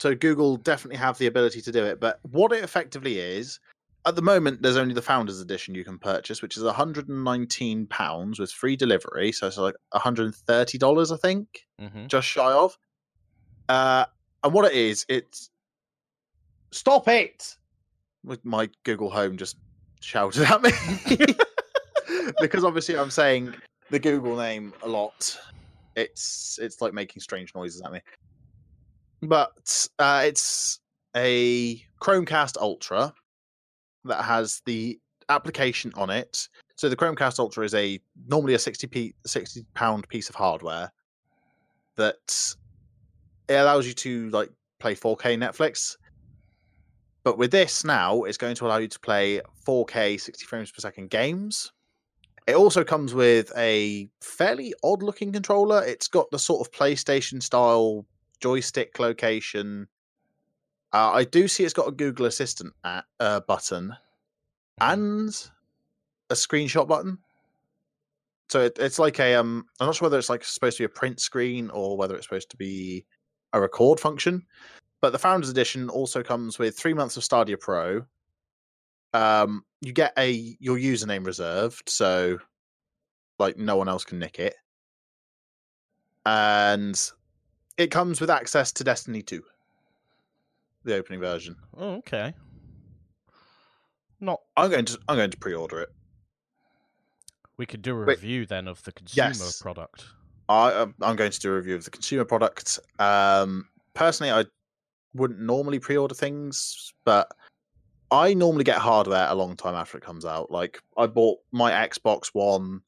So 0.03 0.17
Google 0.17 0.57
definitely 0.57 0.97
have 0.97 1.17
the 1.19 1.29
ability 1.29 1.63
to 1.63 1.71
do 1.71 1.85
it, 1.85 2.01
but 2.01 2.19
what 2.23 2.51
it 2.51 2.65
effectively 2.65 3.21
is 3.21 3.61
at 4.05 4.17
the 4.17 4.21
moment 4.21 4.61
there's 4.61 4.77
only 4.77 4.95
the 4.95 5.01
founders 5.01 5.41
edition 5.41 5.77
you 5.77 5.85
can 5.85 5.97
purchase, 5.97 6.43
which 6.43 6.57
is 6.57 6.65
119 6.65 7.87
pounds 7.87 8.41
with 8.41 8.51
free 8.51 8.75
delivery, 8.75 9.31
so 9.31 9.47
it's 9.47 9.59
like 9.59 9.77
130 9.93 10.79
dollars 10.79 11.13
I 11.13 11.17
think 11.19 11.69
Mhm. 11.81 12.09
just 12.09 12.27
shy 12.27 12.53
of. 12.53 12.77
Uh, 13.69 14.07
and 14.43 14.53
what 14.53 14.65
it 14.65 14.73
is, 14.73 15.07
it's 15.09 15.51
stop 16.73 17.07
it. 17.07 17.57
With 18.25 18.45
my 18.45 18.71
Google 18.83 19.11
Home 19.11 19.37
just 19.37 19.55
shouted 20.01 20.43
at 20.43 20.63
me 20.63 20.73
because 22.41 22.65
obviously 22.65 22.99
I'm 22.99 23.13
saying 23.13 23.55
the 23.91 24.01
Google 24.01 24.35
name 24.35 24.75
a 24.83 24.89
lot. 24.89 25.39
It's 25.95 26.59
it's 26.61 26.81
like 26.81 26.93
making 26.93 27.21
strange 27.21 27.55
noises 27.55 27.83
at 27.83 27.93
me. 27.93 28.01
But 29.23 29.89
uh, 29.99 30.23
it's 30.27 30.81
a 31.17 31.77
Chromecast 32.01 32.57
Ultra 32.61 33.15
that 34.05 34.23
has 34.25 34.63
the 34.67 34.99
application 35.29 35.93
on 35.95 36.11
it. 36.11 36.49
So 36.75 36.89
the 36.89 36.97
Chromecast 36.97 37.39
Ultra 37.39 37.65
is 37.65 37.75
a 37.75 38.01
normally 38.27 38.55
a 38.55 38.59
60 38.59 38.87
p 38.89 39.15
60 39.25 39.65
pound 39.75 40.09
piece 40.09 40.29
of 40.29 40.35
hardware 40.35 40.91
that 41.97 42.57
it 43.49 43.55
allows 43.55 43.87
you 43.87 43.93
to 43.93 44.29
like 44.31 44.51
play 44.81 44.95
4K 44.95 45.39
Netflix. 45.39 45.97
But 47.23 47.39
with 47.39 47.53
this 47.53 47.85
now, 47.85 48.25
it's 48.25 48.39
going 48.39 48.57
to 48.57 48.67
allow 48.67 48.79
you 48.79 48.89
to 48.89 48.99
play 48.99 49.41
4K 49.65 50.21
60 50.21 50.45
frames 50.47 50.73
per 50.73 50.81
second 50.81 51.11
games. 51.11 51.71
It 52.49 52.57
also 52.57 52.83
comes 52.83 53.15
with 53.15 53.53
a 53.57 54.09
fairly 54.21 54.75
odd 54.83 55.05
looking 55.05 55.31
controller. 55.31 55.85
It's 55.85 56.09
got 56.09 56.29
the 56.33 56.41
sort 56.41 56.67
of 56.67 56.73
PlayStation 56.73 57.41
style 57.41 58.05
joystick 58.43 58.99
location. 58.99 59.89
Uh, 60.93 61.13
I 61.13 61.25
do 61.25 61.49
see 61.49 61.65
it's 61.65 61.73
got 61.73 61.89
a 61.89 61.93
Google 61.93 62.27
Assistant 62.27 62.75
at, 62.85 63.05
uh, 63.21 63.41
button 63.41 63.97
Mhm. 64.81 64.93
and 64.93 65.51
a 66.29 66.35
screenshot 66.35 66.87
button. 66.87 67.19
So 68.51 68.61
it, 68.65 68.77
it's 68.79 68.99
like 68.99 69.19
a 69.19 69.35
um. 69.37 69.67
I'm 69.81 69.87
not 69.87 69.97
sure 69.97 70.07
whether 70.07 70.19
it's 70.19 70.29
like 70.29 70.45
supposed 70.45 70.77
to 70.77 70.83
be 70.83 70.85
a 70.85 70.89
print 71.01 71.21
screen 71.21 71.71
or 71.71 71.97
whether 71.97 72.15
it's 72.15 72.27
supposed 72.27 72.51
to 72.51 72.57
be 72.57 73.07
a 73.55 73.61
record 73.61 73.99
function. 73.99 74.47
But 75.01 75.11
the 75.11 75.19
Founders 75.19 75.49
Edition 75.49 75.89
also 75.89 76.23
comes 76.23 76.59
with 76.59 76.79
three 76.79 76.95
months 76.95 77.17
of 77.17 77.25
Stadia 77.25 77.57
Pro. 77.57 78.05
Um, 79.15 79.65
you 79.81 79.93
get 79.93 80.13
a 80.19 80.57
your 80.61 80.77
username 80.77 81.25
reserved, 81.27 81.89
so 81.89 82.39
like 83.39 83.57
no 83.57 83.77
one 83.77 83.89
else 83.89 84.05
can 84.05 84.19
nick 84.19 84.39
it, 84.39 84.55
and 86.27 87.11
it 87.77 87.91
comes 87.91 88.21
with 88.21 88.31
access 88.31 88.73
to 88.73 88.85
Destiny 88.85 89.23
Two, 89.23 89.43
the 90.85 90.97
opening 90.97 91.21
version. 91.21 91.57
Oh, 91.77 91.95
okay. 91.97 92.35
Not. 94.21 94.41
I'm 94.57 94.71
going 94.71 94.85
to 94.85 94.99
I'm 95.09 95.17
going 95.17 95.31
to 95.31 95.39
pre-order 95.39 95.81
it. 95.81 95.89
We 97.57 97.67
could 97.67 97.83
do 97.83 97.95
a 97.95 98.05
Wait. 98.05 98.19
review 98.19 98.47
then 98.47 98.69
of 98.69 98.83
the 98.85 98.93
consumer 98.93 99.29
Yes. 99.29 99.61
product. 99.61 100.05
I 100.49 100.73
um, 100.73 100.95
I'm 101.01 101.17
going 101.17 101.31
to 101.31 101.41
do 101.41 101.51
a 101.53 101.57
review 101.57 101.75
of 101.75 101.85
the 101.85 101.91
consumer 101.91 102.25
product. 102.25 102.79
Um, 102.99 103.69
personally, 103.95 104.33
I 104.33 104.45
wouldn't 105.15 105.41
normally 105.41 105.79
pre-order 105.79 106.15
things, 106.15 106.93
but 107.05 107.31
I 108.11 108.35
normally 108.35 108.65
get 108.65 108.79
hardware 108.79 109.27
a 109.29 109.35
long 109.35 109.57
time 109.57 109.75
after 109.75 109.97
it 109.99 110.05
comes 110.05 110.25
out. 110.25 110.51
Like 110.51 110.81
I 110.97 111.07
bought 111.07 111.39
my 111.51 111.71
Xbox 111.73 112.29
One 112.33 112.83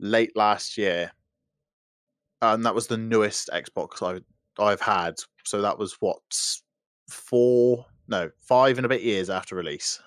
late 0.00 0.36
last 0.36 0.76
year, 0.78 1.12
and 2.42 2.64
that 2.64 2.74
was 2.74 2.86
the 2.86 2.96
newest 2.98 3.48
Xbox 3.52 4.02
I 4.02 4.20
I've 4.62 4.80
had. 4.80 5.14
So 5.44 5.62
that 5.62 5.78
was 5.78 5.94
what 6.00 6.18
four, 7.08 7.86
no, 8.08 8.30
five 8.40 8.78
and 8.78 8.84
a 8.84 8.88
bit 8.88 9.02
years 9.02 9.30
after 9.30 9.54
release. 9.56 10.00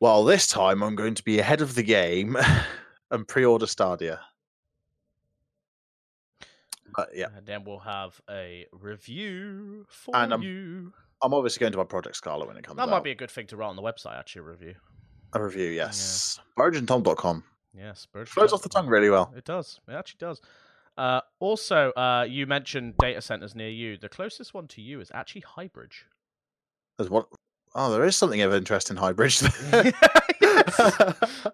Well, 0.00 0.24
this 0.24 0.46
time 0.46 0.82
I'm 0.82 0.94
going 0.94 1.14
to 1.14 1.24
be 1.24 1.38
ahead 1.40 1.60
of 1.60 1.74
the 1.74 1.82
game 1.82 2.36
and 3.10 3.26
pre-order 3.26 3.66
Stadia. 3.66 4.20
But 6.94 7.10
yeah, 7.14 7.26
And 7.36 7.46
then 7.46 7.64
we'll 7.64 7.78
have 7.80 8.20
a 8.30 8.66
review 8.72 9.86
for 9.88 10.16
And, 10.16 10.32
um, 10.32 10.42
you. 10.42 10.92
I'm 11.22 11.34
obviously 11.34 11.60
going 11.60 11.72
to 11.72 11.78
buy 11.78 11.84
Project 11.84 12.16
Scarlet 12.16 12.46
when 12.46 12.56
it 12.56 12.62
comes 12.64 12.76
That 12.76 12.84
out. 12.84 12.90
might 12.90 13.04
be 13.04 13.10
a 13.10 13.14
good 13.16 13.30
thing 13.30 13.46
to 13.48 13.56
write 13.56 13.68
on 13.68 13.76
the 13.76 13.82
website, 13.82 14.16
actually, 14.18 14.40
a 14.40 14.44
review. 14.44 14.74
a 15.32 15.42
review, 15.42 15.70
yes. 15.70 16.38
BurgeonTom.com. 16.56 17.42
Yes, 17.74 18.06
Bird 18.06 18.28
Flows 18.28 18.52
off 18.52 18.62
the 18.62 18.68
tongue 18.68 18.86
really 18.86 19.10
well. 19.10 19.32
It 19.36 19.44
does. 19.44 19.80
It 19.88 19.92
actually 19.92 20.18
does. 20.18 20.40
Uh, 20.96 21.20
also, 21.38 21.92
uh, 21.92 22.26
you 22.28 22.46
mentioned 22.46 22.96
data 22.98 23.22
centers 23.22 23.54
near 23.54 23.68
you. 23.68 23.96
The 23.96 24.08
closest 24.08 24.52
one 24.52 24.66
to 24.68 24.82
you 24.82 25.00
is 25.00 25.10
actually 25.14 25.42
Highbridge. 25.42 26.04
There's 26.96 27.08
what? 27.08 27.28
Oh, 27.74 27.92
there 27.92 28.04
is 28.04 28.16
something 28.16 28.40
of 28.40 28.52
interest 28.52 28.90
in 28.90 28.96
Highbridge. 28.96 29.42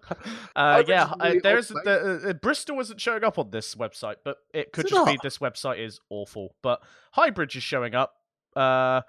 Uh, 0.55 0.83
yeah, 0.87 1.05
is 1.05 1.11
uh, 1.11 1.15
really 1.21 1.39
there 1.39 1.61
the, 1.61 2.29
uh, 2.29 2.33
Bristol 2.33 2.79
isn't 2.79 3.01
showing 3.01 3.25
up 3.25 3.37
on 3.37 3.49
this 3.49 3.75
website, 3.75 4.15
but 4.23 4.37
it 4.53 4.71
could 4.71 4.85
Is 4.85 4.91
it 4.91 4.95
just 4.95 5.05
be 5.05 5.19
this 5.21 5.37
website 5.39 5.85
is 5.85 5.99
awful. 6.09 6.55
But 6.61 6.81
Highbridge 7.15 7.57
is 7.57 7.63
showing 7.63 7.93
up, 7.93 8.13
uh, 8.55 9.01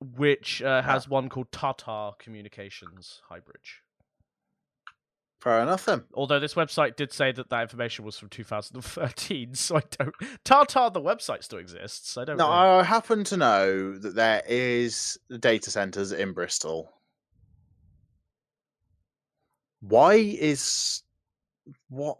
which 0.00 0.62
uh, 0.62 0.82
has 0.82 1.08
one 1.08 1.28
called 1.28 1.50
Tata 1.50 2.12
Communications 2.18 3.20
Highbridge. 3.30 3.82
Fair 5.40 5.62
enough 5.62 5.86
then. 5.86 6.04
Although 6.12 6.38
this 6.38 6.52
website 6.52 6.96
did 6.96 7.12
say 7.12 7.32
that 7.32 7.48
that 7.48 7.62
information 7.62 8.04
was 8.04 8.18
from 8.18 8.28
2013, 8.28 9.54
so 9.54 9.76
I 9.76 9.82
don't. 9.98 10.14
Tata, 10.44 10.90
the 10.92 11.00
website 11.00 11.42
still 11.42 11.58
exists. 11.58 12.18
I 12.18 12.24
don't. 12.26 12.36
No, 12.36 12.46
know. 12.46 12.52
I 12.52 12.82
happen 12.82 13.24
to 13.24 13.36
know 13.36 13.96
that 13.98 14.14
there 14.14 14.42
is 14.46 15.18
data 15.40 15.70
centers 15.70 16.12
in 16.12 16.34
Bristol. 16.34 16.92
Why 19.80 20.14
is 20.14 21.02
what? 21.88 22.18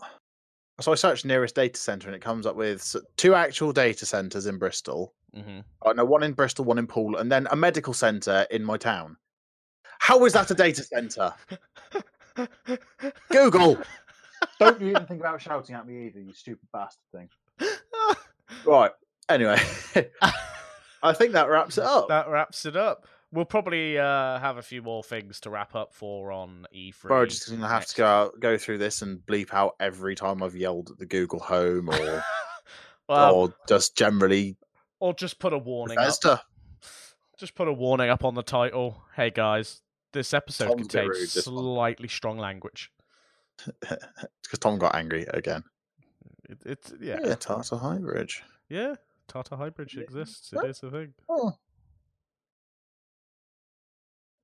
So 0.81 0.93
I 0.93 0.95
searched 0.95 1.27
nearest 1.27 1.55
data 1.55 1.79
center 1.79 2.09
and 2.09 2.16
it 2.16 2.23
comes 2.23 2.47
up 2.47 2.57
with 2.57 2.97
two 3.18 3.35
actual 3.35 3.73
data 3.73 4.07
centers 4.07 4.47
in 4.47 4.57
Bristol. 4.57 5.12
Mhm. 5.37 5.62
I 5.85 5.93
know 5.93 6.07
one 6.07 6.23
in 6.23 6.33
Bristol, 6.33 6.64
one 6.64 6.79
in 6.79 6.87
Poole, 6.87 7.16
and 7.18 7.31
then 7.31 7.47
a 7.51 7.57
medical 7.57 7.93
center 7.93 8.47
in 8.51 8.64
my 8.64 8.79
town. 8.79 9.18
How 9.99 10.25
is 10.25 10.33
that 10.33 10.51
a 10.51 10.55
data 10.55 10.83
center? 10.83 11.35
Google. 13.31 13.78
Don't 14.59 14.81
you 14.81 14.89
even 14.89 15.07
think 15.07 15.20
about 15.20 15.41
shouting 15.41 15.74
at 15.74 15.87
me 15.87 16.07
either, 16.07 16.20
you 16.20 16.33
stupid 16.33 16.68
bastard 16.72 17.03
thing. 17.12 17.28
Right. 18.66 18.91
Anyway, 19.28 19.59
I 21.03 21.12
think 21.12 21.33
that 21.33 21.49
wraps 21.49 21.78
it 21.78 21.85
up. 21.85 22.09
that 22.09 22.28
wraps 22.28 22.66
it 22.66 22.76
up. 22.76 23.07
We'll 23.33 23.45
probably 23.45 23.97
uh, 23.97 24.41
have 24.41 24.57
a 24.57 24.62
few 24.62 24.83
more 24.83 25.05
things 25.05 25.39
to 25.41 25.51
wrap 25.51 25.76
up 25.76 25.95
for 25.95 26.33
on 26.33 26.66
E 26.72 26.91
E3. 26.93 27.03
Bro, 27.03 27.26
just 27.26 27.49
gonna 27.49 27.68
have 27.68 27.87
to 27.87 27.95
go 27.95 28.07
out, 28.07 28.41
go 28.41 28.59
through 28.59 28.78
this 28.78 29.03
and 29.03 29.20
bleep 29.20 29.55
out 29.55 29.76
every 29.78 30.16
time 30.16 30.43
I've 30.43 30.57
yelled 30.57 30.91
at 30.91 30.99
the 30.99 31.07
Google 31.07 31.39
Home 31.39 31.89
or 31.91 32.24
well, 33.09 33.35
or 33.35 33.55
just 33.68 33.97
generally 33.97 34.57
or 34.99 35.14
just 35.14 35.39
put 35.39 35.53
a 35.53 35.59
warning 35.59 35.97
up. 35.99 36.43
Just 37.39 37.55
put 37.55 37.68
a 37.68 37.72
warning 37.72 38.11
up 38.11 38.24
on 38.24 38.35
the 38.35 38.43
title. 38.43 39.03
Hey 39.14 39.31
guys, 39.31 39.81
this 40.13 40.35
episode 40.35 40.77
contains 40.77 41.33
slightly 41.45 42.09
strong 42.09 42.39
language. 42.39 42.91
because 43.81 44.59
Tom 44.59 44.79
got 44.79 44.95
angry 44.95 45.27
again. 45.29 45.63
It, 46.49 46.59
it's 46.65 46.93
yeah, 47.01 47.19
Yeah, 47.23 47.35
Tata 47.35 47.77
Highbridge. 47.77 48.41
yeah. 48.69 48.95
Tata 49.29 49.57
Highbridge 49.57 49.95
Yeah. 49.95 50.03
exists. 50.03 50.53
It 50.53 50.65
is 50.69 50.83
a 50.83 50.91
thing. 50.91 51.15
Oh. 51.29 51.53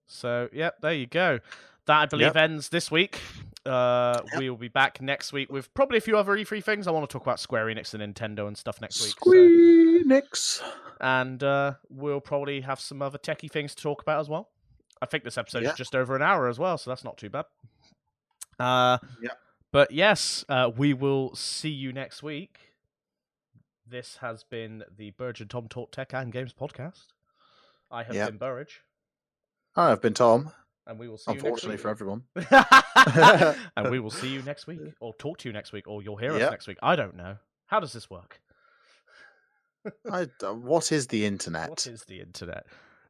So, 0.06 0.48
yep, 0.52 0.80
there 0.82 0.92
you 0.92 1.06
go. 1.06 1.40
That 1.86 2.00
I 2.02 2.06
believe 2.06 2.26
Yep. 2.28 2.36
ends 2.36 2.68
this 2.68 2.90
week. 2.90 3.20
Uh, 3.64 4.20
Yep. 4.32 4.38
We 4.40 4.50
will 4.50 4.56
be 4.56 4.68
back 4.68 5.00
next 5.00 5.32
week 5.32 5.50
with 5.50 5.72
probably 5.74 5.98
a 5.98 6.00
few 6.00 6.16
other 6.16 6.32
E3 6.36 6.60
things. 6.62 6.86
I 6.86 6.92
want 6.92 7.08
to 7.08 7.12
talk 7.12 7.22
about 7.22 7.40
Square 7.40 7.66
Enix 7.66 7.94
and 7.94 8.14
Nintendo 8.14 8.46
and 8.46 8.56
stuff 8.56 8.80
next 8.80 9.02
week. 9.02 9.14
so- 9.20 9.30
Squeenix. 9.30 10.62
and 11.00 11.42
uh, 11.42 11.74
we'll 11.88 12.20
probably 12.20 12.60
have 12.60 12.78
some 12.78 13.02
other 13.02 13.18
techie 13.18 13.50
things 13.50 13.74
to 13.74 13.82
talk 13.82 14.02
about 14.02 14.20
as 14.20 14.28
well. 14.28 14.50
I 15.02 15.06
think 15.06 15.24
this 15.24 15.36
episode 15.38 15.62
Yeah. 15.62 15.70
is 15.70 15.76
just 15.76 15.94
over 15.94 16.16
an 16.16 16.22
hour 16.22 16.48
as 16.48 16.58
well, 16.58 16.78
so 16.78 16.90
that's 16.90 17.04
not 17.04 17.16
too 17.18 17.30
bad. 17.30 17.44
Uh, 18.58 18.98
Yeah. 19.20 19.30
But 19.72 19.90
yes, 19.90 20.44
uh, 20.48 20.70
we 20.74 20.94
will 20.94 21.34
see 21.34 21.68
you 21.70 21.92
next 21.92 22.22
week. 22.22 22.72
This 23.86 24.16
has 24.18 24.42
been 24.44 24.84
the 24.96 25.10
Burge 25.10 25.40
and 25.40 25.50
Tom 25.50 25.68
Talk 25.68 25.92
Tech 25.92 26.14
and 26.14 26.32
Games 26.32 26.54
podcast. 26.54 27.08
I 27.90 28.02
have 28.04 28.14
Yeah. 28.14 28.26
been 28.26 28.38
Burridge, 28.38 28.82
I've 29.76 30.00
been 30.00 30.14
Tom. 30.14 30.52
and 30.86 30.98
we 30.98 31.08
will 31.08 31.18
see 31.18 31.32
Unfortunately 31.32 31.76
for 31.76 31.88
everyone. 31.90 32.24
and 33.76 33.90
we 33.90 33.98
will 34.00 34.10
see 34.10 34.28
you 34.32 34.42
next 34.42 34.66
week, 34.66 34.80
or 35.00 35.12
talk 35.14 35.38
to 35.38 35.48
you 35.48 35.52
next 35.52 35.72
week, 35.72 35.86
or 35.86 36.02
you'll 36.02 36.16
hear 36.16 36.32
us 36.32 36.50
next 36.50 36.66
week. 36.66 36.78
I 36.82 36.96
don't 36.96 37.14
know. 37.16 37.36
How 37.66 37.80
does 37.80 37.92
this 37.92 38.08
work? 38.08 38.40
I, 40.10 40.28
uh, 40.42 40.54
what 40.54 40.90
is 40.90 41.08
the 41.08 41.26
internet? 41.26 41.68
What 41.68 41.86
is 41.86 42.04
the 42.04 42.20
internet? 42.20 42.66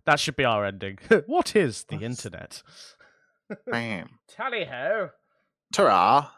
That 0.07 0.21
should 0.21 0.37
be 0.37 0.45
our 0.45 0.65
ending. 0.65 0.99
what 1.27 1.55
is 1.57 1.85
the 1.85 1.97
What's- 1.97 2.05
internet? 2.25 2.63
Bam. 3.71 4.09
Tally 4.29 4.65
ho! 4.65 5.11
Ta-ra. 5.73 6.31